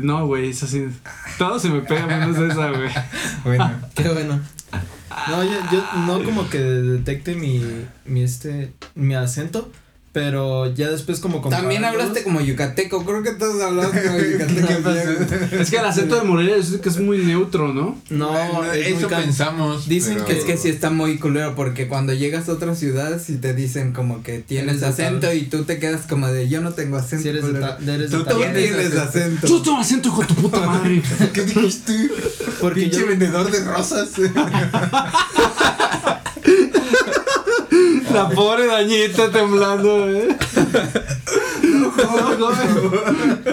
No, 0.03 0.29
güey, 0.29 0.51
es 0.51 0.63
así. 0.63 0.87
Todo 1.39 1.59
se 1.59 1.71
me 1.71 1.81
pega 1.81 2.07
menos 2.07 2.39
esa, 2.39 2.71
güey. 2.71 2.89
Bueno. 3.45 3.71
Qué 3.97 4.09
bueno. 4.09 4.41
No, 5.29 5.43
yo, 5.43 5.59
yo 5.73 5.85
no 6.07 6.23
como 6.23 6.49
que 6.49 6.59
detecte 6.61 7.35
mi, 7.35 7.65
mi 8.05 8.23
este, 8.23 8.75
mi 8.95 9.17
acento, 9.17 9.73
pero 10.17 10.73
ya 10.75 10.89
después 10.89 11.21
como 11.21 11.47
También 11.47 11.85
hablaste 11.85 12.23
como 12.25 12.41
yucateco. 12.41 13.05
Creo 13.05 13.23
que 13.23 13.33
todos 13.33 13.63
hablamos 13.63 13.91
como 13.95 14.19
yucateco. 14.33 14.91
Es 15.61 15.69
que 15.69 15.77
el 15.77 15.85
acento 15.85 16.15
de 16.17 16.23
Morelia 16.23 16.57
es 16.57 16.69
que 16.83 16.89
es 16.89 16.99
muy 16.99 17.19
neutro, 17.19 17.75
¿no? 17.75 18.01
No, 18.09 18.31
Bueno, 18.31 18.73
es 18.73 18.87
eso 18.97 19.09
pensamos. 19.09 19.87
Dicen 19.87 20.15
pero- 20.15 20.25
que 20.25 20.39
Es 20.39 20.45
que 20.45 20.57
sí 20.57 20.71
está 20.71 20.89
muy 20.89 21.19
culero 21.19 21.55
porque 21.55 21.87
cuando 21.87 22.15
llegas 22.15 22.49
a 22.49 22.53
otras 22.53 22.79
ciudades 22.79 23.29
y 23.29 23.37
te 23.37 23.53
dicen 23.53 23.93
como 23.93 24.23
que 24.23 24.39
tienes 24.39 24.83
acento 24.83 25.31
y 25.35 25.43
tú 25.43 25.65
te 25.65 25.79
quedas 25.79 26.07
como 26.07 26.29
de 26.29 26.49
yo 26.49 26.63
no 26.63 26.73
tengo 26.73 26.97
acento. 26.97 27.23
Si 27.25 27.29
eres 27.29 27.43
de, 27.45 27.49
culero". 27.53 27.77
ta- 27.77 27.93
eres 27.95 28.11
Tú 28.11 28.25
Tú 28.25 28.37
tienes 28.39 28.63
tienes 28.73 28.97
acento. 28.97 29.47
Yo 29.47 29.61
tengo 29.61 29.77
acento, 29.77 30.09
hijo 30.09 30.21
de 30.23 30.27
tu 30.29 30.35
puta 30.37 30.61
madre. 30.61 31.03
¿Qué 31.35 31.43
dijiste? 31.45 31.93
Porque 32.59 32.81
Pinche 32.81 33.01
yo, 33.01 33.07
vendedor 33.09 33.51
de 33.51 33.63
rosas. 33.65 34.09
La 38.13 38.29
pobre 38.29 38.67
dañita 38.67 39.31
temblando, 39.31 40.03
güey. 40.07 40.29
No. 41.63 41.93
No, 41.97 42.37
no, 42.39 42.51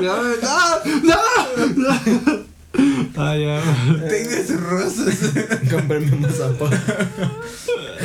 no. 0.01 0.13
Ay, 3.15 3.45
ya. 3.45 3.61
Tengas 4.09 4.49
rosas. 4.61 5.15
compré 5.69 5.99
mi 5.99 6.17
mazapán. 6.17 6.71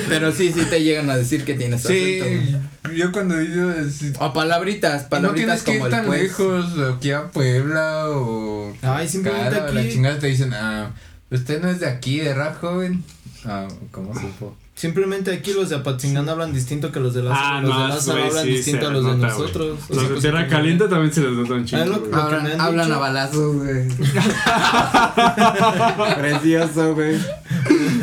Pero 0.08 0.32
sí, 0.32 0.52
sí 0.52 0.62
te 0.68 0.82
llegan 0.82 1.08
a 1.10 1.16
decir 1.16 1.44
que 1.44 1.54
tienes 1.54 1.82
Sí, 1.82 2.20
acento. 2.20 2.58
yo 2.94 3.10
cuando 3.12 3.40
ido. 3.42 3.72
es- 3.72 4.12
O 4.20 4.32
palabritas, 4.32 5.04
No 5.04 5.08
palabritas 5.08 5.64
tienes 5.64 5.66
que 5.78 5.78
como 5.78 5.86
ir 5.86 5.90
tan 5.90 6.06
pues. 6.06 6.22
lejos, 6.22 6.66
aquí 6.96 7.10
a 7.12 7.28
Puebla 7.30 8.08
o. 8.10 8.72
Ay, 8.82 9.08
simplemente 9.08 9.56
Cara, 9.56 9.70
o 9.70 9.74
La 9.74 9.80
aquí. 9.80 9.92
chingada 9.92 10.18
te 10.18 10.26
dicen, 10.28 10.52
ah, 10.54 10.90
usted 11.30 11.60
no 11.62 11.70
es 11.70 11.80
de 11.80 11.86
aquí, 11.88 12.20
¿verdad, 12.20 12.56
joven? 12.60 13.02
Ah, 13.44 13.66
¿cómo 13.90 14.14
supo? 14.14 14.56
Simplemente 14.78 15.32
aquí 15.32 15.52
los 15.54 15.70
de 15.70 15.74
Apatzingán 15.76 16.28
hablan 16.28 16.52
distinto 16.52 16.92
que 16.92 17.00
los 17.00 17.12
de 17.12 17.24
Lázaro. 17.24 17.44
Ah, 17.44 17.60
los 17.60 17.70
no, 17.74 17.82
de 17.82 17.88
Lázaro 17.88 18.22
hablan 18.24 18.44
sí, 18.44 18.50
distinto 18.50 18.86
a 18.86 18.90
los 18.92 19.04
de 19.04 19.10
nota, 19.16 19.26
nosotros. 19.26 19.78
O 19.88 19.94
Los 19.94 20.04
sea, 20.04 20.12
de 20.14 20.20
Tierra 20.20 20.46
Caliente 20.46 20.86
también 20.86 21.12
se 21.12 21.20
les 21.22 21.32
nota 21.32 21.54
un 21.54 21.64
chingo. 21.64 21.84
Lo- 21.84 22.06
lo 22.06 22.16
Hablan, 22.16 22.44
dicho. 22.86 22.94
a 22.94 22.98
balazos, 22.98 23.56
güey. 23.56 23.88
Precioso, 26.18 26.94
güey. 26.94 27.16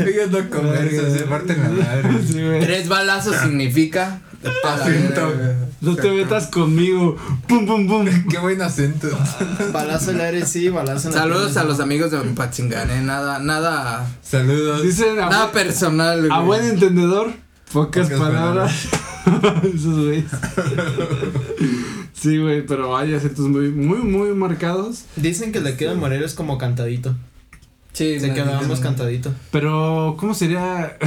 Ellos 0.05 0.31
no 0.31 0.37
se 1.17 1.23
parten 1.29 1.63
la 1.63 1.69
madre. 1.69 2.59
Tres 2.59 2.89
balazos 2.89 3.37
significa 3.37 4.19
Acento. 4.63 5.31
No 5.81 5.95
te 5.95 6.11
metas 6.11 6.47
conmigo. 6.47 7.17
Pum, 7.47 7.65
pum, 7.65 7.87
pum. 7.87 8.07
Qué 8.29 8.37
buen 8.39 8.61
acento. 8.61 9.07
Balazo 9.71 10.11
en 10.11 10.17
el 10.17 10.21
aire, 10.21 10.45
sí, 10.45 10.69
balazo 10.69 11.09
en 11.09 11.15
la 11.15 11.21
Saludos 11.21 11.57
a 11.57 11.63
los 11.63 11.79
amigos 11.79 12.11
de 12.11 12.19
Patzingán, 12.19 12.89
eh. 12.89 13.01
Nada, 13.01 13.39
nada, 13.39 14.07
Saludos. 14.23 14.83
Dicen 14.83 15.19
a, 15.19 15.29
nada 15.29 15.51
personal, 15.51 16.31
a 16.31 16.39
güey. 16.39 16.45
buen 16.61 16.73
entendedor, 16.73 17.33
pocas, 17.71 18.07
Pocas 18.09 18.19
palabras. 18.19 18.87
Esos 19.75 20.05
güeyes. 20.05 20.25
Sí, 22.13 22.37
güey, 22.37 22.65
pero 22.65 22.95
hay 22.97 23.13
acentos 23.13 23.45
muy, 23.47 23.69
muy, 23.69 23.99
muy 23.99 24.29
marcados. 24.29 25.05
Dicen 25.15 25.51
que 25.51 25.59
le 25.59 25.75
queda 25.75 25.91
a 25.91 25.95
Morelos 25.95 26.33
como 26.33 26.57
cantadito. 26.57 27.15
Sí, 27.93 28.19
Se 28.19 28.33
quedábamos 28.33 28.79
cantadito. 28.79 29.33
Pero, 29.51 30.15
¿cómo 30.19 30.33
sería? 30.33 30.97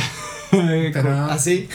Pero 0.51 1.25
Así. 1.27 1.69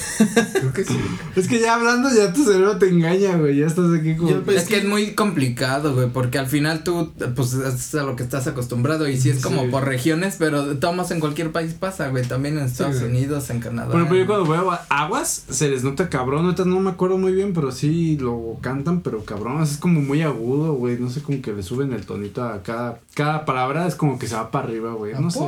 creo 0.54 0.74
que 0.74 0.84
sí. 0.84 0.98
Es 1.36 1.48
que 1.48 1.60
ya 1.60 1.76
hablando, 1.76 2.10
ya 2.16 2.32
tu 2.34 2.44
cerebro 2.44 2.78
te 2.78 2.90
engaña, 2.90 3.36
güey. 3.38 3.58
Ya 3.58 3.66
estás 3.68 3.86
aquí 3.98 4.16
como. 4.16 4.30
Yo 4.30 4.38
Es 4.38 4.44
Pues 4.44 4.64
que 4.66 4.78
es 4.78 4.86
muy 4.86 5.14
complicado, 5.14 5.94
güey, 5.96 6.10
porque 6.10 6.38
al 6.40 6.48
final 6.48 6.84
tú, 6.84 7.12
pues, 7.36 7.54
es 7.54 7.94
a 7.96 8.04
lo 8.04 8.16
que 8.16 8.24
estás 8.24 8.48
acostumbrado 8.48 9.08
y 9.08 9.18
sí 9.20 9.30
es 9.30 9.42
como 9.42 9.64
Sí. 9.64 9.68
por 9.70 9.86
regiones, 9.86 10.36
pero 10.40 10.78
tomas 10.78 11.12
en 11.12 11.20
cualquier 11.20 11.52
país 11.52 11.74
pasa, 11.74 12.08
güey, 12.10 12.24
también 12.26 12.58
en 12.58 12.66
Estados. 12.66 13.02
Unidos, 13.02 13.50
en 13.50 13.60
Canadá. 13.60 13.88
Por 13.92 13.98
ejemplo, 14.02 14.18
yo 14.18 14.26
cuando 14.28 14.46
veo 14.52 14.72
a 14.72 14.86
aguas, 14.90 15.46
se 15.50 15.70
les 15.70 15.84
nota 15.84 16.10
cabrón. 16.10 16.46
Ahorita 16.46 16.66
no 16.66 16.80
me 16.80 16.92
acuerdo 16.92 17.18
muy 17.18 17.34
bien, 17.34 17.54
pero 17.54 17.72
sí 17.72 18.18
lo 18.18 18.58
cantan, 18.62 19.02
pero 19.02 19.24
cabrón. 19.26 19.62
Es 19.64 19.78
como 19.78 20.02
muy 20.02 20.22
agudo, 20.22 20.74
güey. 20.74 20.98
No 21.00 21.10
sé, 21.10 21.22
como 21.22 21.42
que 21.42 21.54
le 21.54 21.64
suben 21.64 21.92
el 21.94 22.06
tonito 22.06 22.44
a 22.44 22.62
cada, 22.64 23.00
cada 23.14 23.46
palabra. 23.46 23.88
Es 23.88 23.96
como 23.96 24.18
que 24.20 24.28
se 24.28 24.36
va 24.36 24.52
para 24.52 24.68
arriba, 24.68 24.94
güey. 24.94 25.14
¿A 25.14 25.20
No 25.20 25.30
sé. 25.32 25.40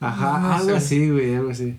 Ajá, 0.00 0.38
No 0.40 0.52
algo 0.54 0.68
sé. 0.70 0.76
así, 0.76 1.10
güey, 1.10 1.34
algo 1.34 1.50
así. 1.50 1.76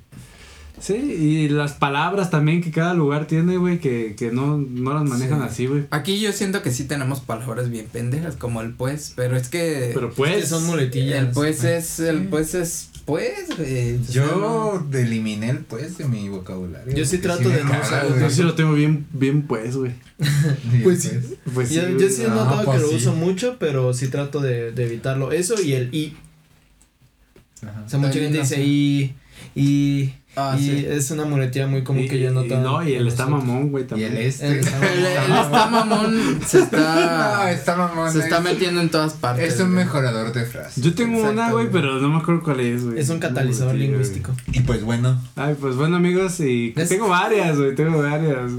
Sí, 0.79 0.93
y 0.95 1.49
las 1.49 1.73
palabras 1.73 2.29
también 2.31 2.61
que 2.61 2.71
cada 2.71 2.93
lugar 2.93 3.27
tiene, 3.27 3.57
güey, 3.57 3.79
que, 3.79 4.15
que 4.17 4.31
no, 4.31 4.57
no 4.57 4.93
las 4.93 5.03
manejan 5.03 5.39
Sí. 5.41 5.45
así, 5.47 5.65
güey. 5.67 5.83
Aquí 5.91 6.19
yo 6.19 6.31
siento 6.33 6.61
que 6.61 6.71
sí 6.71 6.85
tenemos 6.85 7.19
palabras 7.21 7.69
bien 7.69 7.85
pendejas, 7.91 8.35
como 8.35 8.61
el 8.61 8.71
pues, 8.73 9.13
pero 9.15 9.37
es 9.37 9.49
que 9.49 9.91
Pero 9.93 10.09
Es 10.09 10.15
pues. 10.15 10.35
que 10.35 10.45
son 10.47 10.65
muletillas. 10.65 11.19
el 11.19 11.29
pues 11.31 11.63
es, 11.63 11.99
el 11.99 12.21
Sí. 12.21 12.27
pues 12.29 12.53
es 12.55 12.89
pues, 13.05 13.55
güey. 13.57 13.97
O 13.97 14.03
sea, 14.05 14.25
no- 14.25 14.89
Yo 14.89 14.97
eliminé 14.99 15.49
el 15.51 15.59
pues 15.59 15.97
de 15.97 16.05
mi 16.05 16.27
vocabulario. 16.29 16.93
Yo 16.95 17.05
sí 17.05 17.17
trato 17.19 17.47
de 17.49 17.63
no 17.63 17.69
caga, 17.69 17.83
usar- 17.83 18.07
güey. 18.09 18.21
Yo 18.21 18.29
sí 18.29 18.41
lo 18.43 18.55
tengo 18.55 18.73
bien, 18.73 19.05
bien 19.13 19.43
pues, 19.43 19.75
güey. 19.75 19.91
Sí, 20.19 20.79
Pues 20.83 21.03
sí. 21.03 21.11
Pues 21.53 21.69
sí, 21.69 21.75
yo, 21.75 22.09
sí 22.09 22.23
he 22.23 22.25
Ah, 22.25 22.29
notado 22.29 22.63
pues 22.65 22.77
que 22.77 22.83
lo 22.83 22.91
uso 22.95 23.13
mucho, 23.13 23.57
pero 23.59 23.93
sí 23.93 24.07
trato 24.07 24.39
de, 24.39 24.71
de 24.71 24.85
evitarlo. 24.85 25.31
Eso 25.33 25.61
y 25.61 25.73
el 25.73 25.93
i. 25.93 26.15
Ajá. 27.61 27.83
O 27.85 27.89
sea, 27.89 27.99
mucha 27.99 28.13
gente 28.13 28.37
no 28.37 28.43
dice 28.43 28.63
i. 28.63 29.15
Y, 29.55 30.13
Ah, 30.35 30.55
y 30.59 30.63
sí. 30.63 30.85
es 30.89 31.11
una 31.11 31.25
muletilla 31.25 31.67
muy 31.67 31.83
común 31.83 32.03
Y- 32.03 32.07
que 32.09 32.19
yo 32.19 32.29
he 32.29 32.31
y- 32.31 32.33
notado. 32.33 32.61
No, 32.61 32.87
y 32.87 32.93
el 32.93 33.07
está 33.07 33.27
mamón, 33.27 33.69
güey, 33.69 33.83
Y 33.83 33.87
también. 33.87 34.13
el 34.13 34.17
este. 34.23 34.47
El 34.47 34.59
está 34.59 34.77
El, 34.93 34.99
el 35.05 35.05
está 35.37 35.67
mamón 35.69 36.39
se 36.47 36.57
No, 36.59 36.63
está, 36.63 37.51
está 37.51 37.75
mamón. 37.75 38.11
se 38.11 38.19
está 38.19 38.37
es- 38.37 38.43
metiendo 38.43 38.81
en 38.81 38.89
todas 38.89 39.13
partes. 39.13 39.53
Es 39.53 39.59
un 39.59 39.73
güey. 39.73 39.85
mejorador 39.85 40.33
de 40.33 40.45
frases. 40.45 40.83
Yo 40.83 40.93
tengo 40.95 41.21
una, 41.29 41.51
güey, 41.51 41.69
pero 41.71 41.99
no 41.99 42.09
me 42.09 42.17
acuerdo 42.17 42.41
cuál 42.43 42.61
es, 42.61 42.83
güey. 42.83 42.99
Es 42.99 43.09
un 43.09 43.19
catalizador 43.19 43.75
güey. 43.75 43.87
lingüístico. 43.87 44.31
Y 44.51 44.61
pues 44.61 44.83
bueno, 44.83 45.21
Ay, 45.35 45.55
pues 45.59 45.75
bueno, 45.75 45.97
amigos, 45.97 46.39
y 46.39 46.73
Es- 46.75 46.89
tengo 46.89 47.09
varias, 47.09 47.57
güey, 47.57 47.75
tengo 47.75 48.01
varias. 48.01 48.51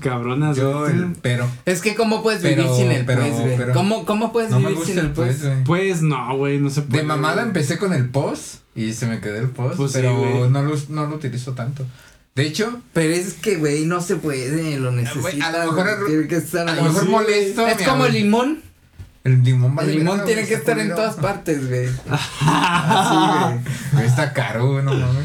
Cabronas, 0.00 0.56
yo 0.56 0.80
güey. 0.80 0.92
el 0.92 1.12
pero. 1.22 1.48
Es 1.64 1.80
que 1.80 1.94
cómo 1.94 2.22
puedes 2.22 2.42
vivir 2.42 2.58
Pero- 2.58 2.76
sin 2.76 2.90
el 2.90 3.04
pero- 3.04 3.20
pues, 3.22 3.32
güey. 3.34 3.56
pero- 3.56 3.72
¿Cómo, 3.72 4.04
¿Cómo 4.06 4.32
puedes 4.32 4.50
No 4.50 4.58
vivir 4.58 4.72
sin 4.76 4.78
gusta 4.84 5.00
el 5.00 5.06
el 5.06 5.12
pues, 5.12 5.36
pues? 5.38 5.42
güey. 5.52 5.64
Pues 5.64 6.02
no, 6.02 6.36
güey, 6.36 6.58
no 6.58 6.70
se 6.70 6.82
puede. 6.82 7.02
De 7.02 7.06
mamada 7.08 7.34
güey. 7.36 7.46
empecé 7.48 7.78
con 7.78 7.92
el 7.92 8.08
post 8.08 8.60
y 8.74 8.92
se 8.92 9.06
me 9.06 9.20
quedó 9.20 9.36
el 9.36 9.48
post, 9.50 9.76
Pues 9.76 9.92
pero 9.92 10.48
no, 10.50 10.62
lo, 10.62 10.76
no 10.88 11.06
lo 11.06 11.16
utilizo 11.16 11.52
tanto. 11.52 11.84
De 12.34 12.44
hecho, 12.46 12.82
Pero 12.92 13.14
es 13.14 13.32
que, 13.34 13.56
güey, 13.56 13.86
no 13.86 14.02
se 14.02 14.16
puede, 14.16 14.78
lo 14.78 14.92
necesitas. 14.92 15.54
a 15.54 15.64
lo 15.64 15.72
mejor- 15.72 16.06
tiene 16.06 16.28
que 16.28 16.36
estar 16.36 16.68
a 16.68 16.72
ahí. 16.72 16.76
lo 16.76 16.84
mejor 16.84 17.02
sí, 17.04 17.08
molesto. 17.08 17.66
Es 17.66 17.82
como 17.88 18.04
el 18.06 18.12
limón. 18.12 18.62
El 19.24 19.42
limón 19.42 19.74
vale 19.74 19.90
el 19.92 19.98
limón 19.98 20.24
tiene 20.24 20.46
que 20.46 20.54
estar 20.54 20.78
en 20.78 20.90
todas 20.90 21.14
partes, 21.16 21.66
güey. 21.68 21.88
Así, 22.40 23.16
güey. 23.50 23.60
Güey, 23.92 24.06
Está 24.06 24.32
caro, 24.32 24.70
güey, 24.72 24.84
no 24.84 24.92
mames. 24.94 25.24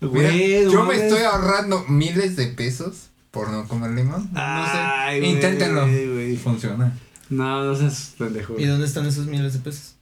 Mira, 0.00 0.30
Güey, 0.30 0.64
no 0.64 0.72
yo 0.72 0.84
me 0.84 0.94
estoy 0.96 1.22
ahorrando 1.22 1.84
miles 1.88 2.34
de 2.36 2.46
pesos 2.48 3.09
por 3.30 3.50
no 3.50 3.66
comer 3.68 3.90
limón. 3.92 4.28
Ay, 4.34 5.20
no 5.20 5.26
sé. 5.26 5.32
Inténtenlo. 5.32 5.82
güey. 5.86 6.36
Funciona. 6.36 6.92
No, 7.28 7.64
no 7.64 7.76
seas 7.76 8.14
pendejo. 8.18 8.56
¿Y 8.58 8.64
dónde 8.66 8.86
están 8.86 9.06
esos 9.06 9.26
miles 9.26 9.52
de 9.52 9.60
pesos? 9.60 9.94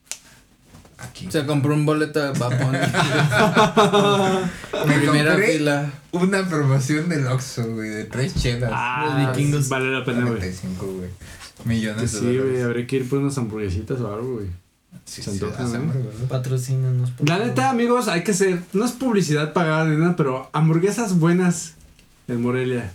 Aquí. 0.97 1.27
Se 1.31 1.45
compró 1.45 1.73
un 1.75 1.85
boleto 1.85 2.19
de 2.19 2.37
Bapón. 2.37 2.71
Me 4.87 4.95
Primera 4.97 5.31
compré 5.31 5.57
fila. 5.57 5.91
una 6.11 6.47
promoción 6.47 7.07
del 7.07 7.25
Oxxo, 7.27 7.73
güey, 7.73 7.89
de 7.89 8.03
tres 8.05 8.35
chelas. 8.35 8.71
Ah, 8.73 9.05
Los 9.25 9.37
vikingos. 9.37 9.69
Vale 9.69 9.91
la 9.91 10.03
pena, 10.03 10.21
güey. 10.21 10.33
45, 10.39 10.85
güey. 10.87 11.09
Millones 11.65 11.97
Pues 11.99 12.13
de 12.13 12.19
sí, 12.19 12.25
dólares. 12.25 12.51
güey, 12.51 12.61
habría 12.63 12.87
que 12.87 12.95
ir 12.97 13.09
por 13.09 13.19
unas 13.19 13.37
hamburguesitas 13.37 13.99
o 14.01 14.13
algo, 14.13 14.33
güey. 14.35 14.47
Sí, 15.05 15.21
sí. 15.21 15.39
Patrocínanos. 16.27 17.11
La 17.19 17.35
favor. 17.35 17.47
neta, 17.47 17.69
amigos, 17.69 18.07
hay 18.07 18.23
que 18.23 18.33
ser. 18.33 18.61
No 18.73 18.85
es 18.85 18.91
publicidad 18.91 19.53
pagada 19.53 19.85
ni 19.85 19.97
nada, 19.97 20.15
pero 20.15 20.49
hamburguesas 20.53 21.19
buenas 21.19 21.75
en 22.27 22.41
Morelia. 22.41 22.91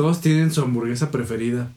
Todos 0.00 0.22
tienen 0.22 0.50
su 0.50 0.62
hamburguesa 0.62 1.10
preferida. 1.10 1.68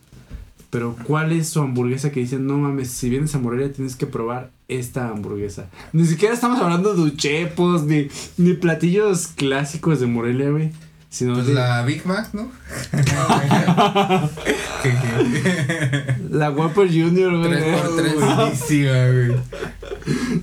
Pero 0.70 0.96
¿cuál 1.04 1.34
es 1.34 1.50
su 1.50 1.60
hamburguesa 1.60 2.10
que 2.10 2.22
dicen, 2.22 2.48
no 2.48 2.58
mames, 2.58 2.90
si 2.90 3.10
vienes 3.10 3.36
a 3.36 3.40
Morelia 3.40 3.74
tienes 3.74 3.98
que 3.98 4.08
probar 4.08 4.50
esta 4.70 5.10
hamburguesa? 5.10 5.66
Ni 5.92 6.06
siquiera 6.06 6.34
estamos 6.34 6.62
hablando 6.62 6.94
de 6.94 7.02
uchepos, 7.02 7.84
ni, 7.84 8.08
ni 8.38 8.54
platillos 8.54 9.28
clásicos 9.28 10.00
de 10.00 10.08
Morelia, 10.08 10.52
güey. 10.52 10.72
Sino 11.10 11.34
Pues 11.34 11.48
de 11.48 11.54
la 11.54 11.84
Big 11.84 12.06
Mac, 12.06 12.30
¿no? 12.32 12.50
La 16.30 16.50
Whopper 16.50 16.88
Junior, 16.88 17.38
güey. 17.40 17.52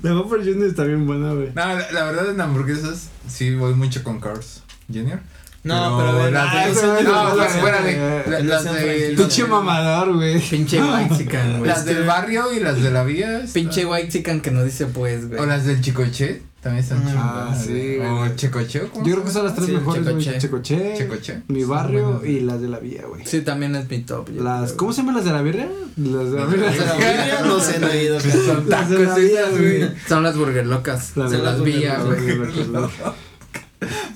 La 0.03 0.15
Whopper 0.17 0.41
Junior 0.41 0.69
está 0.69 0.85
bien 0.85 1.07
buena, 1.07 1.33
güey. 1.33 1.49
No, 1.55 1.55
la, 1.55 1.91
la 1.93 2.05
verdad 2.05 2.29
en 2.29 2.43
hamburguesas 2.43 3.09
sí 3.27 3.55
voy 3.55 3.73
mucho 3.73 4.05
con 4.05 4.21
Cars 4.21 4.65
Junior. 4.93 5.21
No, 5.63 5.99
pero 5.99 6.17
ver, 6.17 6.33
las 6.33 6.55
de, 6.55 6.71
eso 6.73 7.03
no, 7.03 7.35
pues, 7.35 7.53
que- 7.53 7.59
fuera 7.61 7.83
de 7.83 7.97
no 8.43 8.49
las 8.49 8.65
de. 8.65 9.15
Pinche 9.17 9.45
mamador, 9.45 10.15
güey. 10.15 10.41
Pinche 10.41 10.81
white 10.83 11.17
chican, 11.19 11.59
güey. 11.59 11.67
las 11.71 11.85
del 11.85 12.05
barrio 12.05 12.53
y 12.53 12.61
las 12.61 12.83
de 12.83 12.91
la 12.91 13.05
vía. 13.05 13.43
Pinche 13.53 13.85
white 13.85 14.09
chican 14.09 14.41
que 14.41 14.51
no 14.51 14.65
dice 14.65 14.87
pues, 14.87 15.29
güey. 15.29 15.39
O 15.41 15.45
las 15.45 15.67
del 15.67 15.83
Chicoche, 15.83 16.41
también 16.63 16.83
están 16.83 17.03
Ah, 17.07 17.51
chingonas, 17.55 17.65
sí. 17.65 17.99
O 18.03 18.37
Checoche, 18.37 18.81
¿cómo 18.91 19.05
Yo 19.07 19.13
creo 19.17 19.25
que 19.27 19.31
son 19.33 19.45
las 19.45 19.55
tres 19.55 19.67
Sí, 19.67 19.73
mejores. 19.73 20.05
Checoche. 20.07 20.39
Checoche, 20.39 20.95
Checoche. 20.97 21.43
Mi 21.49 21.65
barrio 21.65 22.13
buenas. 22.21 22.27
y 22.29 22.41
las 22.41 22.61
de 22.63 22.69
la 22.69 22.79
vía, 22.79 23.03
güey. 23.07 23.27
Sí, 23.27 23.43
también 23.43 23.75
es 23.77 23.89
mi 23.91 23.99
top. 23.99 24.31
Las, 24.31 24.73
¿Cómo 24.73 24.95
se 24.95 25.03
llaman 25.03 25.17
las 25.17 25.25
de 25.27 25.33
la 25.33 25.43
birria? 25.43 25.69
Las 25.97 26.31
de 26.33 26.39
la 26.39 26.47
birria. 26.47 26.67
Las 26.71 26.79
de 26.79 26.85
la 26.87 26.95
birria 26.95 27.41
no 27.45 27.61
se 27.61 27.77
han 27.77 27.85
oído. 27.85 28.19
Son 28.19 28.69
Las 28.71 28.89
de 28.89 28.99
la 28.99 29.15
tacos 29.15 29.59
güey. 29.59 29.91
Son 30.09 30.23
las 30.23 30.37
burger 30.39 30.67
locas. 30.67 31.17
Las 31.17 31.31
se 31.31 31.37
de 31.37 31.43
las 31.43 31.59
las 31.59 31.63
vía, 31.65 31.99
burger 31.99 32.39
güey. 32.39 32.51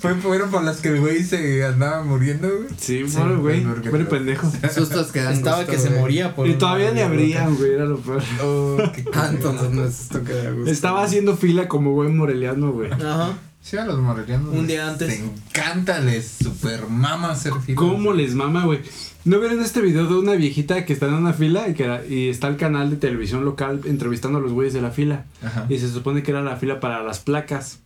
Fue 0.05 0.15
fueron 0.21 0.49
por 0.51 0.63
las 0.63 0.77
que 0.77 0.89
el 0.89 0.99
güey 0.99 1.23
se 1.23 1.63
andaba 1.65 2.03
muriendo, 2.03 2.47
güey. 2.47 2.69
Sí, 2.77 3.03
Sí, 3.07 3.17
bueno, 3.17 3.39
güey. 3.41 3.63
loco. 3.63 4.09
pendejo. 4.09 4.51
Sustos 4.73 5.11
que 5.11 5.21
dan 5.21 5.33
Estaba 5.33 5.57
gusto, 5.57 5.71
que 5.71 5.77
se 5.79 5.89
moría 5.91 6.35
por 6.35 6.47
Y 6.47 6.53
todavía 6.55 6.91
le 6.91 7.03
burger 7.03 7.05
abrían, 7.05 7.55
güey. 7.55 7.71
Era 7.73 7.85
lo 7.85 7.97
peor. 7.97 8.23
Oh, 8.43 8.77
qué 8.93 9.03
Ah, 9.13 9.29
entonces 9.31 9.69
no 9.71 9.83
es 9.85 10.01
esto 10.01 10.23
que 10.23 10.33
da 10.33 10.51
gusto. 10.51 10.71
Estaba 10.71 11.03
haciendo 11.03 11.35
fila 11.37 11.67
como 11.67 11.91
buen 11.93 12.15
moreliano, 12.15 12.71
güey. 12.71 12.91
Ajá. 12.91 13.33
Sí, 13.61 13.77
a 13.77 13.85
los 13.85 13.97
morelianos. 13.99 14.53
Un 14.53 14.67
día 14.67 14.87
antes. 14.87 15.07
Les 15.07 15.19
encanta, 15.21 15.97
les 15.99 16.27
super 16.27 16.87
mama 16.87 17.31
hacer 17.31 17.51
fila. 17.65 17.75
¿Cómo 17.75 18.13
les 18.13 18.35
mama, 18.35 18.63
güey? 18.65 18.81
¿No 19.23 19.39
vieron 19.39 19.59
este 19.63 19.81
video 19.81 20.05
de 20.05 20.13
una 20.19 20.33
viejita 20.33 20.85
que 20.85 20.93
está 20.93 21.07
en 21.07 21.15
una 21.15 21.33
fila 21.33 21.67
y, 21.67 21.73
que 21.73 21.83
era- 21.85 22.05
y 22.05 22.29
está 22.29 22.47
el 22.47 22.57
canal 22.57 22.91
de 22.91 22.97
televisión 22.97 23.43
local 23.43 23.81
entrevistando 23.85 24.37
a 24.37 24.41
los 24.41 24.51
güeyes 24.53 24.75
de 24.75 24.83
la 24.83 24.91
fila? 24.91 25.25
Ajá. 25.43 25.65
Y 25.67 25.79
se 25.79 25.89
supone 25.89 26.21
que 26.21 26.29
era 26.29 26.43
la 26.43 26.57
fila 26.57 26.79
para 26.79 27.01
las 27.01 27.17
placas. 27.19 27.79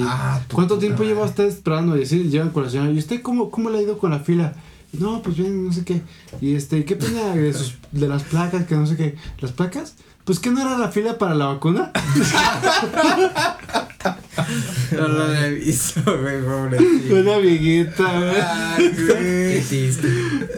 Ah, 0.00 0.40
¿Cuánto 0.52 0.78
tiempo 0.78 1.02
lleva 1.02 1.24
usted 1.24 1.44
esperando? 1.44 1.96
Y 1.98 2.04
así 2.04 2.24
llegan 2.24 2.50
con 2.50 2.64
la 2.64 2.70
señora. 2.70 2.90
¿Y 2.90 2.98
usted 2.98 3.20
cómo, 3.22 3.50
cómo 3.50 3.70
le 3.70 3.78
ha 3.78 3.82
ido 3.82 3.98
con 3.98 4.10
la 4.10 4.20
fila? 4.20 4.54
No, 4.92 5.22
pues 5.22 5.36
bien, 5.36 5.64
no 5.66 5.72
sé 5.72 5.84
qué. 5.84 6.02
Y 6.40 6.54
este, 6.54 6.84
¿qué 6.84 6.96
pena 6.96 7.34
de, 7.34 7.52
sus, 7.52 7.76
de 7.92 8.08
las 8.08 8.22
placas? 8.24 8.66
Que 8.66 8.74
no 8.74 8.86
sé 8.86 8.96
qué. 8.96 9.16
¿Las 9.40 9.52
placas? 9.52 9.94
Pues 10.24 10.38
que 10.38 10.50
no 10.50 10.60
era 10.60 10.78
la 10.78 10.88
fila 10.88 11.18
para 11.18 11.34
la 11.34 11.46
vacuna. 11.46 11.90
No 14.92 15.08
lo 15.08 15.50
visto, 15.54 16.00
güey, 16.04 16.42
pobrecito. 16.42 17.14
Una 17.14 17.38
viejita, 17.38 18.18
güey. 18.18 18.40
Ay, 18.40 18.88
güey. 18.88 19.06
Qué 19.06 19.64
triste. 19.68 20.08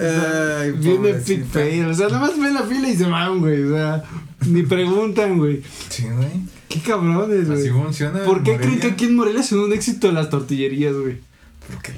Ay, 0.00 0.72
Viene 0.72 1.14
fail. 1.14 1.86
O 1.86 1.94
sea, 1.94 2.08
nada 2.08 2.20
más 2.20 2.38
ven 2.38 2.54
la 2.54 2.62
fila 2.62 2.88
y 2.88 2.96
se 2.96 3.04
van, 3.04 3.40
güey. 3.40 3.62
O 3.64 3.74
sea, 3.74 4.04
ni 4.46 4.62
preguntan, 4.62 5.38
güey. 5.38 5.62
Sí, 5.88 6.04
güey. 6.04 6.30
Qué 6.74 6.80
cabrones, 6.80 7.48
Así 7.48 7.68
güey. 7.68 7.84
funciona. 7.84 8.24
¿Por 8.24 8.42
qué 8.42 8.52
Morelia. 8.52 8.58
creen 8.60 8.80
que 8.80 8.86
aquí 8.88 9.04
en 9.04 9.14
Morelia 9.14 9.42
son 9.44 9.60
un 9.60 9.72
éxito 9.72 10.10
las 10.10 10.28
tortillerías, 10.28 10.92
güey? 10.94 11.20
Porque 11.72 11.92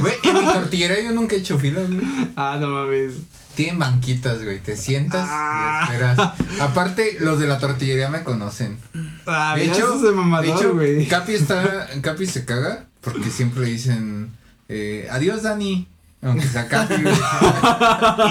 Güey, 0.00 0.14
en 0.22 0.34
mi 0.46 0.52
tortillera 0.52 1.00
yo 1.02 1.10
nunca 1.12 1.34
he 1.34 1.40
hecho 1.40 1.58
filas, 1.58 1.90
güey. 1.90 2.06
Ah, 2.36 2.56
no 2.60 2.68
mames. 2.68 3.14
Tienen 3.56 3.78
banquitas, 3.80 4.42
güey. 4.44 4.60
Te 4.60 4.76
sientas 4.76 5.26
Ah. 5.30 5.80
y 5.88 5.92
esperas. 5.92 6.18
Aparte, 6.60 7.16
los 7.20 7.38
de 7.40 7.46
la 7.48 7.58
tortillería 7.58 8.08
me 8.10 8.22
conocen. 8.22 8.78
Ah, 9.26 9.54
De 9.56 9.64
hecho, 9.64 9.98
de 9.98 10.48
hecho 10.48 10.72
güey. 10.74 11.06
Capi 11.08 11.32
está. 11.34 11.88
Capi 12.00 12.26
se 12.26 12.44
caga 12.44 12.86
porque 13.00 13.28
siempre 13.30 13.62
le 13.62 13.70
dicen. 13.72 14.30
eh, 14.68 15.08
adiós 15.10 15.42
Dani. 15.42 15.88
Aunque 16.24 16.46
sea 16.46 16.68
casi, 16.68 16.94
güey. 17.02 17.14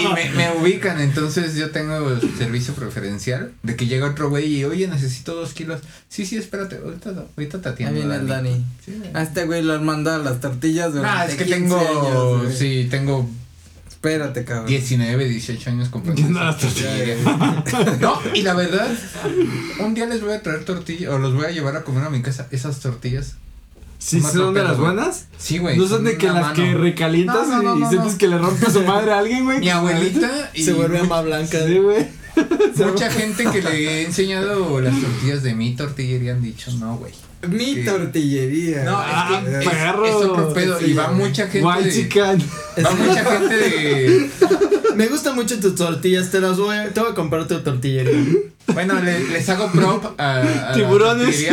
y 0.01 0.07
me, 0.13 0.29
me 0.31 0.51
ubican, 0.61 1.01
entonces 1.01 1.55
yo 1.55 1.71
tengo 1.71 2.17
servicio 2.37 2.73
preferencial 2.73 3.51
de 3.63 3.75
que 3.75 3.85
llega 3.85 4.07
otro 4.07 4.29
güey 4.29 4.45
y, 4.59 4.63
oye, 4.63 4.87
necesito 4.87 5.35
dos 5.35 5.53
kilos. 5.53 5.81
Sí, 6.07 6.25
sí, 6.25 6.37
espérate, 6.37 6.77
ahorita, 6.83 7.09
ahorita 7.35 7.61
te 7.61 7.67
Ahí 7.67 7.73
atiendo. 7.73 7.95
viene 7.99 8.15
el 8.15 8.27
Dani. 8.27 8.65
Sí. 8.85 9.01
A 9.13 9.23
este 9.23 9.43
güey 9.45 9.61
lo 9.61 9.73
han 9.73 9.85
mandado 9.85 10.23
las 10.23 10.39
tortillas 10.39 10.93
durante 10.93 11.09
Ah, 11.19 11.25
es 11.25 11.35
que 11.35 11.43
15 11.45 11.59
tengo, 11.59 11.77
años, 11.77 12.43
güey. 12.43 12.55
sí, 12.55 12.87
tengo 12.89 13.29
Espérate, 13.89 14.45
cabrón. 14.45 14.65
19, 14.67 15.27
18 15.29 15.69
años 15.69 15.89
comprando. 15.89 16.39
Tortillas. 16.57 17.19
No, 17.99 18.19
y 18.33 18.41
la 18.41 18.53
verdad, 18.55 18.87
un 19.79 19.93
día 19.93 20.07
les 20.07 20.21
voy 20.21 20.33
a 20.33 20.41
traer 20.41 20.63
tortillas, 20.65 21.11
o 21.13 21.19
los 21.19 21.33
voy 21.35 21.45
a 21.45 21.51
llevar 21.51 21.75
a 21.75 21.83
comer 21.83 22.05
a 22.05 22.09
mi 22.09 22.21
casa, 22.21 22.47
esas 22.51 22.79
tortillas. 22.79 23.35
¿Sí 24.03 24.19
son 24.19 24.53
de 24.55 24.63
las 24.63 24.77
buenas? 24.79 25.27
Sí, 25.37 25.59
güey. 25.59 25.77
¿No 25.77 25.87
son 25.87 26.03
de 26.03 26.17
que 26.17 26.25
las 26.27 26.53
que 26.53 26.73
recalientas 26.73 27.47
No, 27.47 27.61
no, 27.61 27.63
no, 27.63 27.77
y 27.77 27.79
no, 27.81 27.89
sientes 27.89 28.13
no. 28.13 28.17
que 28.17 28.27
le 28.27 28.37
rompe 28.39 28.71
su 28.71 28.81
madre 28.81 29.11
a 29.11 29.19
alguien, 29.19 29.45
güey? 29.45 29.59
Mi 29.59 29.69
abuelita 29.69 30.49
y 30.55 30.63
Se 30.63 30.73
vuelve 30.73 31.03
más 31.03 31.23
blanca. 31.23 31.59
Sí, 31.67 31.77
güey. 31.77 32.07
mucha 32.91 33.11
gente 33.11 33.45
que 33.45 33.61
le 33.61 33.69
he 34.01 34.05
enseñado 34.05 34.79
las 34.81 34.99
tortillas 34.99 35.43
de 35.43 35.53
mi 35.53 35.75
tortillería 35.75 36.31
han 36.33 36.41
dicho, 36.41 36.71
no, 36.79 36.97
güey. 36.97 37.13
Mi 37.47 37.83
tortillería. 37.83 38.83
No, 38.85 38.95
Ah, 38.97 39.41
es 39.45 39.49
que 39.49 39.59
es, 39.59 39.69
perro. 39.69 40.05
es 40.05 40.13
otro 40.15 40.53
pedo. 40.53 40.79
Sí, 40.79 40.85
y 40.85 40.93
va 40.93 41.11
mucha 41.11 41.47
gente 41.47 41.67
White 41.67 41.83
de, 41.83 41.91
chicken. 41.91 42.43
Va 42.85 42.91
mucha 42.95 43.23
gente 43.25 43.55
de... 43.55 44.29
Me 44.95 45.07
gustan 45.07 45.35
mucho 45.35 45.59
tus 45.59 45.75
tortillas, 45.75 46.29
te 46.31 46.39
las 46.41 46.57
voy 46.57 46.75
a, 46.75 46.89
te 46.89 46.99
voy 46.99 47.11
a 47.11 47.15
comprar 47.15 47.47
tu 47.47 47.59
tortillería. 47.59 48.19
Bueno, 48.73 48.99
le- 49.01 49.23
les 49.29 49.47
hago 49.49 49.71
prop 49.71 50.19
a, 50.19 50.35
a 50.37 50.43
la 50.43 50.71
Tiburones. 50.73 51.45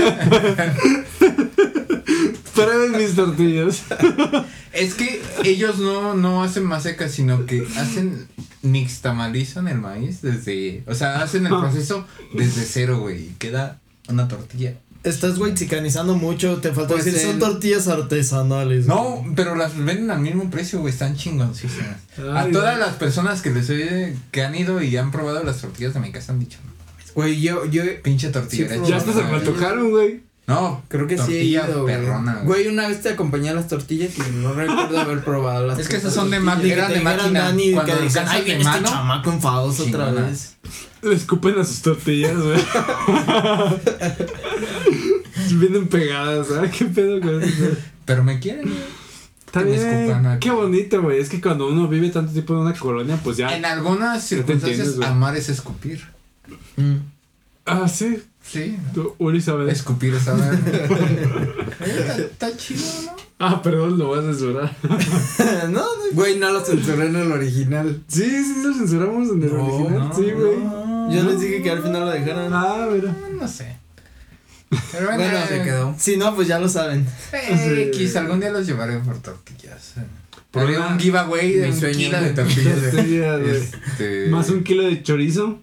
Mis 2.96 3.14
tortillas. 3.14 3.82
Es 4.72 4.94
que 4.94 5.20
ellos 5.44 5.78
no, 5.78 6.14
no 6.14 6.42
hacen 6.42 6.64
más 6.64 6.82
secas, 6.84 7.12
sino 7.12 7.46
que 7.46 7.66
hacen 7.76 8.26
nixtamalizan 8.62 9.68
el 9.68 9.78
maíz 9.78 10.20
desde, 10.22 10.82
o 10.86 10.94
sea, 10.94 11.22
hacen 11.22 11.46
el 11.46 11.52
Ah. 11.54 11.60
proceso 11.60 12.06
desde 12.34 12.62
cero, 12.64 12.98
güey, 13.00 13.18
y 13.28 13.34
queda 13.38 13.78
una 14.08 14.28
tortilla. 14.28 14.74
Estás 15.04 15.38
güeycicanizando 15.38 16.16
mucho, 16.16 16.56
te 16.56 16.72
falta 16.72 16.94
Pues 16.94 17.04
decir, 17.04 17.20
son 17.20 17.38
tortillas 17.38 17.86
artesanales. 17.86 18.86
No, 18.86 19.24
pero 19.36 19.54
las 19.54 19.76
venden 19.76 20.10
al 20.10 20.20
mismo 20.20 20.50
precio, 20.50 20.80
güey, 20.80 20.92
están 20.92 21.16
chingoncísimas. 21.16 21.96
a 22.18 22.46
todas 22.50 22.76
güey. 22.76 22.86
las 22.86 22.96
personas 22.96 23.40
que 23.40 23.50
les 23.50 23.70
oye, 23.70 24.16
que 24.32 24.42
han 24.42 24.54
ido 24.56 24.82
y 24.82 24.96
han 24.96 25.10
probado 25.12 25.42
las 25.44 25.60
tortillas 25.60 25.94
de 25.94 26.00
mi 26.00 26.10
casa 26.12 26.32
han 26.32 26.40
dicho, 26.40 26.58
Güey, 27.14 27.40
yo, 27.40 27.64
yo 27.64 27.82
pinche 28.02 28.28
tortilla. 28.28 28.68
Sí, 28.68 28.80
Ya 28.88 28.96
hasta 28.96 29.12
se 29.12 29.22
me 29.22 29.28
güey". 29.28 29.38
antojaron, 29.40 29.90
güey. 29.90 30.20
No, 30.48 30.82
creo 30.88 31.06
que 31.06 31.18
sí 31.18 31.22
he 31.22 31.24
tortilla 31.24 31.68
ido, 31.68 31.82
güey. 31.82 31.94
perrona, 31.94 32.32
güey. 32.36 32.46
Güey, 32.46 32.68
una 32.68 32.88
vez 32.88 33.02
te 33.02 33.10
acompañé 33.10 33.50
a 33.50 33.54
las 33.54 33.68
tortillas 33.68 34.12
y 34.16 34.22
no 34.36 34.54
recuerdo 34.54 34.98
haber 34.98 35.22
probado 35.22 35.66
las 35.66 35.78
Es 35.78 35.88
que 35.88 35.96
esas 35.96 36.14
son 36.14 36.30
de 36.30 36.40
máquina, 36.40 36.72
eran 36.72 36.90
de 36.90 37.02
máquina. 37.02 37.40
Dani, 37.40 37.72
Cuando 37.72 37.94
que 37.94 38.02
dicen, 38.02 38.24
ay, 38.26 38.40
de 38.40 38.56
viene 38.56 38.62
este 38.62 38.82
chamaco 38.82 39.30
enfadoso 39.30 39.84
otra 39.84 40.10
vez. 40.10 40.56
Le 41.02 41.14
escupen 41.14 41.58
a 41.58 41.64
sus 41.64 41.82
tortillas, 41.82 42.34
güey. 42.34 42.58
Vienen 45.52 45.86
pegadas, 45.86 46.46
¿sabes? 46.46 46.72
¿Qué 46.72 46.86
pedo 46.86 47.20
con 47.20 47.42
eso? 47.42 47.76
Pero 48.06 48.24
me 48.24 48.40
quieren, 48.40 48.64
güey. 48.64 48.78
Está 49.44 49.60
bien. 49.62 50.38
Qué 50.40 50.50
bonito, 50.50 51.02
güey. 51.02 51.20
Es 51.20 51.28
que 51.28 51.42
cuando 51.42 51.68
uno 51.68 51.88
vive 51.88 52.08
tanto 52.08 52.32
tiempo 52.32 52.54
en 52.54 52.60
una 52.60 52.72
colonia, 52.72 53.20
pues 53.22 53.36
ya. 53.36 53.54
En 53.54 53.66
algunas 53.66 54.26
te 54.26 54.36
entiendes, 54.36 54.70
circunstancias, 54.70 55.10
amar 55.10 55.36
es 55.36 55.50
escupir. 55.50 56.06
Mm. 56.76 56.96
Ah, 57.66 57.86
sí. 57.86 58.22
Sí. 58.50 58.78
Tú, 58.94 59.14
Uri 59.18 59.40
sabe. 59.40 59.70
Escupir 59.70 60.14
es 60.14 60.22
saber. 60.22 60.54
Oye, 61.80 62.24
está, 62.24 62.56
chido, 62.56 62.82
¿no? 63.06 63.16
Ah, 63.40 63.62
perdón, 63.62 63.98
lo 63.98 64.06
voy 64.08 64.18
a 64.18 64.22
censurar. 64.22 64.76
no, 64.82 65.70
no. 65.70 65.84
Güey, 66.12 66.38
no 66.38 66.50
lo 66.52 66.60
censuré 66.64 67.06
en 67.06 67.16
el 67.16 67.30
original. 67.30 68.02
Sí, 68.08 68.24
sí, 68.24 68.62
lo 68.64 68.72
censuramos 68.74 69.28
en 69.30 69.42
el 69.42 69.52
No, 69.54 69.64
original. 69.66 70.10
sí, 70.16 70.30
güey. 70.32 71.14
Yo 71.14 71.22
les 71.24 71.40
dije 71.40 71.62
que 71.62 71.70
al 71.70 71.82
final 71.82 72.00
lo 72.06 72.10
dejaran. 72.10 72.52
Ah, 72.52 72.88
mira. 72.92 73.14
No 73.38 73.46
sé. 73.46 73.76
Pero 74.92 75.06
bueno, 75.06 75.22
Bueno, 75.22 75.46
se 75.48 75.62
quedó. 75.62 75.94
Si 75.98 76.16
no, 76.16 76.34
pues 76.34 76.48
ya 76.48 76.58
lo 76.58 76.68
saben. 76.68 77.06
eh, 77.32 77.90
X, 77.94 78.16
algún 78.16 78.40
día 78.40 78.50
los 78.50 78.66
llevaré 78.66 78.98
por 78.98 79.18
tortillas. 79.18 79.94
Por 80.50 80.64
una- 80.64 80.88
un 80.88 80.98
giveaway 80.98 81.52
de 81.54 81.66
Mi 81.68 81.72
un 81.72 81.78
sueño, 81.80 81.98
kilo 81.98 82.20
de 82.20 82.30
tortillas. 82.30 82.78
Este... 82.82 84.26
Más 84.30 84.50
un 84.50 84.64
kilo 84.64 84.82
de 84.84 85.02
chorizo 85.02 85.58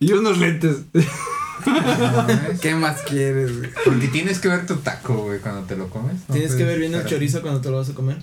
y 0.00 0.12
unos 0.12 0.38
lentes. 0.38 0.76
¿Qué 2.60 2.74
más 2.74 3.02
quieres, 3.02 3.58
güey? 3.58 3.70
Porque 3.84 4.08
tienes 4.08 4.38
que 4.38 4.48
ver 4.48 4.66
tu 4.66 4.76
taco, 4.76 5.24
güey, 5.24 5.40
cuando 5.40 5.62
te 5.62 5.76
lo 5.76 5.88
comes. 5.88 6.16
No 6.28 6.34
Tienes 6.34 6.54
que 6.54 6.64
ver 6.64 6.78
bien 6.78 6.94
el 6.94 7.04
chorizo 7.06 7.42
cuando 7.42 7.60
te 7.60 7.70
lo 7.70 7.78
vas 7.78 7.90
a 7.90 7.94
comer. 7.94 8.18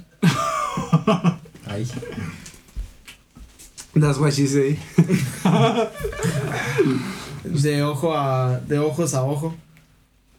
Ay. 1.66 1.88
That's 3.94 4.18
what 4.18 4.32
she 4.32 4.48
say. 4.48 4.80
De 7.44 7.84
ojo 7.84 8.16
a. 8.16 8.60
de 8.60 8.80
ojos 8.80 9.14
a 9.14 9.24
ojo. 9.24 9.56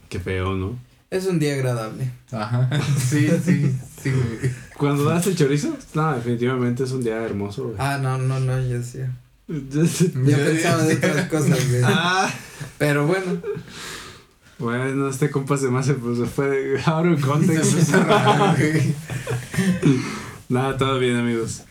Qué 0.08 0.20
feo, 0.20 0.54
¿no? 0.54 0.78
Es 1.10 1.26
un 1.26 1.38
día 1.38 1.54
agradable. 1.54 2.10
Ajá. 2.32 2.68
Sí, 2.98 3.28
sí, 3.44 3.74
sí, 4.02 4.10
güey. 4.10 4.52
Cuando 4.76 5.04
das 5.04 5.26
el 5.26 5.36
chorizo, 5.36 5.76
no, 5.94 6.14
definitivamente 6.14 6.84
es 6.84 6.92
un 6.92 7.02
día 7.02 7.22
hermoso, 7.22 7.64
güey. 7.68 7.76
Ah, 7.78 7.98
no, 7.98 8.18
no, 8.18 8.40
no, 8.40 8.60
yo 8.60 8.82
sí. 8.82 8.98
Yo 9.48 9.82
Ya, 10.24 10.36
pensaba 10.36 10.82
de 10.84 10.94
otras 10.94 11.28
cosas, 11.30 11.68
güey. 11.68 11.82
Ah. 11.84 12.32
Pero 12.78 13.06
bueno. 13.06 13.40
Bueno, 14.58 15.08
este 15.08 15.30
compa 15.30 15.56
se 15.58 15.68
me 15.68 15.78
hace, 15.78 15.94
pues 15.94 16.18
se 16.18 16.24
fue 16.24 16.48
de 16.48 16.82
out 16.86 17.06
of 17.06 17.20
context. 17.24 17.92
Nada, 20.48 20.76
todo 20.78 20.98
bien, 20.98 21.16
amigos. 21.16 21.62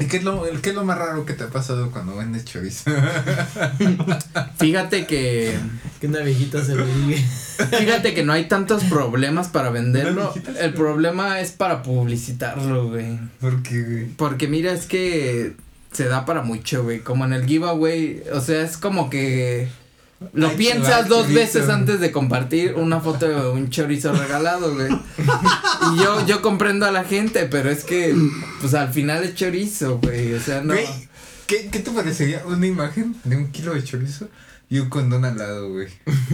¿Y 0.00 0.04
qué 0.04 0.18
es, 0.18 0.22
lo, 0.24 0.44
qué 0.62 0.70
es 0.70 0.76
lo 0.76 0.84
más 0.84 0.96
raro 0.96 1.26
que 1.26 1.32
te 1.32 1.42
ha 1.42 1.48
pasado 1.48 1.90
cuando 1.90 2.16
vendes 2.16 2.44
chorizo? 2.44 2.92
Fíjate 4.58 5.06
que. 5.06 5.58
Que 6.00 6.06
una 6.06 6.20
viejita 6.20 6.64
se 6.64 6.76
lo 6.76 6.86
diga. 6.86 7.18
Fíjate 7.76 8.14
que 8.14 8.22
no 8.22 8.32
hay 8.32 8.46
tantos 8.46 8.84
problemas 8.84 9.48
para 9.48 9.70
venderlo. 9.70 10.32
El 10.60 10.74
problema 10.74 11.40
es 11.40 11.50
para 11.50 11.82
publicitarlo, 11.82 12.90
güey. 12.90 13.18
¿Por 13.40 13.60
qué, 13.64 13.82
güey? 13.82 14.04
Porque 14.06 14.46
mira, 14.46 14.72
es 14.72 14.86
que 14.86 15.56
se 15.92 16.04
da 16.04 16.24
para 16.24 16.42
mucho, 16.42 16.82
güey. 16.84 17.00
Como 17.00 17.24
en 17.24 17.32
el 17.32 17.46
giveaway. 17.46 18.22
O 18.32 18.40
sea, 18.40 18.62
es 18.62 18.76
como 18.76 19.08
que. 19.10 19.68
Lo 20.32 20.50
piensas 20.54 21.06
dos 21.08 21.32
veces 21.32 21.68
antes 21.68 22.00
de 22.00 22.10
compartir 22.10 22.74
una 22.74 22.98
foto 23.00 23.28
de 23.28 23.50
un 23.50 23.70
chorizo 23.70 24.12
regalado, 24.12 24.74
güey. 24.74 24.88
Y 24.90 26.02
yo, 26.02 26.26
yo 26.26 26.42
comprendo 26.42 26.86
a 26.86 26.90
la 26.90 27.04
gente, 27.04 27.46
pero 27.48 27.70
es 27.70 27.84
que, 27.84 28.16
pues 28.60 28.74
al 28.74 28.92
final 28.92 29.22
es 29.22 29.36
chorizo, 29.36 29.98
güey. 29.98 30.34
O 30.34 30.40
sea, 30.40 30.60
no. 30.60 30.74
Güey, 30.74 30.86
¿qué, 31.46 31.68
¿qué 31.70 31.78
te 31.78 31.92
parecería 31.92 32.42
una 32.46 32.66
imagen 32.66 33.14
de 33.22 33.36
un 33.36 33.52
kilo 33.52 33.74
de 33.74 33.84
chorizo 33.84 34.28
y 34.68 34.80
un 34.80 34.88
condón 34.88 35.24
al 35.24 35.38
lado, 35.38 35.70
güey? 35.70 35.86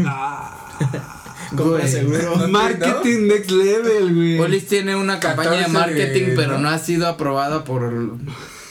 Compra 1.55 1.81
Güey. 1.81 1.89
seguro. 1.89 2.49
Marketing 2.49 3.27
next 3.29 3.51
level, 3.51 4.15
güey. 4.15 4.39
Polis 4.39 4.67
tiene 4.67 4.97
una 4.97 5.21
campaña 5.21 5.51
de 5.51 5.57
14 5.65 5.73
marketing, 5.73 6.27
de- 6.29 6.37
pero 6.37 6.53
¿no? 6.55 6.61
no 6.61 6.69
ha 6.71 6.79
sido 6.79 7.07
aprobada 7.07 7.65
por. 7.65 8.17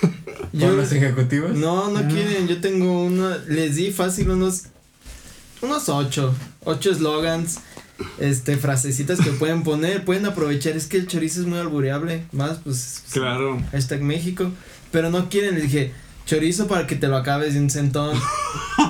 ¿Por 0.03 0.51
Yo- 0.59 0.75
los 0.75 0.91
ejecutivos? 0.91 1.51
No, 1.55 1.89
no 1.89 2.07
quieren. 2.07 2.47
Yo 2.47 2.59
tengo 2.61 3.03
una. 3.03 3.37
Les 3.47 3.75
di 3.75 3.91
fácil 3.91 4.29
unos. 4.29 4.63
Unos 5.61 5.89
ocho. 5.89 6.33
Ocho 6.65 6.91
eslogans. 6.91 7.59
Este, 8.19 8.57
frasecitas 8.57 9.19
que 9.19 9.31
pueden 9.31 9.63
poner. 9.63 10.03
Pueden 10.05 10.25
aprovechar. 10.25 10.75
Es 10.75 10.87
que 10.87 10.97
el 10.97 11.07
chorizo 11.07 11.41
es 11.41 11.47
muy 11.47 11.59
albureable. 11.59 12.25
Más, 12.31 12.57
pues. 12.63 13.03
Claro. 13.11 13.61
Hashtag 13.71 14.01
México. 14.01 14.51
Pero 14.91 15.09
no 15.09 15.29
quieren. 15.29 15.55
Les 15.55 15.63
dije. 15.63 15.93
Chorizo 16.25 16.67
para 16.67 16.87
que 16.87 16.95
te 16.95 17.07
lo 17.09 17.17
acabes 17.17 17.53
de 17.53 17.59
un 17.59 17.69
centón. 17.69 18.17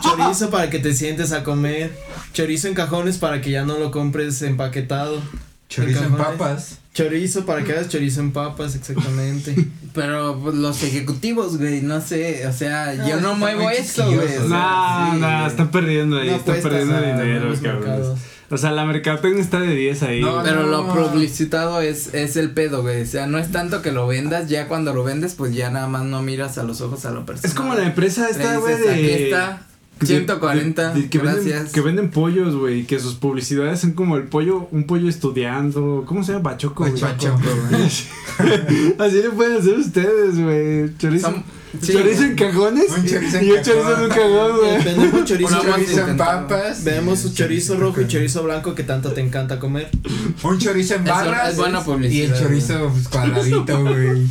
chorizo 0.03 0.49
para 0.51 0.69
que 0.69 0.77
te 0.79 0.93
sientes 0.93 1.31
a 1.31 1.43
comer. 1.43 1.91
Chorizo 2.31 2.67
en 2.67 2.75
cajones 2.75 3.17
para 3.17 3.41
que 3.41 3.49
ya 3.51 3.65
no 3.65 3.79
lo 3.79 3.89
compres 3.89 4.41
empaquetado. 4.43 5.19
Chorizo 5.67 6.03
en 6.03 6.15
papas. 6.15 6.77
Chorizo 6.93 7.45
para 7.45 7.63
que 7.63 7.71
hagas 7.71 7.89
chorizo 7.89 8.19
en 8.21 8.31
papas, 8.31 8.75
exactamente. 8.75 9.55
Pero 9.93 10.39
pues, 10.41 10.55
los 10.55 10.83
ejecutivos, 10.83 11.57
güey, 11.57 11.81
no 11.81 11.99
sé. 12.01 12.45
O 12.47 12.53
sea, 12.53 12.93
No, 12.93 13.07
yo 13.07 13.19
no 13.19 13.33
muevo 13.35 13.69
eso, 13.71 14.05
güey. 14.05 14.19
quisquillosos. 14.19 14.45
o 14.45 14.49
sea, 14.49 14.57
Nah, 14.57 15.13
sí, 15.13 15.19
nah, 15.19 15.37
güey. 15.39 15.47
están 15.51 15.71
perdiendo 15.71 16.19
ahí, 16.19 16.29
No 16.29 16.35
están 16.35 16.61
perdiendo 16.61 17.01
dinero, 17.01 17.49
los 17.49 17.59
cabrones. 17.59 17.87
mercados. 17.89 18.19
O 18.51 18.57
sea, 18.57 18.71
la 18.71 18.85
mercadotecnia 18.85 19.41
está 19.41 19.59
de 19.59 19.73
10 19.75 20.03
ahí. 20.03 20.21
No. 20.21 20.43
Pero 20.43 20.67
lo 20.67 20.83
No. 20.83 20.93
publicitado 20.93 21.81
es, 21.81 22.13
es 22.13 22.35
el 22.35 22.51
pedo, 22.51 22.83
güey. 22.83 23.01
O 23.01 23.05
sea, 23.07 23.25
no 23.25 23.39
es 23.39 23.51
tanto 23.51 23.81
que 23.81 23.91
lo 23.91 24.05
vendas, 24.05 24.47
ya 24.47 24.67
cuando 24.67 24.93
lo 24.93 25.03
vendes, 25.03 25.33
pues 25.33 25.55
ya 25.55 25.71
nada 25.71 25.87
más 25.87 26.03
no 26.03 26.21
miras 26.21 26.59
a 26.59 26.63
los 26.63 26.79
ojos 26.81 27.05
a 27.05 27.11
la 27.11 27.25
persona. 27.25 27.47
Es 27.47 27.55
como 27.55 27.73
la 27.73 27.85
empresa 27.85 28.29
esta, 28.29 28.57
güey, 28.57 28.75
Aquí 28.75 29.01
de. 29.01 29.23
está. 29.25 29.63
Que- 29.99 30.07
140, 30.07 30.93
de- 30.93 31.09
que 31.09 31.19
venden- 31.19 31.45
gracias. 31.45 31.71
que 31.71 31.81
venden 31.81 32.09
pollos, 32.11 32.55
güey. 32.55 32.85
Que 32.85 32.99
sus 32.99 33.13
publicidades 33.15 33.79
son 33.79 33.93
como 33.93 34.17
el 34.17 34.23
pollo, 34.23 34.67
un 34.71 34.85
pollo 34.85 35.07
estudiando. 35.07 36.03
¿Cómo 36.05 36.23
se 36.23 36.33
llama? 36.33 36.51
Bachoco. 36.51 36.85
güey. 36.87 36.99
Bachoco. 36.99 37.39
Así 38.99 39.15
le 39.21 39.29
pueden 39.29 39.57
hacer 39.57 39.77
ustedes, 39.77 40.39
güey. 40.39 40.97
Chorizo. 40.97 41.27
Son- 41.31 41.43
sí, 41.81 41.93
chorizo 41.93 42.17
güey. 42.19 42.29
en 42.31 42.35
cajones. 42.35 42.89
Un 42.89 43.05
chorizo 43.05 43.37
en 43.37 43.45
y 43.45 43.51
un 43.51 43.61
chorizo 43.61 43.95
en 43.97 44.01
un 44.03 44.09
cajón, 44.09 44.57
güey. 44.57 44.83
Vendemos 44.83 45.25
chorizo, 45.25 45.61
Chorizo 45.63 46.07
en 46.07 46.17
papas. 46.17 46.83
Vemos 46.83 47.19
su 47.19 47.27
y- 47.29 47.33
chorizo 47.33 47.77
rojo 47.77 48.01
y 48.01 48.07
chorizo 48.07 48.43
blanco 48.43 48.75
que 48.75 48.83
tanto 48.83 49.11
te 49.13 49.21
encanta 49.21 49.59
comer. 49.59 49.89
Un 50.43 50.57
chorizo 50.59 50.95
en 50.95 51.03
Es- 51.03 51.09
barras. 51.09 51.51
es 51.51 51.57
buena 51.57 51.81
publicidad, 51.83 52.11
Y 52.29 52.31
el 52.31 52.33
chorizo 52.39 52.89
pues, 52.91 53.07
cuadradito, 53.07 53.81
güey. 53.83 54.27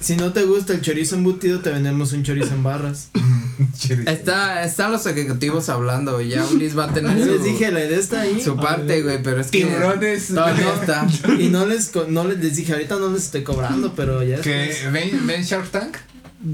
Si 0.00 0.16
no 0.16 0.32
te 0.32 0.42
gusta 0.44 0.72
el 0.74 0.82
chorizo 0.82 1.16
embutido, 1.16 1.60
te 1.60 1.70
vendemos 1.70 2.12
un 2.12 2.22
chorizo 2.22 2.54
en 2.54 2.62
barras. 2.62 3.08
Chorizo. 3.78 4.10
Está, 4.10 4.64
están 4.64 4.92
los 4.92 5.06
ejecutivos 5.06 5.70
hablando 5.70 6.20
ya 6.20 6.44
Ulis 6.46 6.76
va 6.76 6.84
a 6.84 6.92
tener 6.92 7.16
Yo 7.18 7.24
su, 7.24 7.32
les 7.32 7.42
dije, 7.44 7.72
la 7.72 7.82
idea 7.84 7.98
está 7.98 8.20
ahí. 8.20 8.38
su 8.40 8.54
parte, 8.56 9.02
güey, 9.02 9.22
pero 9.22 9.40
es 9.40 9.46
que 9.50 9.64
Tiburones. 9.64 10.28
todavía 10.28 10.64
no 10.64 10.74
está. 10.80 11.06
Y 11.40 11.48
no 11.48 11.64
les, 11.66 11.88
co- 11.88 12.06
no 12.08 12.24
les, 12.24 12.38
les 12.38 12.56
dije, 12.56 12.72
ahorita 12.74 12.96
no 12.96 13.10
les 13.10 13.24
estoy 13.24 13.42
cobrando, 13.44 13.94
pero 13.94 14.22
ya. 14.22 14.38
¿Ven, 14.92 15.26
¿Ven 15.26 15.42
Shark 15.42 15.70
Tank? 15.70 15.96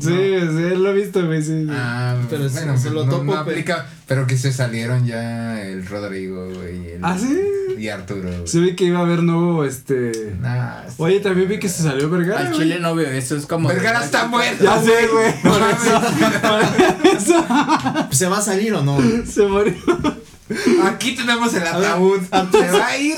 Sí, 0.00 0.08
sí, 0.08 0.76
lo 0.76 0.90
he 0.90 0.92
visto, 0.94 1.24
güey. 1.26 1.42
Sí, 1.42 1.64
sí. 1.64 1.70
Ah, 1.70 2.16
Pero 2.30 2.48
se- 2.48 2.60
bueno, 2.60 2.78
se 2.78 2.90
lo 2.90 3.04
no, 3.04 3.10
topo, 3.10 3.24
no 3.24 3.30
pero- 3.32 3.42
aplica, 3.42 3.86
pero 4.06 4.26
que 4.26 4.36
se 4.38 4.52
salieron 4.52 5.06
ya 5.06 5.60
el 5.62 5.84
Rodrigo, 5.86 6.46
güey. 6.48 6.92
el- 6.92 7.00
¿Ah, 7.04 7.16
sí? 7.18 7.38
Y 7.78 7.88
Arturo. 7.88 8.28
güey. 8.30 8.46
Se 8.46 8.60
ve 8.60 8.76
que 8.76 8.84
iba 8.84 8.98
a 9.00 9.02
haber 9.02 9.22
nuevo, 9.22 9.64
este. 9.64 10.12
Nah, 10.40 10.82
sí. 10.88 10.94
Oye, 10.98 11.20
también 11.20 11.48
vi 11.48 11.58
que 11.58 11.68
se 11.68 11.82
salió 11.82 12.08
Vergara. 12.10 12.48
Al 12.48 12.52
chile 12.52 12.78
no 12.80 12.94
veo 12.94 13.10
eso, 13.10 13.36
es 13.36 13.46
como. 13.46 13.68
Vergara 13.68 14.04
está 14.04 14.26
muerto. 14.28 14.62
Ya 14.64 14.80
sé, 14.80 15.08
güey. 15.08 15.32
¿Se 18.10 18.26
va 18.28 18.38
a 18.38 18.42
salir 18.42 18.74
o 18.74 18.82
no? 18.82 18.98
Se 19.26 19.46
murió. 19.46 19.74
Aquí 20.84 21.14
tenemos 21.14 21.52
el 21.54 21.66
ataúd. 21.66 22.20
Arturo- 22.30 22.64
¿Se 22.64 22.70
va 22.78 22.86
a 22.86 22.96
ir? 22.98 23.14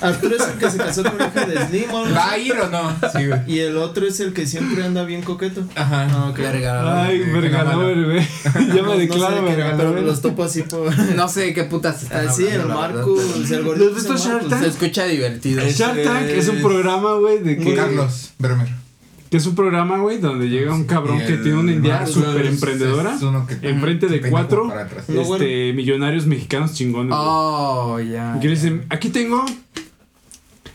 Arturo 0.00 0.36
es 0.36 0.42
el 0.48 0.58
que 0.58 0.70
se 0.70 0.78
casó 0.78 1.02
con 1.02 1.18
la 1.18 1.26
hija 1.28 1.44
de 1.46 1.66
Slim, 1.66 1.90
¿o 1.92 1.98
algo 2.04 2.14
¿Va 2.14 2.30
a 2.30 2.38
ir 2.38 2.52
o 2.54 2.68
no? 2.68 2.96
Sí, 3.12 3.26
güey. 3.26 3.40
Y 3.46 3.58
el 3.60 3.76
otro 3.76 4.06
es 4.06 4.20
el 4.20 4.32
que 4.32 4.46
siempre 4.46 4.84
anda 4.84 5.04
bien 5.04 5.22
coqueto. 5.22 5.62
Ajá. 5.74 6.06
Ah, 6.10 6.28
ok. 6.30 6.38
Verga, 6.38 7.04
Ay, 7.04 7.18
güey, 7.20 7.32
Vergalover, 7.42 8.04
güey. 8.04 8.28
Ya 8.44 8.52
No- 8.52 8.72
me 8.74 8.80
no 8.82 8.92
sé 8.94 8.98
declaro 8.98 9.44
pero 9.46 9.56
Vergalover. 9.56 10.02
los 10.04 10.20
topo 10.22 10.44
así 10.44 10.62
por. 10.62 10.96
No 11.16 11.28
sé 11.28 11.52
qué 11.54 11.64
putas 11.64 12.02
están 12.02 12.28
Así, 12.28 12.44
hablando, 12.48 12.62
el 12.64 13.46
sea, 13.46 13.56
el 13.58 13.62
¿Lo 13.64 13.68
gordito 13.70 13.88
has 13.90 13.94
visto 13.96 14.16
Shark 14.16 14.42
Marcos. 14.42 14.58
Se 14.60 14.66
escucha 14.68 15.04
divertido. 15.04 15.62
El 15.62 15.72
Shark 15.74 16.02
Tank 16.04 16.22
es 16.28 16.48
un 16.48 16.62
programa, 16.62 17.14
güey, 17.14 17.38
de 17.40 17.56
que. 17.58 17.74
Carlos 17.74 18.30
Bremer. 18.38 18.85
Que 19.30 19.38
es 19.38 19.46
un 19.46 19.54
programa, 19.56 19.98
güey, 19.98 20.18
donde 20.18 20.48
llega 20.48 20.72
un 20.74 20.84
cabrón 20.84 21.18
que 21.18 21.36
tiene 21.38 21.58
una 21.58 21.72
idea 21.72 22.06
súper 22.06 22.46
emprendedora. 22.46 23.14
es 23.16 23.22
uno 23.22 23.46
que- 23.46 23.68
Enfrente 23.68 24.06
de 24.06 24.20
cuatro. 24.20 24.72
No, 25.08 25.22
bueno. 25.24 25.44
Este, 25.44 25.72
millonarios 25.72 26.26
mexicanos 26.26 26.74
chingones. 26.74 27.12
Oh, 27.16 27.98
ya. 28.00 28.34
Y 28.36 28.40
que 28.40 28.48
le 28.48 28.54
dicen, 28.54 28.84
aquí 28.88 29.08
tengo 29.08 29.44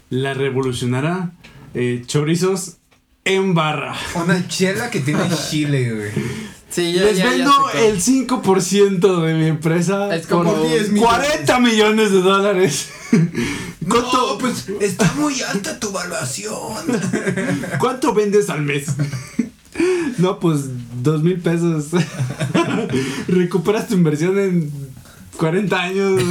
la 0.09 0.33
revolucionará 0.33 1.31
eh, 1.73 2.03
chorizos 2.05 2.77
en 3.23 3.53
barra. 3.53 3.95
Una 4.15 4.45
chela 4.47 4.89
que 4.91 4.99
tiene 4.99 5.23
chile, 5.49 5.93
güey. 5.93 6.09
Sí, 6.71 6.93
ya, 6.93 7.03
Les 7.03 7.17
ya, 7.17 7.25
ya 7.25 7.29
vendo 7.31 7.51
sé 7.51 7.59
cuál. 7.61 7.83
el 7.83 8.01
5% 8.01 9.25
de 9.25 9.33
mi 9.33 9.45
empresa 9.47 10.15
Es 10.15 10.25
como 10.25 10.53
por 10.53 10.67
10 10.69 10.91
40 10.99 11.59
millones 11.59 12.11
de 12.11 12.21
dólares. 12.21 12.89
No, 13.81 14.37
pues 14.39 14.67
está 14.79 15.11
muy 15.15 15.41
alta 15.41 15.77
tu 15.79 15.89
evaluación. 15.89 16.85
¿Cuánto 17.79 18.13
vendes 18.13 18.49
al 18.49 18.61
mes? 18.61 18.85
No, 20.17 20.39
pues 20.39 20.65
dos 21.01 21.23
mil 21.23 21.39
pesos. 21.39 21.85
Recuperas 23.27 23.87
tu 23.87 23.95
inversión 23.95 24.37
en 24.37 24.71
40 25.37 25.81
años. 25.81 26.21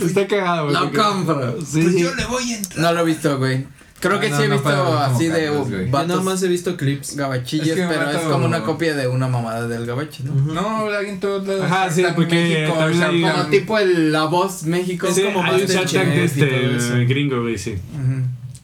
Está 0.00 0.26
cagado, 0.26 0.64
güey. 0.70 0.74
Lo 0.74 0.92
compro. 0.92 1.58
Sí. 1.60 1.82
Pues 1.82 1.96
yo 1.96 2.14
le 2.14 2.24
voy 2.26 2.52
a 2.52 2.56
entrar. 2.56 2.80
No 2.80 2.92
lo 2.92 3.00
he 3.00 3.04
visto, 3.04 3.38
güey. 3.38 3.66
Creo 4.02 4.16
Ah, 4.16 4.20
que 4.20 4.30
no, 4.30 4.36
sí 4.36 4.42
he 4.42 4.48
no 4.48 4.54
visto 4.54 4.98
así 4.98 5.28
de. 5.28 5.44
Yo 5.46 5.64
vatos 5.90 6.08
nada 6.08 6.20
más 6.22 6.42
he 6.42 6.48
visto 6.48 6.76
clips. 6.76 7.14
gabachillos, 7.16 7.68
Es 7.68 7.74
que 7.76 7.86
pero 7.86 8.10
es 8.10 8.16
como 8.18 8.46
una 8.46 8.62
copia 8.64 8.96
de 8.96 9.06
una 9.06 9.28
mamada 9.28 9.68
del 9.68 9.86
gabacho, 9.86 10.24
¿no? 10.24 10.34
No, 10.52 10.86
alguien 10.90 11.20
todo 11.20 11.40
todo 11.40 11.62
Ajá, 11.62 11.88
sí, 11.88 12.02
porque 12.16 12.34
México, 12.34 12.80
hay- 12.80 13.22
Como 13.22 13.46
tipo 13.46 13.78
el 13.78 14.10
La 14.10 14.24
Voz 14.24 14.64
México. 14.64 15.06
Es 15.06 15.20
como 15.20 15.44
hay 15.44 15.60
un 15.62 15.66
de 15.68 16.24
este 16.24 17.04
gringo, 17.06 17.42
güey, 17.42 17.56
sí. 17.56 17.76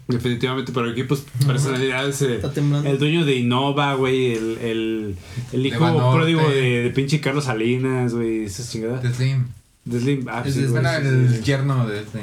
Definitivamente, 0.08 0.72
pero 0.72 0.90
aquí, 0.90 1.04
pues, 1.04 1.24
personalidades. 1.46 2.22
eh, 2.22 2.36
Está 2.36 2.50
temblando. 2.50 2.88
el 2.88 2.98
dueño 2.98 3.26
de 3.26 3.36
Innova, 3.36 3.92
güey, 3.94 4.32
el, 4.32 4.58
el, 4.62 5.16
el 5.52 5.66
hijo 5.66 6.12
pródigo 6.14 6.48
de, 6.48 6.82
de 6.84 6.90
pinche 6.90 7.20
Carlos 7.20 7.44
Salinas, 7.44 8.14
güey, 8.14 8.44
esas 8.44 8.72
chingadas. 8.72 9.02
de 9.02 9.12
Slim. 9.12 9.46
De 9.84 10.00
Slim, 10.00 10.26
ah, 10.30 10.42
Es 10.46 10.54
sí, 10.54 10.62
de 10.62 10.66
güey, 10.68 10.80
Era 10.80 11.00
sí, 11.00 11.06
el 11.06 11.44
yerno 11.44 11.86
de 11.86 12.04
Slim. 12.06 12.22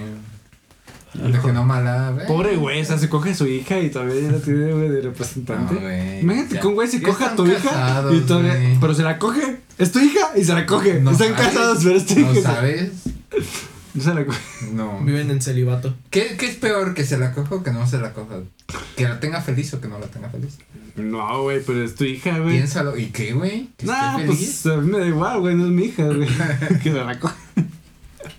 De 1.16 1.40
que 1.40 1.52
no 1.54 1.64
mala, 1.66 2.12
güey. 2.12 2.28
Pobre 2.28 2.56
güey, 2.58 2.82
o 2.82 2.86
sea, 2.86 2.98
se 2.98 3.10
coge 3.10 3.32
a 3.32 3.36
su 3.36 3.48
hija 3.48 3.80
y 3.80 3.90
todavía 3.90 4.22
ya 4.22 4.32
la 4.34 4.40
tiene, 4.40 4.72
güey, 4.74 4.90
de 4.90 4.98
No, 5.02 5.10
representante. 5.10 5.76
güey. 5.76 6.20
Imagínate 6.22 6.60
que 6.60 6.68
un 6.68 6.76
güey 6.76 6.88
se 6.88 7.00
ya 7.00 7.08
coge 7.08 7.24
a 7.26 7.36
tu 7.36 7.46
hija 7.48 8.04
y 8.12 8.20
todavía, 8.22 8.56
güey. 8.56 8.80
pero 8.80 8.94
se 8.94 9.04
la 9.04 9.18
coge. 9.18 9.58
Es 9.78 9.92
tu 9.92 10.00
hija 10.00 10.32
y 10.36 10.44
se 10.44 10.54
la 10.54 10.66
coge. 10.66 11.00
No 11.00 11.12
Están 11.12 11.30
sabes. 11.36 11.46
casados, 11.48 11.84
pero 11.84 11.96
es 11.98 12.06
tu 12.06 12.20
¿No 12.20 12.36
sabes? 12.42 12.92
No 13.94 14.04
se 14.04 14.14
la 14.14 14.26
coge. 14.26 14.40
No. 14.74 15.00
Viven 15.02 15.32
en 15.32 15.42
celibato. 15.42 15.96
¿Qué, 16.10 16.36
¿Qué 16.38 16.48
es 16.48 16.56
peor, 16.56 16.94
que 16.94 17.06
se 17.06 17.18
la 17.18 17.32
coja 17.32 17.56
o 17.56 17.64
que 17.64 17.72
no 17.72 17.88
se 17.88 17.98
la 17.98 18.12
coja? 18.14 18.40
¿Que 18.98 19.04
la 19.06 19.20
tenga 19.22 19.42
feliz 19.42 19.74
o 19.74 19.80
que 19.80 19.88
no 19.88 19.98
la 20.00 20.08
tenga 20.08 20.30
feliz? 20.30 20.58
No, 20.98 21.44
güey, 21.44 21.62
pero 21.66 21.84
es 21.84 21.96
tu 21.96 22.04
hija, 22.04 22.40
güey. 22.40 22.56
Piénsalo. 22.58 22.98
¿Y 22.98 23.08
qué, 23.08 23.32
güey? 23.34 23.70
¿Que 23.78 23.86
No, 23.86 24.18
feliz? 24.20 24.62
pues 24.64 24.66
a 24.74 24.82
mí 24.82 24.92
me 24.92 25.00
da 25.00 25.08
igual, 25.08 25.40
güey, 25.40 25.56
no 25.56 25.66
es 25.66 25.72
mi 25.72 25.86
hija, 25.86 26.04
güey. 26.08 26.28
que 26.84 26.92
se 26.92 27.04
la 27.04 27.20
coge. 27.20 27.36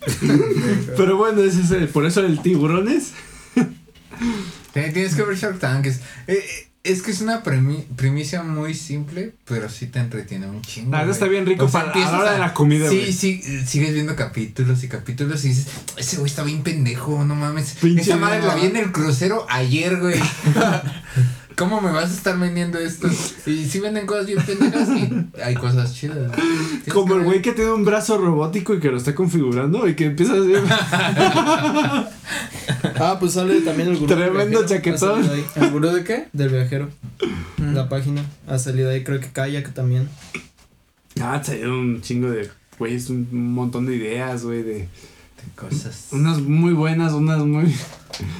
pero 0.96 1.16
bueno, 1.16 1.42
ese 1.42 1.60
es 1.62 1.70
el- 1.70 1.88
por 1.88 2.06
eso 2.06 2.20
el 2.24 2.40
tiburones. 2.42 3.12
Tienes 4.72 5.14
que 5.14 5.22
ver 5.22 5.36
Shark 5.36 5.58
Tank. 5.58 5.86
Es, 5.86 5.96
eh, 6.26 6.34
eh, 6.38 6.68
es 6.84 7.02
que 7.02 7.10
es 7.10 7.20
una 7.20 7.42
premi- 7.42 7.84
primicia 7.96 8.42
muy 8.42 8.74
simple, 8.74 9.34
pero 9.44 9.68
sí 9.68 9.86
te 9.86 9.98
entretiene 9.98 10.46
un 10.46 10.62
chingo. 10.62 10.94
Ah, 10.94 11.04
está 11.10 11.26
bien 11.26 11.44
rico 11.46 11.64
O 11.64 11.68
sea, 11.68 11.92
para- 11.92 12.06
a 12.06 12.12
la 12.12 12.18
hora 12.20 12.32
de 12.34 12.38
la 12.38 12.54
comida, 12.54 12.88
Sí, 12.88 12.98
güey. 12.98 13.12
sí, 13.12 13.42
sigues 13.66 13.94
viendo 13.94 14.14
capítulos 14.16 14.84
y 14.84 14.88
capítulos 14.88 15.44
y 15.44 15.48
dices, 15.48 15.66
ese 15.96 16.16
güey 16.18 16.28
está 16.30 16.42
bien 16.44 16.62
pendejo, 16.62 17.24
no 17.24 17.34
mames. 17.34 17.76
Pinche 17.80 18.02
Esa 18.02 18.16
madre 18.16 18.42
la 18.42 18.54
vi 18.54 18.66
en 18.66 18.76
el 18.76 18.92
crucero 18.92 19.46
ayer, 19.48 19.98
güey. 19.98 20.20
¿Cómo 21.56 21.80
me 21.80 21.90
vas 21.90 22.10
a 22.10 22.14
estar 22.14 22.38
vendiendo 22.38 22.78
esto? 22.78 23.08
Y 23.46 23.64
sí 23.64 23.80
venden 23.80 24.06
cosas 24.06 24.26
bien 24.26 24.44
pendejas 24.44 24.90
y 24.90 25.40
hay 25.40 25.54
cosas 25.54 25.94
chidas. 25.94 26.30
Como 26.92 27.14
el 27.14 27.24
güey 27.24 27.40
que 27.40 27.52
tiene 27.52 27.72
un 27.72 27.84
brazo 27.84 28.18
robótico 28.18 28.74
y 28.74 28.80
que 28.80 28.90
lo 28.90 28.98
está 28.98 29.14
configurando 29.14 29.88
y 29.88 29.94
que 29.94 30.04
empieza 30.06 30.34
a 30.34 30.36
hacer. 30.36 32.06
Ah, 32.98 33.18
pues 33.20 33.32
sale 33.32 33.60
también 33.60 33.90
el 33.90 33.96
gurú. 33.96 34.14
Tremendo 34.14 34.64
chaquetón. 34.64 35.24
Salido 35.24 35.46
¿El 35.56 35.70
gurú 35.70 35.88
de 35.90 36.02
qué? 36.02 36.28
Del 36.32 36.48
viajero. 36.48 36.88
Mm. 37.58 37.74
La 37.74 37.88
página. 37.88 38.24
Ha 38.46 38.58
salido 38.58 38.90
ahí, 38.90 39.04
creo 39.04 39.20
que 39.20 39.28
Kayak 39.28 39.74
también. 39.74 40.08
Ah, 41.20 41.40
te 41.44 41.56
dieron 41.56 41.78
un 41.78 42.00
chingo 42.00 42.30
de. 42.30 42.48
Güey, 42.78 42.94
es 42.94 43.10
un 43.10 43.52
montón 43.52 43.86
de 43.86 43.96
ideas, 43.96 44.44
güey, 44.44 44.62
de. 44.62 44.88
Cosas. 45.54 46.08
Unas 46.12 46.40
muy 46.40 46.72
buenas, 46.72 47.12
unas 47.12 47.44
muy. 47.44 47.74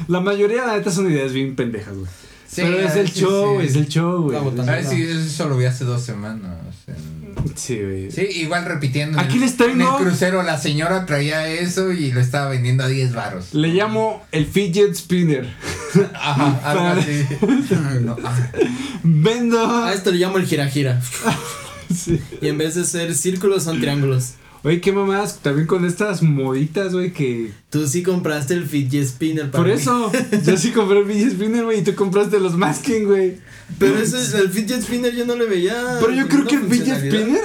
La 0.08 0.20
mayoría, 0.20 0.66
la 0.66 0.76
neta, 0.76 0.90
son 0.90 1.10
ideas 1.10 1.32
bien 1.32 1.54
pendejas, 1.54 1.94
güey. 1.94 2.08
Sí, 2.49 2.62
Pero 2.62 2.78
es 2.78 2.94
el 2.97 3.12
show, 3.12 3.61
sí. 3.61 3.66
es 3.66 3.76
el 3.76 3.88
show, 3.88 4.22
güey. 4.22 4.36
A 4.38 4.72
ver 4.72 4.84
si 4.86 5.03
eso 5.03 5.49
lo 5.49 5.57
vi 5.57 5.64
hace 5.66 5.84
dos 5.84 6.03
semanas. 6.03 6.53
en- 6.86 7.26
Sí, 7.55 7.78
güey. 7.80 8.11
Sí, 8.11 8.22
igual 8.40 8.64
repitiendo. 8.64 9.18
Aquí 9.20 9.38
les 9.38 9.57
traigo- 9.57 9.72
En 9.74 9.80
el 9.82 9.88
crucero 10.09 10.42
la 10.42 10.59
señora 10.59 11.07
traía 11.07 11.49
eso 11.49 11.92
y 11.92 12.12
lo 12.12 12.20
estaba 12.20 12.49
vendiendo 12.51 12.84
a 12.84 12.88
10 12.88 13.14
varos. 13.14 13.53
Le 13.55 13.68
llamo 13.68 14.22
el 14.32 14.47
fidget 14.47 14.94
spinner. 14.94 15.47
Ajá, 16.14 16.61
algo 16.64 17.01
así. 17.01 17.24
No, 18.03 18.16
ah, 18.24 18.36
Vendo. 19.03 19.84
A 19.84 19.92
esto 19.92 20.11
le 20.11 20.18
llamo 20.18 20.38
el 20.38 20.47
gira 20.47 20.66
gira. 20.68 21.01
Sí. 21.94 22.20
Y 22.42 22.49
en 22.49 22.59
vez 22.59 22.74
de 22.74 22.84
ser 22.84 23.14
círculos, 23.14 23.62
son 23.62 23.80
triángulos. 23.80 24.32
Oye, 24.62 24.80
qué 24.80 24.92
mamás, 24.92 25.40
también 25.40 25.66
con 25.66 25.84
estas 25.84 26.22
moditas, 26.22 26.92
güey, 26.92 27.12
que. 27.12 27.52
Tú 27.70 27.86
sí 27.86 28.02
compraste 28.02 28.54
el 28.54 28.66
fidget 28.66 29.07
spinner 29.07 29.50
para 29.50 29.64
Por 29.64 29.72
mí. 29.72 29.80
eso, 29.80 30.11
yo 30.44 30.57
sí 30.57 30.70
compré 30.72 31.00
el 31.00 31.07
fidget 31.07 31.32
spinner, 31.32 31.64
güey, 31.64 31.80
y 31.80 31.82
tú 31.82 31.94
compraste 31.94 32.40
los 32.40 32.57
masking, 32.57 33.04
güey. 33.04 33.38
Pero 33.78 33.98
eso 33.98 34.18
es 34.18 34.34
el 34.34 34.50
fidget 34.50 34.82
spinner 34.82 35.14
yo 35.14 35.26
no 35.26 35.36
le 35.36 35.46
veía. 35.46 35.98
Pero 36.00 36.12
yo 36.12 36.28
creo 36.28 36.46
que 36.46 36.57
el 36.57 36.64
fidget 36.68 36.98
spinner 36.98 37.42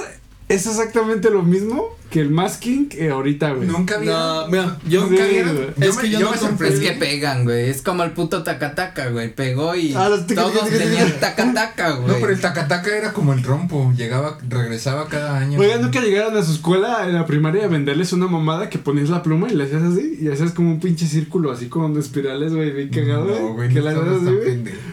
es 0.48 0.66
exactamente 0.66 1.30
lo 1.30 1.42
mismo, 1.42 1.96
que 2.12 2.20
el 2.20 2.28
masking 2.30 2.90
eh, 2.92 3.08
ahorita, 3.10 3.52
güey. 3.54 3.66
Nunca 3.66 3.96
vi. 3.96 4.06
No, 4.06 4.46
mira, 4.48 4.76
yo 4.86 5.06
Nunca. 5.06 5.26
Yo 5.26 5.86
Es 5.88 5.96
me- 5.96 6.02
que 6.02 6.10
yo 6.10 6.20
yo 6.20 6.26
no 6.26 6.32
me 6.32 6.38
compré- 6.38 6.68
Es 6.68 6.78
que 6.80 6.92
pegan, 6.92 7.44
güey. 7.44 7.70
Es 7.70 7.80
como 7.80 8.02
el 8.04 8.10
puto 8.10 8.42
tacataca, 8.42 9.08
güey. 9.08 9.34
Pegó 9.34 9.74
y 9.74 9.94
Ah, 9.96 10.10
todos 10.34 10.68
tenían 10.68 11.10
tacataca, 11.18 11.92
güey. 11.92 12.08
No, 12.08 12.14
pero 12.20 12.32
el 12.34 12.40
tacataca 12.40 12.94
era 12.94 13.12
como 13.14 13.32
el 13.32 13.40
trompo. 13.42 13.92
Llegaba, 13.96 14.36
regresaba 14.46 15.08
cada 15.08 15.38
año. 15.38 15.58
Oigan, 15.58 15.80
nunca 15.80 16.00
llegaron 16.02 16.36
a 16.36 16.42
su 16.42 16.52
escuela 16.52 17.08
en 17.08 17.14
la 17.14 17.24
primaria 17.24 17.64
a 17.64 17.68
venderles 17.68 18.12
una 18.12 18.26
mamada 18.26 18.68
que 18.68 18.78
ponías 18.78 19.08
la 19.08 19.22
pluma 19.22 19.48
y 19.50 19.54
le 19.54 19.64
hacías 19.64 19.82
así 19.82 20.18
y 20.20 20.28
hacías 20.28 20.52
como 20.52 20.70
un 20.70 20.80
pinche 20.80 21.06
círculo 21.06 21.50
así 21.50 21.68
con 21.68 21.96
espirales, 21.98 22.54
güey, 22.54 22.72
bien 22.72 22.90
cagado, 22.90 23.24
No, 23.26 23.54
güey, 23.54 23.72
Que 23.72 23.80
la 23.80 23.92
así. 23.92 23.98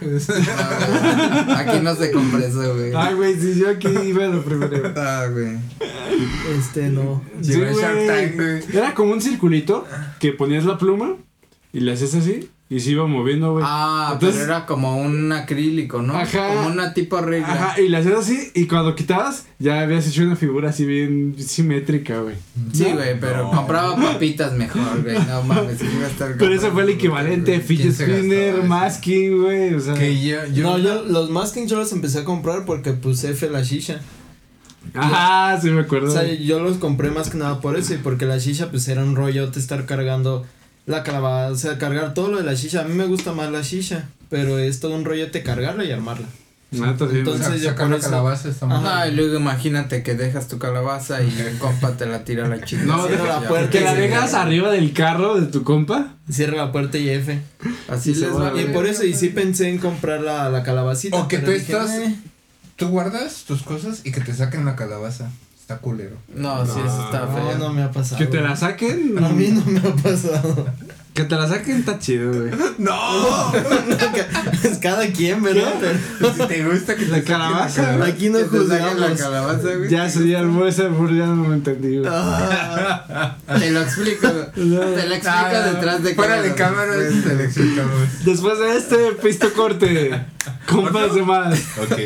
Aquí 1.56 1.80
no 1.82 1.94
se 1.94 2.10
compra 2.12 2.46
eso, 2.46 2.74
güey. 2.74 2.92
Ay, 2.94 3.14
güey, 3.14 3.34
sí, 3.38 3.58
yo 3.60 3.68
aquí 3.68 3.88
iba 4.06 4.24
a 4.24 4.28
la 4.28 4.42
primaria. 4.42 4.92
Ah, 4.96 5.26
güey. 5.30 5.58
Este, 6.58 6.88
no. 6.88 7.09
Sí, 7.40 7.52
Llegó 7.52 7.64
el 7.66 7.72
güey. 7.72 7.82
Shark 7.84 8.06
Tank, 8.06 8.34
güey. 8.36 8.76
Era 8.76 8.94
como 8.94 9.12
un 9.12 9.20
circulito 9.20 9.86
que 10.18 10.32
ponías 10.32 10.64
la 10.64 10.78
pluma 10.78 11.16
y 11.72 11.80
le 11.80 11.92
hacías 11.92 12.14
así 12.14 12.48
y 12.72 12.78
se 12.78 12.90
iba 12.92 13.04
moviendo, 13.04 13.50
güey. 13.52 13.64
Ah, 13.66 14.10
Entonces- 14.12 14.42
pero 14.42 14.52
era 14.54 14.64
como 14.66 14.96
un 14.96 15.32
acrílico, 15.32 16.02
¿no? 16.02 16.14
Ajá. 16.16 16.54
Como 16.54 16.68
una 16.68 16.94
tipo 16.94 17.20
regla. 17.20 17.48
Ajá, 17.52 17.80
y 17.80 17.88
le 17.88 17.96
hacías 17.96 18.18
así 18.20 18.50
y 18.54 18.66
cuando 18.66 18.94
quitabas 18.94 19.46
ya 19.58 19.80
habías 19.80 20.06
hecho 20.06 20.22
una 20.22 20.36
figura 20.36 20.70
así 20.70 20.84
bien 20.84 21.34
simétrica, 21.36 22.20
güey. 22.20 22.36
Sí, 22.72 22.84
¿No? 22.88 22.94
güey, 22.94 23.18
pero 23.18 23.42
No. 23.44 23.50
compraba 23.50 23.96
papitas 23.96 24.52
mejor, 24.52 25.02
güey. 25.02 25.16
No 25.26 25.42
mames, 25.48 25.80
iba 25.82 26.06
a 26.06 26.10
estar 26.10 26.36
Pero 26.38 26.54
ese 26.54 26.70
fue 26.70 26.84
el 26.84 26.90
equivalente, 26.90 27.54
güey. 27.54 27.66
fidget 27.66 27.82
¿Quién 27.86 27.94
se 27.96 28.04
gastaba 28.06 28.20
spinner, 28.22 28.54
eso? 28.54 28.62
masking, 28.68 29.42
güey, 29.42 29.74
o 29.74 29.80
sea. 29.80 29.94
Que 29.94 30.20
yo, 30.24 30.46
yo 30.54 30.62
no, 30.62 30.78
yo 30.78 31.02
los 31.04 31.28
masking 31.30 31.66
yo 31.66 31.76
los 31.76 31.90
empecé 31.92 32.20
a 32.20 32.24
comprar 32.24 32.64
porque 32.64 32.92
puse 32.92 33.30
F 33.30 33.48
la 33.50 33.62
shisha. 33.62 34.00
Ajá, 34.94 35.60
sí 35.60 35.70
me 35.70 35.82
acuerdo. 35.82 36.08
O 36.08 36.12
sea, 36.12 36.24
yo 36.32 36.60
los 36.60 36.78
compré 36.78 37.10
más 37.10 37.30
que 37.30 37.38
nada 37.38 37.60
por 37.60 37.76
eso 37.76 37.94
y 37.94 37.98
porque 37.98 38.26
la 38.26 38.38
shisha 38.38 38.70
pues 38.70 38.88
era 38.88 39.02
un 39.02 39.14
rollo 39.16 39.50
te 39.50 39.58
estar 39.60 39.86
cargando 39.86 40.44
la 40.86 41.02
calabaza, 41.02 41.52
o 41.52 41.56
sea, 41.56 41.78
cargar 41.78 42.14
todo 42.14 42.28
lo 42.28 42.38
de 42.38 42.44
la 42.44 42.54
shisha. 42.54 42.80
A 42.80 42.84
mí 42.84 42.94
me 42.94 43.06
gusta 43.06 43.32
más 43.32 43.50
la 43.52 43.62
shisha, 43.62 44.08
pero 44.28 44.58
es 44.58 44.80
todo 44.80 44.94
un 44.94 45.04
rollote 45.04 45.42
cargarla 45.42 45.84
y 45.84 45.92
armarla. 45.92 46.26
Entonces, 46.72 47.62
yo 47.62 47.70
sacar 47.70 47.90
la 47.90 47.96
eso- 47.96 48.10
calabaza 48.10 48.48
está 48.48 48.66
muy 48.66 48.76
Ajá. 48.76 49.08
Y 49.08 49.14
luego 49.16 49.36
imagínate 49.38 50.04
que 50.04 50.14
dejas 50.14 50.46
tu 50.46 50.58
calabaza 50.58 51.20
y 51.20 51.28
el 51.40 51.58
compa 51.58 51.96
te 51.96 52.06
la 52.06 52.24
tira 52.24 52.46
a 52.46 52.48
la 52.48 52.62
chica. 52.64 52.82
No, 52.84 53.08
Cierra 53.08 53.24
la 53.24 53.42
Ya, 53.42 53.48
puerta 53.48 53.70
que 53.70 53.80
la 53.80 53.94
dejas 53.94 54.34
arriba 54.34 54.70
del 54.70 54.92
carro 54.92 55.40
de 55.40 55.48
tu 55.48 55.64
compa. 55.64 56.14
Cierra 56.30 56.56
la 56.58 56.70
puerta 56.72 56.96
y 56.96 57.08
F. 57.08 57.40
Así 57.88 58.14
se 58.14 58.28
va. 58.28 58.52
Y 58.60 58.66
por 58.66 58.86
eso, 58.86 59.04
y 59.04 59.14
sí 59.14 59.30
pensé 59.30 59.68
en 59.68 59.78
comprar 59.78 60.20
la, 60.20 60.48
la 60.48 60.62
calabacita. 60.62 61.16
O 61.16 61.26
que 61.26 61.38
tú 61.38 61.50
dije, 61.50 61.72
estás- 61.72 61.90
"Eh". 61.90 62.14
Tú 62.80 62.88
guardas 62.88 63.44
tus 63.46 63.62
cosas 63.62 64.00
y 64.04 64.10
que 64.10 64.22
te 64.22 64.32
saquen 64.34 64.64
la 64.64 64.74
calabaza. 64.74 65.28
Está 65.60 65.76
culero. 65.82 66.16
No, 66.34 66.64
sí, 66.64 66.72
eso 66.84 67.04
está 67.04 67.26
No, 67.26 67.36
feo. 67.36 67.58
no 67.58 67.72
me 67.74 67.82
ha 67.82 67.90
pasado. 67.92 68.18
Que 68.18 68.26
te 68.26 68.40
la 68.40 68.56
saquen. 68.56 69.22
A 69.22 69.28
mí 69.28 69.48
no 69.48 69.62
me 69.66 69.78
ha 69.86 69.92
pasado. 69.94 70.66
Que 71.12 71.24
te 71.24 71.34
la 71.34 71.46
saquen 71.46 71.76
está 71.80 71.98
chido, 71.98 72.32
güey. 72.32 72.50
¡No! 72.78 73.52
es 74.64 74.78
cada 74.78 75.06
quien, 75.08 75.42
¿verdad? 75.42 75.74
Pero 76.18 76.32
si 76.34 76.46
te 76.46 76.64
gusta 76.64 76.94
que 76.94 77.04
te 77.04 77.10
La 77.10 77.16
saquen 77.18 77.32
calabaza, 77.34 78.04
aquí 78.06 78.30
no 78.30 78.38
saquen 78.38 78.58
la 78.70 78.88
juzgamos. 78.88 79.20
calabaza, 79.20 79.74
güey. 79.76 79.90
Ya 79.90 80.08
se 80.08 80.22
dio 80.22 80.66
ese 80.66 80.88
burro, 80.88 81.14
ya 81.14 81.26
no 81.26 81.48
lo 81.48 81.52
entendí, 81.54 81.98
güey. 81.98 82.10
Ah, 82.10 83.36
Te 83.58 83.70
lo 83.70 83.82
explico. 83.82 84.26
Te 84.54 84.64
lo 84.64 84.82
explico 85.14 85.28
Ah, 85.28 85.70
detrás 85.74 86.02
de 86.02 86.14
Fuera 86.14 86.40
de 86.40 86.54
cámaras 86.54 86.96
te 87.24 87.34
lo 87.34 87.40
explicamos. 87.42 88.24
Después 88.24 88.58
de 88.58 88.76
este 88.76 88.96
pisto 89.22 89.52
corte, 89.52 90.24
compas 90.66 91.14
de 91.14 91.22
más. 91.22 91.58
Ok. 91.82 91.98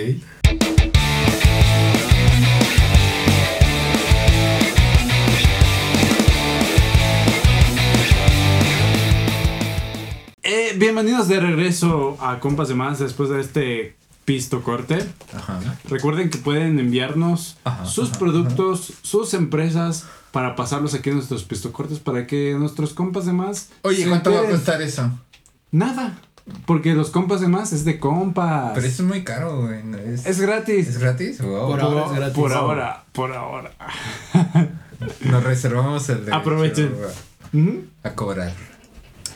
Bienvenidos 10.77 11.29
de 11.29 11.39
regreso 11.39 12.17
a 12.21 12.41
Compas 12.41 12.69
de 12.69 12.75
Más 12.75 12.99
después 12.99 13.31
de 13.31 13.41
este 13.41 13.97
pisto 14.25 14.63
corte. 14.63 14.99
Ajá. 15.33 15.61
Recuerden 15.89 16.31
que 16.31 16.39
pueden 16.39 16.79
enviarnos 16.81 17.57
Ajá, 17.63 17.87
sus 17.87 18.11
ajá, 18.11 18.19
productos, 18.19 18.93
sus 19.03 19.35
empresas 19.35 20.05
para 20.33 20.57
pasarlos 20.57 20.95
aquí 20.95 21.11
en 21.11 21.17
nuestros 21.17 21.45
pisto 21.45 21.73
cortes 21.73 22.01
para 22.01 22.27
que 22.27 22.55
nuestros 22.59 22.93
compas 22.93 23.25
de 23.27 23.33
más. 23.33 23.71
Oye, 23.83 24.09
¿cuánto 24.09 24.33
va 24.33 24.41
a 24.41 24.51
costar 24.51 24.83
eso? 24.83 25.11
Nada. 25.71 26.19
Porque 26.67 26.95
los 26.95 27.11
compas 27.11 27.41
de 27.41 27.49
más 27.49 27.73
es 27.73 27.85
de 27.85 28.01
compas. 28.01 28.73
Pero 28.75 28.87
eso 28.87 29.03
es 29.03 29.09
muy 29.09 29.23
caro, 29.23 29.63
güey. 29.63 29.81
¿Es, 30.13 30.27
Es 30.27 30.41
gratis. 30.41 30.89
¿Es 30.89 30.99
gratis? 30.99 31.41
Wow. 31.41 31.71
Por 31.71 31.81
ahora 31.81 32.07
es 32.07 32.13
gratis. 32.13 32.35
Por 32.35 32.53
ahora, 32.53 33.05
por 33.13 33.33
ahora. 33.33 33.71
Nos 35.21 35.43
reservamos 35.43 36.09
el 36.09 36.19
derecho 36.25 36.37
Aprovechen. 36.37 36.95
A 38.03 38.11
cobrar. 38.11 38.53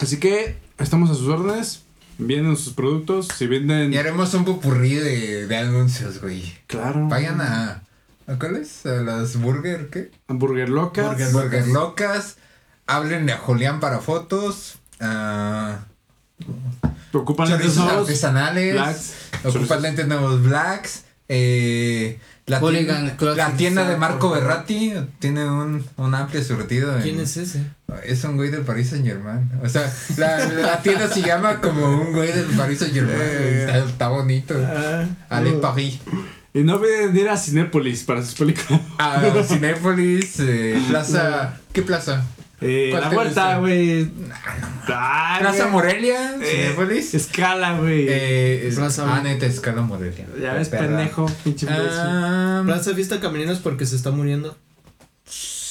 Así 0.00 0.18
que 0.18 0.67
estamos 0.78 1.10
a 1.10 1.14
sus 1.14 1.28
órdenes. 1.28 1.82
Vienen 2.18 2.56
sus 2.56 2.72
productos. 2.72 3.28
Si 3.36 3.46
venden. 3.46 3.92
Y 3.92 3.96
haremos 3.96 4.34
un 4.34 4.44
popurrí 4.44 4.94
de, 4.94 5.46
de 5.46 5.56
anuncios, 5.56 6.20
güey. 6.20 6.56
Claro. 6.66 7.06
Vayan 7.08 7.40
a. 7.40 7.82
¿A 8.26 8.38
cuáles? 8.38 8.84
A 8.86 9.02
las 9.02 9.36
burger, 9.40 9.88
¿qué? 9.88 10.10
Hamburger 10.26 10.68
locas. 10.68 11.06
Burger 11.06 11.32
Burger 11.32 11.68
locas. 11.68 12.36
Háblenle 12.86 13.32
a 13.32 13.38
Julián 13.38 13.80
para 13.80 14.00
fotos. 14.00 14.78
ah, 15.00 15.84
Ocupan 17.12 17.48
lentes 17.50 17.76
nuevos. 17.76 18.02
artesanales. 18.08 18.74
Blacks. 18.74 19.12
Ocupan 19.44 19.82
lentes 19.82 20.06
nuevos 20.08 20.42
blacks. 20.42 21.04
Eh, 21.28 22.18
la, 22.48 22.60
tienda, 22.60 23.16
Closet 23.16 23.36
la 23.38 23.50
tienda 23.56 23.88
de 23.88 23.96
Marco. 23.96 24.30
Berratti 24.30 24.92
tiene 25.18 25.44
un, 25.48 25.84
un 25.96 26.14
amplio 26.14 26.42
surtido. 26.42 26.96
en- 26.96 27.02
¿Quién 27.02 27.20
es 27.20 27.36
ese? 27.36 27.62
Es 28.04 28.24
un 28.24 28.36
güey 28.36 28.50
del 28.50 28.62
Paris 28.62 28.90
Saint 28.90 29.04
Germain. 29.06 29.50
O 29.62 29.68
sea, 29.68 29.90
la, 30.16 30.44
la 30.46 30.82
tienda 30.82 31.08
se 31.08 31.22
llama 31.22 31.60
como 31.60 31.86
un 32.00 32.12
güey 32.12 32.32
del 32.32 32.46
Paris 32.46 32.78
Saint 32.80 32.94
Germain. 32.94 33.18
Está, 33.20 33.78
está 33.78 34.08
bonito. 34.08 34.54
Ah, 34.66 35.04
Ale 35.30 35.52
Paris. 35.52 35.98
Y 36.54 36.60
no 36.62 36.76
olviden 36.76 37.16
ir 37.16 37.28
a 37.28 37.36
Cinépolis 37.36 38.02
para 38.04 38.22
sus 38.22 38.34
películas. 38.34 38.80
A 38.98 39.22
Cinépolis, 39.48 40.40
eh, 40.40 40.82
Plaza. 40.88 41.54
¿Qué 41.72 41.82
plaza? 41.82 42.24
Eh, 42.60 42.88
¿Cuál 42.90 43.02
la 43.02 43.08
gusta? 43.24 43.58
güey. 43.58 44.10
Plaza. 44.86 45.68
Morelia, 45.68 46.34
Eh. 46.42 46.72
Escala, 47.14 47.78
güey. 47.78 48.06
Eh, 48.08 48.66
es- 48.68 48.74
Plaza- 48.76 49.06
ah, 49.14 49.22
neta, 49.22 49.46
Escala 49.46 49.82
Morelia. 49.82 50.26
ya 50.40 50.54
ves, 50.54 50.68
Perra. 50.68 50.86
pendejo. 50.86 51.26
Pinche. 51.44 51.66
Ah, 51.70 52.62
Plaza 52.66 52.92
Vista 52.92 53.20
Camerinos 53.20 53.58
porque 53.58 53.86
se 53.86 53.94
está 53.96 54.10
muriendo. 54.10 54.56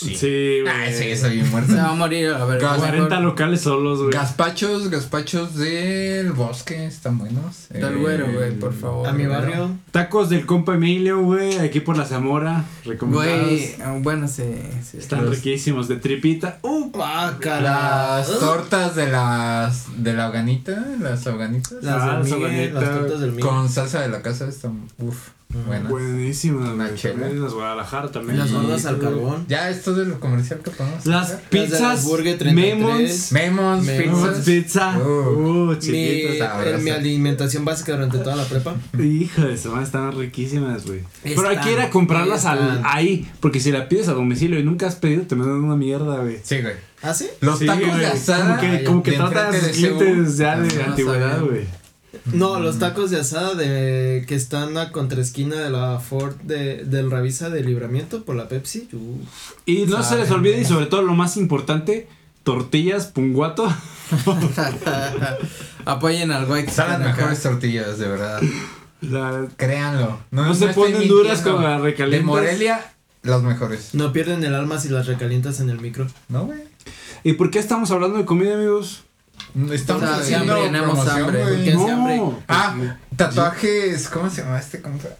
Sí. 0.05 0.15
Sí, 0.15 0.59
güey. 0.61 0.67
Ah, 0.73 0.91
sí, 0.91 1.15
soy 1.15 1.35
bien 1.41 1.67
Se 1.67 1.75
va 1.75 1.89
a 1.89 1.93
morir, 1.95 2.29
a 2.29 2.45
ver. 2.45 2.59
Gas- 2.61 2.77
40 2.77 3.19
locales 3.19 3.61
solos, 3.61 3.99
güey. 3.99 4.11
Gazpachos, 4.11 4.89
gazpachos 4.89 5.55
del 5.55 6.31
bosque, 6.33 6.85
están 6.85 7.17
buenos. 7.17 7.67
Eh, 7.73 7.81
güero, 7.99 8.31
güey, 8.31 8.51
por 8.57 8.73
favor. 8.73 9.07
A 9.07 9.11
mi 9.13 9.25
barrio. 9.25 9.71
Tacos 9.91 10.29
del 10.29 10.45
compa 10.45 10.75
Emilio, 10.75 11.21
güey. 11.21 11.57
Aquí 11.59 11.79
por 11.79 11.97
la 11.97 12.05
Zamora. 12.05 12.63
Recomendados. 12.85 13.43
Güey, 13.47 13.75
ah, 13.83 13.95
bueno, 13.99 14.27
sí. 14.27 14.43
sí. 14.83 14.97
Están 14.97 15.25
Los- 15.25 15.35
riquísimos. 15.35 15.87
De 15.87 15.95
tripita. 15.97 16.59
Uh, 16.61 16.91
Bácala. 16.91 18.17
Las 18.19 18.39
tortas 18.39 18.95
de 18.95 19.07
las 19.07 19.85
de 20.03 20.13
la 20.13 20.29
hoganita, 20.29 20.85
las 20.99 21.25
hoganitas 21.27 21.73
Las 21.81 22.01
Ah, 22.01 22.19
Miguel, 22.23 22.29
sabanita. 22.29 22.81
las 22.81 22.89
tortas 22.99 23.19
del 23.21 23.31
Miguel. 23.31 23.45
con 23.45 23.69
salsa 23.69 24.01
de 24.01 24.09
la 24.09 24.21
casa 24.21 24.47
están 24.47 24.87
uf, 24.97 25.29
buenas. 25.65 25.89
buenísimas, 25.89 26.75
güey. 26.75 27.35
Las 27.39 27.53
Guadalajara 27.53 28.11
también. 28.11 28.39
las 28.39 28.51
gordas 28.51 28.85
al 28.85 28.99
carbón. 28.99 29.45
Ya 29.47 29.69
es 29.69 29.83
todo 29.95 30.05
lo 30.05 30.19
comercial 30.19 30.59
que 30.63 30.71
podemos 30.71 31.05
Las 31.05 31.31
hacer. 31.31 31.39
pizzas. 31.49 32.03
Burger 32.05 32.37
33. 32.37 32.53
Memons. 32.77 33.31
Memons, 33.31 33.85
Memons 33.85 34.37
pizzas. 34.39 34.45
Pizza. 34.45 34.97
Uh. 34.99 35.71
Uh, 35.71 35.75
Mi, 35.89 36.37
sabrosas. 36.37 36.73
en 36.79 36.83
mi 36.83 36.89
alimentación 36.91 37.65
básica 37.65 37.93
durante 37.93 38.17
toda 38.19 38.35
la 38.35 38.43
prepa. 38.45 38.75
Hijo 38.99 39.41
de 39.43 39.57
su 39.57 39.69
madre, 39.71 39.85
estaban 39.85 40.17
riquísimas, 40.17 40.85
güey. 40.85 41.01
Pero 41.23 41.47
hay 41.47 41.57
que 41.57 41.71
ir 41.73 41.79
a 41.79 41.89
comprarlas 41.89 42.45
al, 42.45 42.57
están. 42.59 42.81
ahí. 42.85 43.27
Porque 43.39 43.59
si 43.59 43.71
la 43.71 43.87
pides 43.89 44.07
a 44.07 44.13
domicilio 44.13 44.59
y 44.59 44.63
nunca 44.63 44.87
has 44.87 44.95
pedido, 44.95 45.23
te 45.23 45.35
mandan 45.35 45.63
una 45.63 45.75
mierda, 45.75 46.17
güey. 46.19 46.37
Sí, 46.43 46.61
güey. 46.61 46.73
¿Ah, 47.01 47.13
sí? 47.13 47.27
Los 47.41 47.59
Sí, 47.59 47.65
tacos 47.67 47.87
güey, 47.87 47.99
de 47.99 48.05
asada. 48.07 48.57
Como 48.57 48.61
que, 48.71 48.83
como 48.83 49.03
que 49.03 49.11
de 49.11 49.17
tratan 49.17 49.37
a 49.37 49.45
enfrente 49.57 49.73
sus 49.73 49.81
de 49.83 49.89
CU. 49.89 49.97
clientes 49.99 50.37
ya 50.37 50.59
de 50.59 50.67
Ah, 50.69 50.73
no 50.77 50.89
antigüedad, 50.91 51.31
sabía. 51.37 51.47
güey. 51.49 51.65
No, 52.25 52.59
los 52.59 52.79
tacos 52.79 53.11
de 53.11 53.19
asada 53.19 53.53
de 53.53 54.23
que 54.27 54.35
están 54.35 54.77
a 54.77 54.91
contraesquina 54.91 55.55
de 55.57 55.69
la 55.69 55.99
Ford 55.99 56.35
de, 56.43 56.83
del 56.85 57.11
Ravisa 57.11 57.49
de 57.49 57.61
Libramiento 57.63 58.23
por 58.23 58.35
la 58.35 58.47
Pepsi. 58.47 58.87
Y 59.65 59.85
no 59.85 60.03
se 60.03 60.17
les 60.17 60.31
olvide, 60.31 60.61
y 60.61 60.65
sobre 60.65 60.85
todo 60.87 61.01
lo 61.03 61.13
más 61.13 61.37
importante, 61.37 62.07
tortillas 62.43 63.07
punguato. 63.07 63.71
Apoyen 65.85 66.31
al 66.31 66.45
güey 66.45 66.65
que 66.65 66.71
Son 66.71 66.87
las 66.89 66.99
mejores 66.99 67.41
tortillas, 67.41 67.97
de 67.97 68.07
verdad. 68.07 68.41
La- 69.01 69.47
Créanlo. 69.57 70.19
No 70.31 70.53
se 70.55 70.67
ponen 70.69 71.07
duras 71.07 71.41
con 71.41 71.63
las 71.63 71.81
recalientas. 71.81 72.19
De 72.21 72.25
Morelia, 72.25 72.93
las 73.23 73.41
mejores. 73.43 73.93
No 73.93 74.11
pierden 74.11 74.43
el 74.43 74.55
alma 74.55 74.79
si 74.79 74.89
las 74.89 75.07
recalientas 75.07 75.59
en 75.59 75.69
el 75.69 75.79
micro. 75.79 76.07
¿No, 76.29 76.45
güey? 76.45 76.59
¿Y 77.23 77.33
por 77.33 77.51
qué 77.51 77.59
estamos 77.59 77.91
hablando 77.91 78.17
de 78.17 78.25
comida, 78.25 78.55
amigos? 78.55 79.03
Estamos 79.71 80.03
O 80.03 80.05
sea, 80.07 80.15
haciendo 80.17 80.53
hambre, 80.55 80.79
hambre, 81.11 81.43
güey. 81.43 81.69
hace 81.71 81.91
hambre. 81.91 82.21
Ah, 82.47 82.75
tatuajes, 83.15 84.07
¿cómo 84.09 84.29
se 84.29 84.41
llama 84.43 84.59
este? 84.59 84.81
¿Cómo 84.81 84.99
se- 85.01 85.15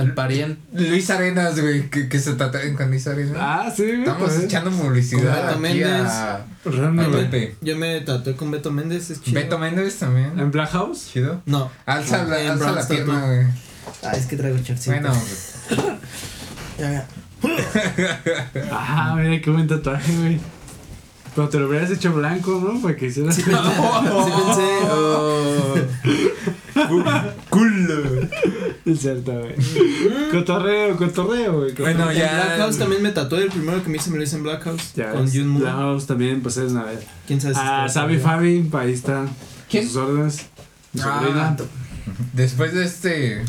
El 0.00 0.14
parien. 0.14 0.58
Luis 0.72 1.10
Arenas, 1.10 1.58
güey, 1.60 1.90
que, 1.90 2.08
que 2.08 2.20
se 2.20 2.34
tatúen 2.34 2.76
con 2.76 2.88
Luis 2.90 3.08
Arenas. 3.08 3.36
Ah, 3.40 3.72
sí, 3.74 3.82
güey. 3.82 3.98
Estamos 4.02 4.22
pues, 4.30 4.44
echando 4.44 4.70
Con 4.70 4.78
publicidad 4.80 5.34
Beto 5.34 5.48
aquí 5.48 5.58
Méndez. 5.60 6.06
a, 6.12 6.40
güey. 6.64 7.10
Pepe. 7.28 7.56
Yo 7.60 7.76
me 7.76 8.00
tatué 8.02 8.36
con 8.36 8.52
Beto 8.52 8.70
Méndez, 8.70 9.10
es 9.10 9.20
chido. 9.20 9.40
Beto 9.40 9.58
Méndez 9.58 9.98
también. 9.98 10.38
¿En 10.38 10.50
Black 10.52 10.70
House? 10.70 11.08
Chido. 11.12 11.42
No. 11.46 11.70
Alza, 11.86 12.22
la, 12.24 12.40
En 12.40 12.50
alza 12.52 12.70
la 12.70 12.86
pierna, 12.86 13.14
Tattoo. 13.14 13.26
güey. 13.34 13.46
Ah, 14.04 14.12
es 14.12 14.26
que 14.26 14.36
traigo 14.36 14.58
chorcito. 14.62 14.92
Bueno, 14.92 15.12
Ya, 16.78 16.92
ya. 16.92 17.06
Ah, 18.70 19.14
mira 19.18 19.42
qué 19.42 19.50
buen 19.50 19.66
tatuaje, 19.66 20.14
güey. 20.16 20.40
Pero 21.34 21.48
te 21.48 21.58
lo 21.58 21.68
hubieras 21.68 21.90
hecho 21.90 22.12
blanco, 22.12 22.60
¿no? 22.62 22.80
Para 22.82 22.96
que 22.96 23.06
hicieras. 23.06 23.34
Sí 23.36 23.42
pensé. 23.42 23.60
sí 23.64 24.30
pensé. 24.46 24.62
Oh. 24.90 25.74
culo. 27.48 28.28
Es 28.84 29.00
cierto, 29.00 29.32
güey. 29.32 29.54
cotorreo, 30.30 30.96
cotorreo, 30.96 31.58
güey. 31.58 31.70
cotorreo. 31.70 31.94
Bueno, 31.96 32.10
En 32.10 32.18
ya. 32.18 32.32
Black 32.34 32.58
House 32.58 32.78
también 32.78 33.02
me 33.02 33.10
tatué. 33.10 33.42
El 33.44 33.50
primero 33.50 33.82
que 33.82 33.88
me 33.90 33.96
hice 33.98 34.10
me 34.10 34.16
lo 34.18 34.22
hice 34.24 34.36
en 34.36 34.42
Black 34.42 34.62
House. 34.64 34.92
Ya 34.94 35.12
con 35.12 35.30
Jun 35.30 35.48
Moon. 35.48 35.62
Black 35.62 35.74
House 35.76 36.06
también, 36.06 36.40
pues 36.42 36.56
es 36.56 36.72
una 36.72 36.84
vez. 36.84 37.00
¿Quién 37.26 37.40
sabe 37.40 37.54
si 37.54 37.60
Ah, 37.62 37.86
Sabi? 37.88 38.18
Fabi, 38.18 38.68
ahí 38.72 38.92
está. 38.92 39.26
¿Quién? 39.68 39.86
Sus 39.86 39.96
órdenes. 39.96 40.46
Mi 40.92 41.00
Ah. 41.02 41.56
Después 42.32 42.74
de 42.74 42.84
este. 42.84 43.44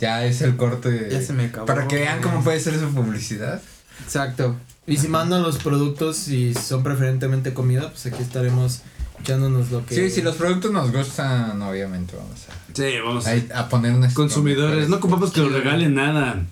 Ya 0.00 0.24
es 0.24 0.40
el 0.40 0.56
corte. 0.56 1.08
Ya 1.10 1.20
se 1.20 1.32
me 1.32 1.46
acabó. 1.46 1.66
Para 1.66 1.86
que 1.86 1.96
vean 1.96 2.22
cómo 2.22 2.42
puede 2.42 2.58
ser 2.60 2.78
su 2.78 2.88
publicidad. 2.94 3.60
Exacto. 4.02 4.56
Y 4.86 4.96
si 4.96 5.08
mandan 5.08 5.42
los 5.42 5.58
productos 5.58 6.28
y 6.28 6.54
son 6.54 6.82
preferentemente 6.82 7.54
comida, 7.54 7.90
pues 7.90 8.06
aquí 8.06 8.22
estaremos 8.22 8.82
echándonos 9.20 9.70
lo 9.70 9.84
que. 9.86 9.94
Sí, 9.94 10.10
si 10.10 10.22
los 10.22 10.36
productos 10.36 10.72
nos 10.72 10.90
gustan, 10.92 11.60
obviamente 11.62 12.14
vamos 12.16 12.40
Sí, 12.72 12.98
vamos. 13.04 13.26
a, 13.26 13.32
a, 13.54 13.60
a 13.60 13.68
poner 13.68 13.92
nuestro 13.92 14.22
Consumidores, 14.22 14.88
no 14.88 14.96
ocupamos 14.96 15.30
que 15.32 15.40
nos 15.42 15.52
regalen 15.52 15.94
nada. 15.94 16.42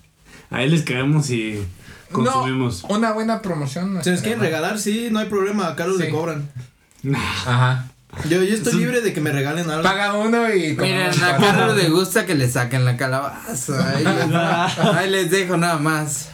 Ahí 0.51 0.69
les 0.69 0.83
caemos 0.83 1.31
y 1.31 1.63
consumimos. 2.13 2.85
No, 2.89 2.97
una 2.97 3.13
buena 3.13 3.43
promoción. 3.43 3.95
no 3.95 4.03
Si 4.05 4.11
nos 4.11 4.19
estaría 4.19 4.37
quieren 4.37 4.41
regalar, 4.41 4.79
sí, 4.79 5.09
no 5.11 5.19
hay 5.19 5.27
problema. 5.29 5.69
Acá 5.69 5.87
los 5.87 5.97
Sí. 5.97 6.05
le 6.05 6.11
cobran. 6.11 6.49
Ajá. 7.15 7.89
Yo, 8.29 8.43
yo 8.43 8.55
estoy 8.55 8.75
libre 8.75 9.01
de 9.03 9.13
que 9.13 9.21
me 9.21 9.31
regalen 9.31 9.69
algo. 9.71 9.83
Paga 9.83 10.15
uno 10.15 10.53
y. 10.55 10.75
Miren, 10.77 11.11
a. 11.23 11.37
Carlos 11.37 11.77
le 11.77 11.89
gusta 11.91 12.25
que 12.27 12.35
le 12.35 12.49
saquen 12.51 12.85
la 12.85 12.97
calabaza. 12.97 13.91
Ahí 13.97 14.05
les, 14.05 14.35
ahí 14.97 15.11
les 15.11 15.31
dejo 15.31 15.57
nada 15.57 15.79
más. 15.79 16.29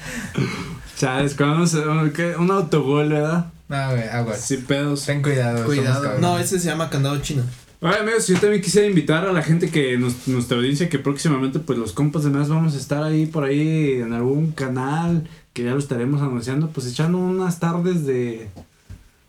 Vamos 1.38 1.74
a- 1.74 2.10
¿qué? 2.14 2.34
un 2.38 2.50
autogol, 2.50 3.08
¿verdad? 3.10 3.46
No, 3.68 3.90
güey, 3.90 4.08
aguas. 4.08 4.40
Sin 4.40 4.62
pedos. 4.64 5.04
Ten 5.06 5.22
cuidado. 5.22 5.64
Cuidado. 5.64 6.18
No, 6.20 6.38
ese 6.38 6.58
se 6.60 6.66
llama 6.68 6.90
candado 6.90 7.18
chino. 7.20 7.42
Oye, 7.80 7.96
amigos, 7.98 8.26
yo 8.28 8.38
también 8.38 8.62
quisiera 8.62 8.86
invitar 8.86 9.26
a 9.26 9.32
la 9.32 9.42
gente 9.42 9.70
que 9.70 9.98
nos, 9.98 10.26
nuestra 10.28 10.56
audiencia 10.56 10.88
que 10.88 10.98
próximamente, 10.98 11.58
pues 11.58 11.78
los 11.78 11.92
compas 11.92 12.24
de 12.24 12.30
más 12.30 12.48
vamos 12.48 12.74
a 12.74 12.78
estar 12.78 13.02
ahí 13.02 13.26
por 13.26 13.44
ahí 13.44 14.00
en 14.00 14.12
algún 14.14 14.52
canal 14.52 15.28
que 15.52 15.64
ya 15.64 15.72
lo 15.72 15.78
estaremos 15.78 16.22
anunciando, 16.22 16.68
pues 16.70 16.86
echando 16.86 17.18
unas 17.18 17.60
tardes 17.60 18.06
de, 18.06 18.48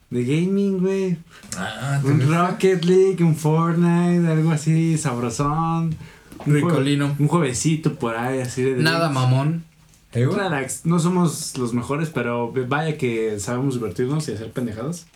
de 0.10 0.24
gaming, 0.24 0.80
güey. 0.80 1.18
Ah, 1.58 2.00
¿te 2.04 2.12
Un? 2.12 2.22
Rocket 2.34 2.86
League, 2.86 3.24
un 3.24 3.36
Fortnite, 3.36 4.26
algo 4.28 4.52
así, 4.52 4.98
sabrosón. 4.98 5.96
Un 6.46 6.54
Ricolino. 6.54 7.08
jue- 7.10 7.20
Un 7.20 7.28
juevesito 7.28 7.96
por 7.96 8.16
ahí, 8.16 8.40
así 8.40 8.62
de. 8.64 8.76
Nada 8.82 9.10
mamón. 9.10 9.64
No 10.84 11.00
somos 11.00 11.58
los 11.58 11.74
mejores, 11.74 12.10
pero 12.10 12.52
vaya 12.68 12.98
que 12.98 13.40
sabemos 13.40 13.76
divertirnos 13.76 14.28
y 14.28 14.34
hacer 14.34 14.52
pendejadas. 14.52 15.08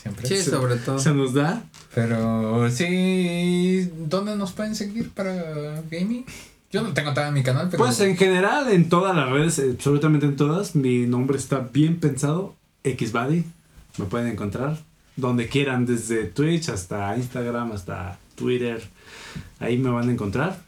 Siempre. 0.00 0.26
Sí, 0.26 0.42
sobre 0.42 0.76
todo. 0.76 0.98
Se 0.98 1.12
nos 1.14 1.34
da. 1.34 1.62
Pero 1.94 2.70
sí. 2.70 3.90
¿Dónde 3.96 4.34
nos 4.36 4.52
pueden 4.52 4.74
seguir 4.74 5.10
para 5.10 5.82
gaming? 5.90 6.24
Yo 6.72 6.82
no 6.82 6.94
tengo 6.94 7.10
todavía 7.10 7.32
mi 7.32 7.42
canal, 7.42 7.68
pero. 7.70 7.84
Pues 7.84 8.00
en 8.00 8.16
general, 8.16 8.72
en 8.72 8.88
todas 8.88 9.14
las 9.14 9.30
redes, 9.30 9.58
absolutamente 9.58 10.26
en 10.26 10.36
todas, 10.36 10.74
mi 10.74 11.06
nombre 11.06 11.36
está 11.36 11.60
bien 11.60 12.00
pensado. 12.00 12.56
Xbody. 12.82 13.44
Me 13.98 14.06
pueden 14.06 14.28
encontrar 14.28 14.78
donde 15.16 15.48
quieran, 15.48 15.86
desde 15.86 16.24
Twitch 16.24 16.70
hasta 16.70 17.16
Instagram, 17.16 17.72
hasta 17.72 18.18
Twitter. 18.34 18.82
Ahí 19.60 19.76
me 19.76 19.90
van 19.90 20.08
a 20.08 20.12
encontrar. 20.12 20.58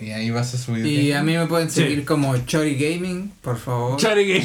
Y 0.00 0.10
ahí 0.12 0.30
vas 0.30 0.54
a 0.54 0.58
subir. 0.58 0.86
Y 0.86 1.08
gaming. 1.08 1.14
a 1.16 1.22
mí 1.24 1.36
me 1.36 1.46
pueden 1.48 1.68
Sí. 1.70 1.80
seguir 1.82 2.04
como 2.04 2.36
Chori 2.46 2.76
Gaming, 2.76 3.32
por 3.42 3.58
favor. 3.58 3.96
Chari 3.98 4.28
Game. 4.28 4.44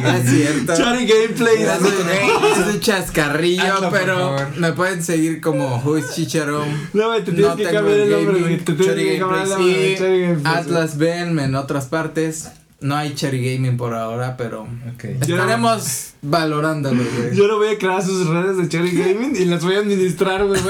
No 0.00 0.08
es 0.10 0.30
cierto. 0.30 0.76
Chari 0.76 1.06
Gameplay. 1.06 1.62
Es 1.62 1.80
un- 1.80 2.68
es 2.68 2.74
un 2.74 2.80
chascarrillo, 2.80 3.64
Hazlo, 3.74 3.90
pero 3.90 4.36
me 4.58 4.72
pueden 4.74 5.02
seguir 5.02 5.40
como 5.40 5.78
Who's 5.84 6.14
Chicharón. 6.14 6.68
No, 6.92 7.12
te 7.16 7.22
tienes 7.32 7.46
No 7.46 7.56
que 7.56 7.64
cambiar 7.64 7.98
el 7.98 8.10
nombre, 8.10 8.26
gaming. 8.26 8.42
güey. 8.42 8.56
Te 8.58 8.72
tienes 8.74 8.86
Chari 8.86 9.04
que 9.04 9.18
cambiar 9.18 9.42
el 9.42 9.48
Gameplays. 9.48 9.74
nombre. 9.74 9.92
Y 9.92 9.96
Chari 9.98 10.20
Gameplays. 10.22 10.56
Atlas 10.56 10.98
Ven 10.98 11.38
en 11.40 11.54
otras 11.56 11.86
partes. 11.86 12.48
No 12.80 12.96
hay 12.96 13.14
Cherry 13.14 13.54
Gaming 13.54 13.76
por 13.76 13.92
ahora, 13.94 14.36
pero 14.36 14.62
Ok. 14.62 15.04
Yo- 15.26 15.36
estaremos 15.36 16.11
valorándolo, 16.22 17.02
güey. 17.02 17.36
Yo 17.36 17.48
no 17.48 17.58
voy 17.58 17.68
a 17.68 17.78
crear 17.78 18.00
sus 18.00 18.28
redes 18.28 18.56
de 18.56 18.68
Cherry 18.68 18.92
Gaming 18.92 19.34
y 19.36 19.44
las 19.44 19.64
voy 19.64 19.74
a 19.74 19.78
administrar, 19.80 20.46
güey. 20.46 20.60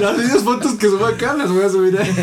Las 0.00 0.16
videos 0.16 0.44
fotos 0.44 0.74
que 0.74 0.86
subo 0.86 1.04
acá 1.04 1.34
las 1.34 1.50
voy 1.50 1.64
a 1.64 1.68
subir 1.68 1.98
ahí. 1.98 2.14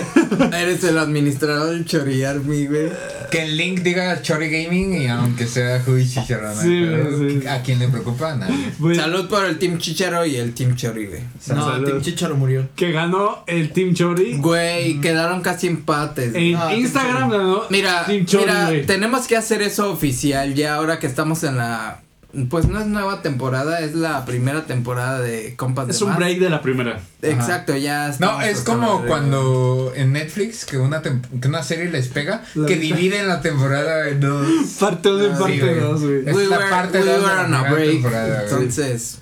Eres 0.54 0.84
el 0.86 0.98
administrador 0.98 1.72
del 1.72 1.84
Chori 1.84 2.24
Army, 2.24 2.68
güey. 2.68 2.90
Que 3.32 3.44
el 3.44 3.58
link 3.58 3.82
diga 3.82 4.22
Chori 4.22 4.50
Gaming 4.50 4.94
y 4.94 5.08
aunque 5.08 5.46
sea 5.46 5.84
Hui 5.86 6.08
Chicharrón. 6.08 6.56
¿no? 6.56 6.62
Sí, 6.62 7.42
sí. 7.42 7.48
¿A 7.48 7.62
quién 7.62 7.80
le 7.80 7.90
preocupa? 7.90 8.34
Nadie. 8.36 8.96
Salud 8.96 9.28
por 9.28 9.44
el 9.46 9.60
Team 9.60 9.78
Chicharo 9.78 10.26
y 10.26 10.38
el 10.38 10.54
Team 10.54 10.76
Chori, 10.76 11.08
güey. 11.08 11.22
No, 11.48 11.66
Salud. 11.66 11.86
Team 11.86 12.02
Chicharo 12.02 12.36
murió. 12.36 12.70
Que 12.78 12.94
ganó 12.94 13.44
el 13.46 13.72
Team 13.74 13.94
Chori. 13.94 14.38
Güey, 14.38 15.02
quedaron 15.02 15.42
casi 15.42 15.68
empates. 15.68 16.34
En 16.34 16.58
Team 16.58 16.80
Instagram 16.80 17.30
ganó 17.30 17.64
Mira, 17.70 18.06
Team 18.06 18.26
Chori, 18.26 18.46
mira, 18.46 18.86
tenemos 18.88 19.28
que 19.28 19.36
hacer 19.36 19.62
eso 19.62 19.92
oficial 19.92 20.56
ya 20.56 20.76
ahora 20.76 20.98
que 20.98 21.08
estamos 21.08 21.44
en 21.44 21.58
la 21.58 22.02
pues 22.50 22.68
no 22.68 22.80
es 22.80 22.86
nueva 22.86 23.22
temporada, 23.24 23.80
es 23.80 23.96
la 23.96 24.24
primera 24.26 24.66
temporada 24.66 25.20
de 25.20 25.56
Compas 25.56 25.90
Es 25.90 25.98
de 26.00 26.06
un 26.06 26.12
Más. 26.12 26.20
break 26.20 26.40
de 26.40 26.50
la 26.50 26.62
primera. 26.62 27.00
Exacto, 27.24 27.76
ya 27.76 28.08
No, 28.20 28.40
estamos 28.42 28.44
es 28.46 28.60
como 28.62 29.04
cuando 29.06 29.92
en 29.96 30.14
Netflix 30.14 30.66
que 30.66 30.78
una, 30.78 31.02
tem- 31.02 31.22
que 31.42 31.48
una 31.48 31.64
serie 31.64 31.90
les 31.90 32.08
pega, 32.08 32.44
La 32.54 32.68
que 32.68 32.76
dividen 32.76 33.28
la 33.28 33.42
temporada 33.42 34.08
en 34.10 34.20
dos. 34.20 34.48
Parte 34.80 35.10
1 35.10 35.24
y 35.24 35.30
Ah, 35.32 35.38
parte 35.40 35.60
güey. 35.60 35.80
2, 35.80 36.02
güey. 36.02 36.30
Es 36.30 36.36
We 36.36 36.46
la 36.48 36.58
were, 36.58 36.70
parte 36.70 37.00
we 37.00 37.06
dos 37.06 37.22
de 37.22 37.28
la 37.28 37.34
on 37.34 37.40
a 37.40 37.46
primera 37.62 37.72
break. 37.74 37.92
temporada. 37.92 38.44
Entonces, 38.44 39.20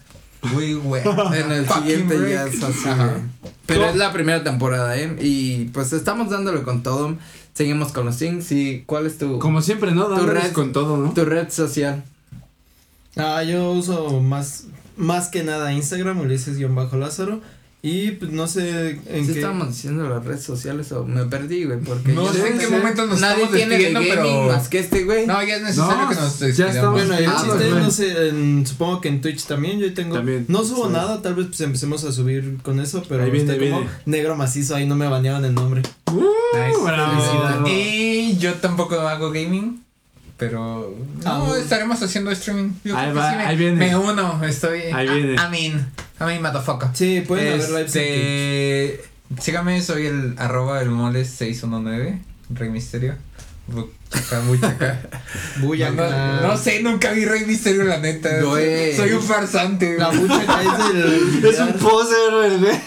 We 0.55 0.76
were. 0.76 1.03
en 1.39 1.51
el 1.51 1.68
siguiente 1.68 2.18
break. 2.18 2.32
ya 2.34 2.45
es 2.47 2.64
así. 2.64 2.89
Ajá. 2.89 3.12
Pero 3.66 3.80
¿Cómo? 3.82 3.91
es 3.91 3.97
la 3.97 4.12
primera 4.14 4.43
temporada, 4.43 4.97
¿eh? 4.97 5.16
Y 5.22 5.66
pues 5.74 5.93
estamos 5.93 6.30
dándole 6.30 6.62
con 6.64 6.84
todo. 6.84 7.16
Seguimos 7.53 7.91
con 7.91 8.05
los 8.05 8.18
things. 8.18 8.51
¿Y 8.51 8.84
cuál 8.86 9.08
es 9.08 9.18
tu, 9.18 9.39
Como 9.39 9.62
siempre, 9.62 9.91
¿no? 9.93 10.08
Dándoles 10.10 10.43
red- 10.43 10.51
con 10.51 10.72
todo, 10.74 10.97
¿no? 10.97 11.12
tu 11.14 11.26
red 11.26 11.49
social? 11.49 12.03
Ah, 13.18 13.43
yo 13.43 13.72
uso 13.72 14.22
más, 14.22 14.65
más 14.95 15.28
que 15.30 15.43
nada 15.43 15.74
Instagram, 15.74 16.20
Ulises-Lázaro. 16.22 17.41
Y 17.84 18.11
pues 18.11 18.32
no 18.32 18.47
sé 18.47 18.99
en 19.07 19.26
¿Sí 19.26 19.34
qué. 19.34 19.39
estábamos 19.39 19.68
diciendo 19.70 20.09
las 20.09 20.26
redes 20.26 20.43
sociales 20.43 20.91
o 20.91 21.05
me 21.05 21.24
perdí, 21.26 21.63
güey? 21.63 21.80
Porque 21.80 22.11
No 22.11 22.34
sé 22.34 22.45
en 22.47 22.57
qué 22.57 22.68
momento 22.68 23.05
nos 23.05 23.22
nadie 23.22 23.43
estamos 23.43 23.55
tiene 23.55 23.78
de 23.78 23.84
despidiendo, 23.84 24.15
gaming 24.15 24.34
pero. 24.45 24.47
más 24.57 24.68
que 24.68 24.80
este, 24.80 25.03
güey. 25.05 25.28
No, 25.28 25.41
ya 25.43 25.55
es 25.57 25.61
necesario 25.61 25.95
No, 26.03 26.09
que 26.09 26.15
nos 26.15 26.39
despidamos. 26.39 26.91
Bueno, 26.93 27.13
el 27.13 27.26
Ah, 27.28 27.43
chiste, 27.45 27.70
no 27.70 27.91
sé, 27.91 28.30
en- 28.30 28.65
supongo 28.65 28.99
que 28.99 29.09
en 29.09 29.22
Twitch 29.22 29.45
también 29.45 29.80
yo 29.80 29.93
tengo. 29.93 30.15
También, 30.15 30.45
no 30.49 30.63
subo 30.65 30.88
sí. 30.88 30.93
nada, 30.93 31.22
tal 31.22 31.36
vez 31.36 31.45
pues 31.47 31.61
empecemos 31.61 32.03
a 32.03 32.11
subir 32.11 32.57
con 32.63 32.80
eso, 32.80 33.03
pero 33.07 33.24
Ahí 33.24 33.30
viene, 33.30 33.57
como 33.70 33.86
negro 34.05 34.36
macizo, 34.36 34.76
ahí 34.76 34.88
no 34.88 34.95
me 34.95 35.07
baneaban 35.07 35.45
el 35.45 35.53
nombre. 35.53 35.84
Nice. 36.11 36.82
bravo. 36.84 37.68
Y 37.70 38.38
yo 38.38 38.55
tampoco 38.55 38.95
hago 38.99 39.32
gaming. 39.32 39.84
Pero 40.38 40.95
no, 41.23 41.53
Ah, 41.53 41.57
estaremos 41.57 42.01
haciendo 42.01 42.29
streaming. 42.31 42.71
Yo 42.83 42.95
Ahí 42.95 43.05
creo 43.05 43.13
que 43.15 43.19
va, 43.19 43.31
sí 43.31 43.38
me, 43.38 43.43
ahí 43.45 43.57
viene. 43.57 43.75
me 43.77 43.95
uno, 43.95 44.43
estoy. 44.45 44.81
Ahí 44.93 45.07
viene. 45.09 45.33
I 45.33 45.49
mean, 45.49 45.91
I 46.19 46.23
mean, 46.23 46.41
motherfucker. 46.43 46.89
Sí, 46.93 47.21
pueden 47.27 47.53
haber 47.53 47.69
lives 47.69 47.95
en 47.95 48.03
Este, 48.03 49.01
sígame, 49.41 49.81
soy 49.81 50.05
el 50.05 50.35
arroba 50.38 50.81
el 50.81 50.89
moles 50.89 51.29
619, 51.29 52.19
Rey 52.51 52.69
Misterio. 52.69 53.15
Buchaca, 53.68 54.39
buchaca. 54.47 55.01
Twitch. 55.01 55.61
Buya, 55.61 55.91
no, 55.91 56.09
no, 56.09 56.41
no 56.47 56.57
sé, 56.57 56.82
nunca 56.82 57.11
vi 57.11 57.26
Rey 57.26 57.45
Misterio, 57.45 57.84
la 57.84 57.97
neta. 57.97 58.41
Güey. 58.41 58.95
Soy 58.95 59.11
un 59.11 59.22
farsante. 59.22 59.97
La 59.97 60.09
buchaca 60.09 60.61
es 60.61 60.95
el. 60.95 61.45
Es 61.45 61.59
un 61.59 61.74
poser, 61.74 62.57
güey. 62.59 62.80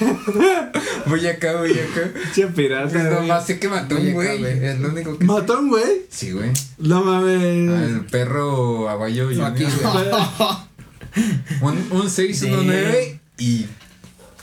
Buyaca, 1.06 1.58
buyaca. 1.58 2.10
Che 2.34 2.46
pirata, 2.46 2.88
Pues 2.90 3.04
güey. 3.06 3.20
nomás 3.20 3.46
sé 3.46 3.58
que 3.58 3.68
mató 3.68 3.96
un 3.96 4.12
güey. 4.12 4.44
Es 4.44 4.78
lo 4.80 4.88
único 4.88 5.18
que 5.18 5.24
¿Mató 5.24 5.58
un 5.58 5.68
güey? 5.68 6.06
Sí, 6.08 6.32
güey. 6.32 6.50
No 6.78 7.02
mames. 7.04 7.68
Al 7.70 8.06
perro 8.06 8.88
aguayo 8.88 9.28
Aquí. 9.44 9.64
Un, 11.60 11.88
un 11.90 12.08
619 12.08 13.20
y 13.38 13.66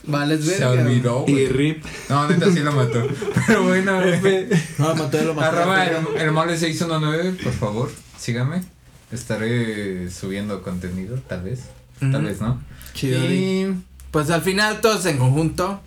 Vales 0.08 0.46
se 0.46 0.52
verga. 0.66 0.70
olvidó, 0.84 1.26
Y 1.28 1.48
rip. 1.48 1.84
No, 2.10 2.28
neta 2.28 2.52
sí 2.52 2.60
lo 2.60 2.72
mató. 2.72 3.06
Pero 3.48 3.64
bueno, 3.64 4.00
No, 4.80 4.96
mató, 4.96 5.22
lo 5.24 5.34
mató. 5.34 5.48
arroba 5.58 5.86
el, 5.86 5.98
el 6.18 6.32
mole 6.32 6.58
619, 6.58 7.44
por 7.44 7.54
favor, 7.54 7.92
sígame. 8.18 8.64
Estaré 9.12 10.10
subiendo 10.12 10.62
contenido, 10.64 11.18
tal 11.28 11.44
vez. 11.44 11.62
Tal 12.00 12.16
Ujú. 12.16 12.26
vez 12.26 12.42
no. 12.42 12.62
Chido. 12.94 13.20
Y 13.26 13.76
Pues 14.12 14.30
al 14.30 14.42
final 14.42 14.82
todos 14.82 15.06
en 15.06 15.18
conjunto 15.18 15.80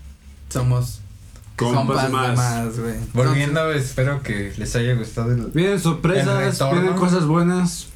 somos 0.48 1.00
Compas 1.56 2.10
más. 2.10 2.36
más, 2.36 2.78
güey. 2.78 2.94
Volviendo, 3.12 3.70
espero 3.72 4.22
que 4.22 4.52
les 4.56 4.74
haya 4.76 4.94
gustado 4.94 5.32
el. 5.32 5.46
Vienen 5.52 5.74
El 5.74 5.80
sorpresas, 5.80 6.38
retorno. 6.38 6.80
vienen 6.80 6.98
cosas 6.98 7.26
buenas. 7.26 7.86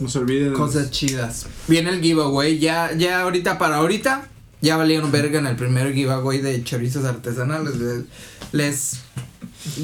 No 0.00 0.08
se 0.08 0.18
olviden. 0.18 0.52
Cosas 0.52 0.90
chidas. 0.90 1.46
Viene 1.66 1.90
el 1.90 2.00
giveaway, 2.02 2.58
ya, 2.58 2.92
ya 2.92 3.22
ahorita 3.22 3.56
para 3.58 3.76
ahorita, 3.76 4.28
ya 4.60 4.76
valieron 4.76 5.10
verga 5.12 5.38
en 5.38 5.46
el 5.46 5.56
primer 5.56 5.92
giveaway 5.94 6.40
de 6.40 6.62
chorizos 6.64 7.04
artesanales. 7.04 7.76
Les, 7.76 8.04
les- 8.52 9.00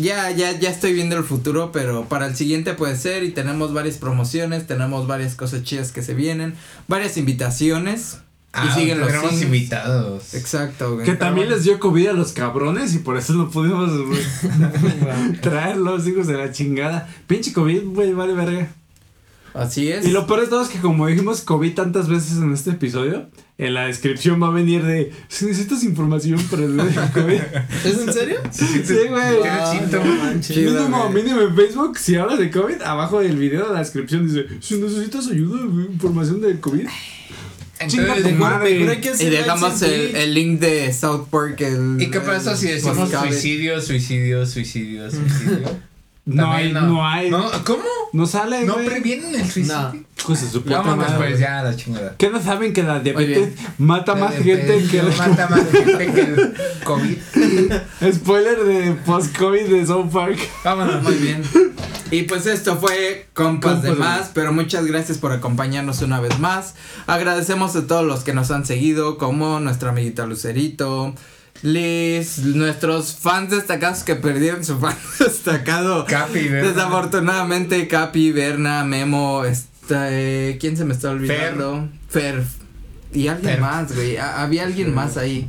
ya, 0.01 0.31
ya, 0.31 0.53
ya 0.59 0.71
estoy 0.71 0.93
viendo 0.95 1.17
el 1.17 1.25
futuro, 1.25 1.71
pero 1.73 2.09
para 2.09 2.27
el 2.27 2.35
siguiente 2.37 2.73
puede 2.75 2.97
ser 2.97 3.25
y 3.25 3.31
tenemos 3.33 3.75
varias 3.75 3.97
promociones, 3.99 4.67
tenemos 4.67 5.07
varias 5.07 5.35
cosas 5.35 5.65
chidas 5.65 5.93
que 5.93 6.03
se 6.03 6.15
vienen, 6.15 6.55
varias 6.89 7.17
invitaciones. 7.19 8.19
y 8.55 8.69
siguen 8.81 9.01
los 9.01 9.43
invitados. 9.43 10.33
Exacto, 10.33 10.95
güey. 10.95 11.05
Que 11.05 11.13
también 11.15 11.51
les 11.51 11.65
dio 11.65 11.79
COVID 11.79 12.07
a 12.09 12.13
los 12.15 12.33
cabrones 12.33 12.95
y 12.95 12.99
por 13.01 13.19
eso 13.19 13.35
no 13.35 13.51
pudimos 13.51 13.91
traerlos, 15.43 16.07
hijos 16.07 16.27
de 16.27 16.35
la 16.39 16.53
chingada. 16.53 17.09
Pinche 17.27 17.53
COVID, 17.53 17.83
güey, 17.87 18.13
vale 18.15 18.33
verga. 18.35 18.69
Así 19.57 19.91
es. 19.91 20.07
Y 20.07 20.11
lo 20.11 20.27
peor 20.27 20.43
de 20.43 20.47
todo 20.49 20.63
es 20.63 20.69
que 20.69 20.79
como 20.79 21.07
dijimos 21.07 21.41
COVID 21.41 21.75
tantas 21.75 22.09
veces 22.09 22.39
en 22.39 22.53
este 22.53 22.71
episodio, 22.71 23.29
en 23.59 23.75
la 23.75 23.87
descripción 23.87 24.43
va 24.43 24.49
a 24.49 24.51
venir 24.51 24.85
de 24.85 25.13
si 25.29 25.47
necesitas 25.47 25.83
información 25.83 26.41
para 26.51 26.65
el 26.65 26.77
COVID. 27.15 27.41
¿Es 27.85 27.99
en 27.99 28.13
serio? 28.13 28.41
Sí, 28.51 28.83
güey. 29.09 29.41
Manches. 29.41 30.55
Chido, 30.57 30.73
Mínimo, 30.75 31.11
mínimo 31.11 31.41
en 31.41 31.57
Facebook, 31.57 31.99
si 31.99 32.17
hablas 32.17 32.39
de 32.39 32.51
COVID, 32.51 32.83
abajo 32.83 33.21
del 33.21 33.37
video 33.37 33.69
de 33.69 33.73
la 33.73 33.79
descripción 33.79 34.27
dice, 34.27 34.47
si 34.61 34.77
necesitas 34.77 35.29
ayuda, 35.29 35.63
información 35.91 36.41
del 36.41 36.61
COVID. 36.61 36.87
Entonces, 37.79 38.39
madre. 38.39 39.01
Que 39.01 39.13
Y 39.19 39.31
dejamos 39.31 39.83
el, 39.83 40.17
el 40.17 40.35
link 40.35 40.61
de 40.61 40.93
South 40.93 41.29
Park. 41.31 41.61
El, 41.61 42.01
¿Y 42.01 42.11
qué 42.11 42.21
pasa 42.21 42.57
si 42.57 42.69
decimos 42.69 43.11
suicidio, 43.11 43.81
suicidio, 43.81 44.47
suicidio, 44.47 45.11
suicidio? 45.11 45.87
No 46.27 46.51
hay, 46.51 46.73
no, 46.73 47.07
hay. 47.07 47.31
No, 47.31 47.39
No, 47.39 47.65
¿Cómo? 47.65 47.85
Sale, 48.27 48.65
¿No 48.65 48.75
güey. 48.75 48.87
previenen 48.87 49.35
el 49.35 49.51
suicidio? 49.51 49.77
No. 49.93 49.95
Pues 50.27 50.41
se 50.41 50.51
supo 50.51 50.71
Vámonos 50.71 51.13
pues 51.13 51.39
ya 51.39 51.63
la 51.63 51.77
chingada. 51.77 52.15
¿Qué 52.17 52.31
no 52.31 52.43
saben 52.43 52.73
que 52.73 52.83
la 52.83 53.01
diabetes 53.01 53.55
bien. 53.55 53.69
mata 53.79 54.15
más 54.15 54.35
gente 54.35 54.83
que 54.91 54.99
pedo 55.01 55.11
Mata 55.17 55.49
más 55.49 55.63
gente 55.71 56.13
que 56.13 56.21
el 56.21 56.55
COVID. 56.85 57.17
spoiler 58.13 58.59
de 58.65 58.93
post-COVID 59.05 59.67
de 59.69 59.87
South 59.87 60.11
Park? 60.13 60.39
Vámonos. 60.65 61.03
Muy 61.03 61.15
bien. 61.15 61.43
Y 62.11 62.23
pues 62.23 62.47
esto 62.47 62.77
fue 62.77 63.27
Compas 63.35 63.83
de 63.83 63.89
Compas 63.89 63.99
de 63.99 64.05
Más, 64.05 64.19
Más. 64.21 64.31
pero 64.33 64.53
muchas 64.53 64.87
gracias 64.87 65.19
por 65.19 65.33
acompañarnos 65.33 66.03
una 66.03 66.21
vez 66.21 66.39
más. 66.39 66.75
Agradecemos 67.07 67.75
a 67.77 67.87
todos 67.87 68.05
los 68.07 68.23
que 68.25 68.33
nos 68.33 68.51
han 68.53 68.65
seguido, 68.65 69.19
como 69.19 69.59
nuestra 69.61 69.91
amiguita 69.91 70.25
Lucerito, 70.27 71.15
Liz, 71.63 72.39
nuestros 72.45 73.15
fans 73.15 73.51
destacados 73.51 74.03
que 74.03 74.15
perdieron 74.17 74.65
su 74.65 74.79
fan 74.79 74.97
destacado. 75.19 76.05
Capi. 76.07 76.41
Desafortunadamente, 76.49 77.89
Capi, 77.89 78.33
Berna, 78.33 78.85
Memo, 78.85 79.45
este, 79.45 80.59
¿quién 80.61 80.77
se 80.77 80.85
me 80.85 80.95
está 80.95 81.11
olvidando? 81.11 81.89
Fer. 82.09 82.45
Y 83.13 83.29
alguien 83.29 83.53
Fer. 83.53 83.61
más, 83.61 83.95
güey. 83.95 84.17
Había 84.17 84.65
alguien 84.65 84.95
más 84.95 85.17
ahí. 85.17 85.49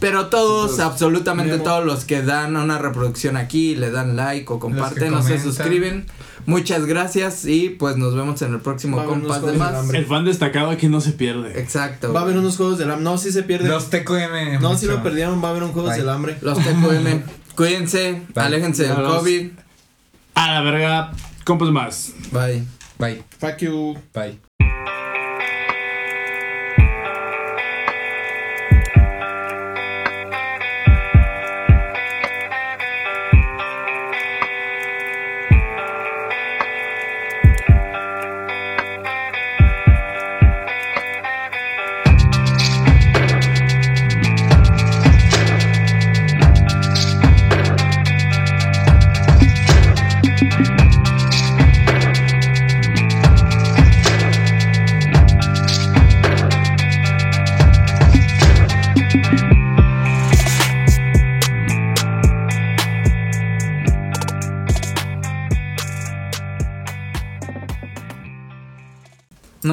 Pero 0.00 0.26
todos, 0.26 0.72
Todos. 0.76 0.80
absolutamente 0.80 1.52
Memo. 1.52 1.64
todos 1.64 1.84
los 1.86 2.04
que 2.04 2.22
dan 2.22 2.56
una 2.56 2.78
reproducción 2.78 3.36
aquí, 3.36 3.74
le 3.76 3.90
dan 3.90 4.16
like 4.16 4.52
o 4.52 4.58
comparten 4.58 5.14
o 5.14 5.22
se 5.22 5.38
suscriben. 5.40 6.06
Muchas 6.46 6.86
gracias 6.86 7.44
y 7.46 7.70
pues 7.70 7.96
nos 7.96 8.14
vemos 8.14 8.40
en 8.42 8.52
el 8.54 8.60
próximo 8.60 8.96
Va 8.96 9.08
unos 9.08 9.42
de 9.44 9.52
Más. 9.54 9.90
El 9.92 10.06
fan 10.06 10.24
destacado 10.24 10.70
aquí 10.70 10.88
no 10.88 11.00
se 11.00 11.12
pierde. 11.12 11.58
Exacto. 11.60 12.12
Va 12.12 12.20
a 12.20 12.22
haber 12.24 12.36
unos 12.36 12.56
juegos 12.56 12.78
del 12.78 12.90
hambre. 12.90 13.04
No, 13.04 13.18
sí 13.18 13.32
se 13.32 13.42
pierde. 13.42 13.68
Los 13.68 13.90
TQM. 13.90 14.60
no, 14.60 14.76
si 14.76 14.86
lo 14.86 15.02
perdieron, 15.02 15.42
va 15.42 15.48
a 15.48 15.50
haber 15.52 15.62
un 15.62 15.72
juegos 15.72 15.92
Bye. 15.92 16.00
del 16.00 16.08
hambre. 16.08 16.36
Los 16.40 16.58
TQM. 16.58 17.22
Cuídense, 17.56 18.22
Bye. 18.34 18.44
aléjense 18.44 18.84
del. 18.84 18.96
COVID. 18.96 19.50
A 20.34 20.52
la 20.54 20.60
verga, 20.62 21.12
compas 21.44 21.68
más. 21.70 22.12
Bye. 22.32 22.64
Bye. 22.98 23.22
Fuck 23.38 23.58
you. 23.58 23.96
Bye. 24.12 24.43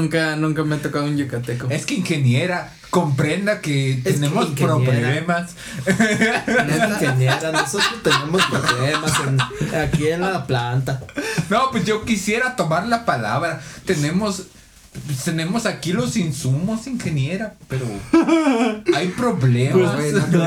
Nunca, 0.02 0.36
nunca 0.36 0.64
me 0.64 0.76
ha 0.76 0.82
tocado 0.82 1.06
un 1.06 1.16
yucateco. 1.18 1.68
Es 1.70 1.86
que 1.86 1.94
ingeniera, 1.96 2.74
comprenda 2.90 3.62
que 3.62 4.00
tenemos 4.04 4.48
problemas. 4.50 5.52
Neta, 5.86 6.88
ingeniera, 7.02 7.52
nosotros 7.52 8.02
tenemos 8.04 8.42
problemas 8.48 9.12
en- 9.28 9.76
aquí 9.76 10.08
en 10.08 10.22
la 10.22 10.48
planta. 10.48 11.02
No, 11.50 11.70
pues 11.72 11.86
yo 11.86 12.04
quisiera 12.04 12.56
tomar 12.56 12.88
la 12.88 13.06
palabra. 13.06 13.62
Tenemos 13.86 14.44
tenemos 15.24 15.66
aquí 15.66 15.94
los 15.94 16.18
insumos, 16.18 16.86
ingeniera, 16.86 17.54
pero 17.70 17.86
hay 18.94 19.08
problemas. 19.10 19.96
Pues, 19.96 20.12
güey, 20.12 20.24
no- 20.32 20.38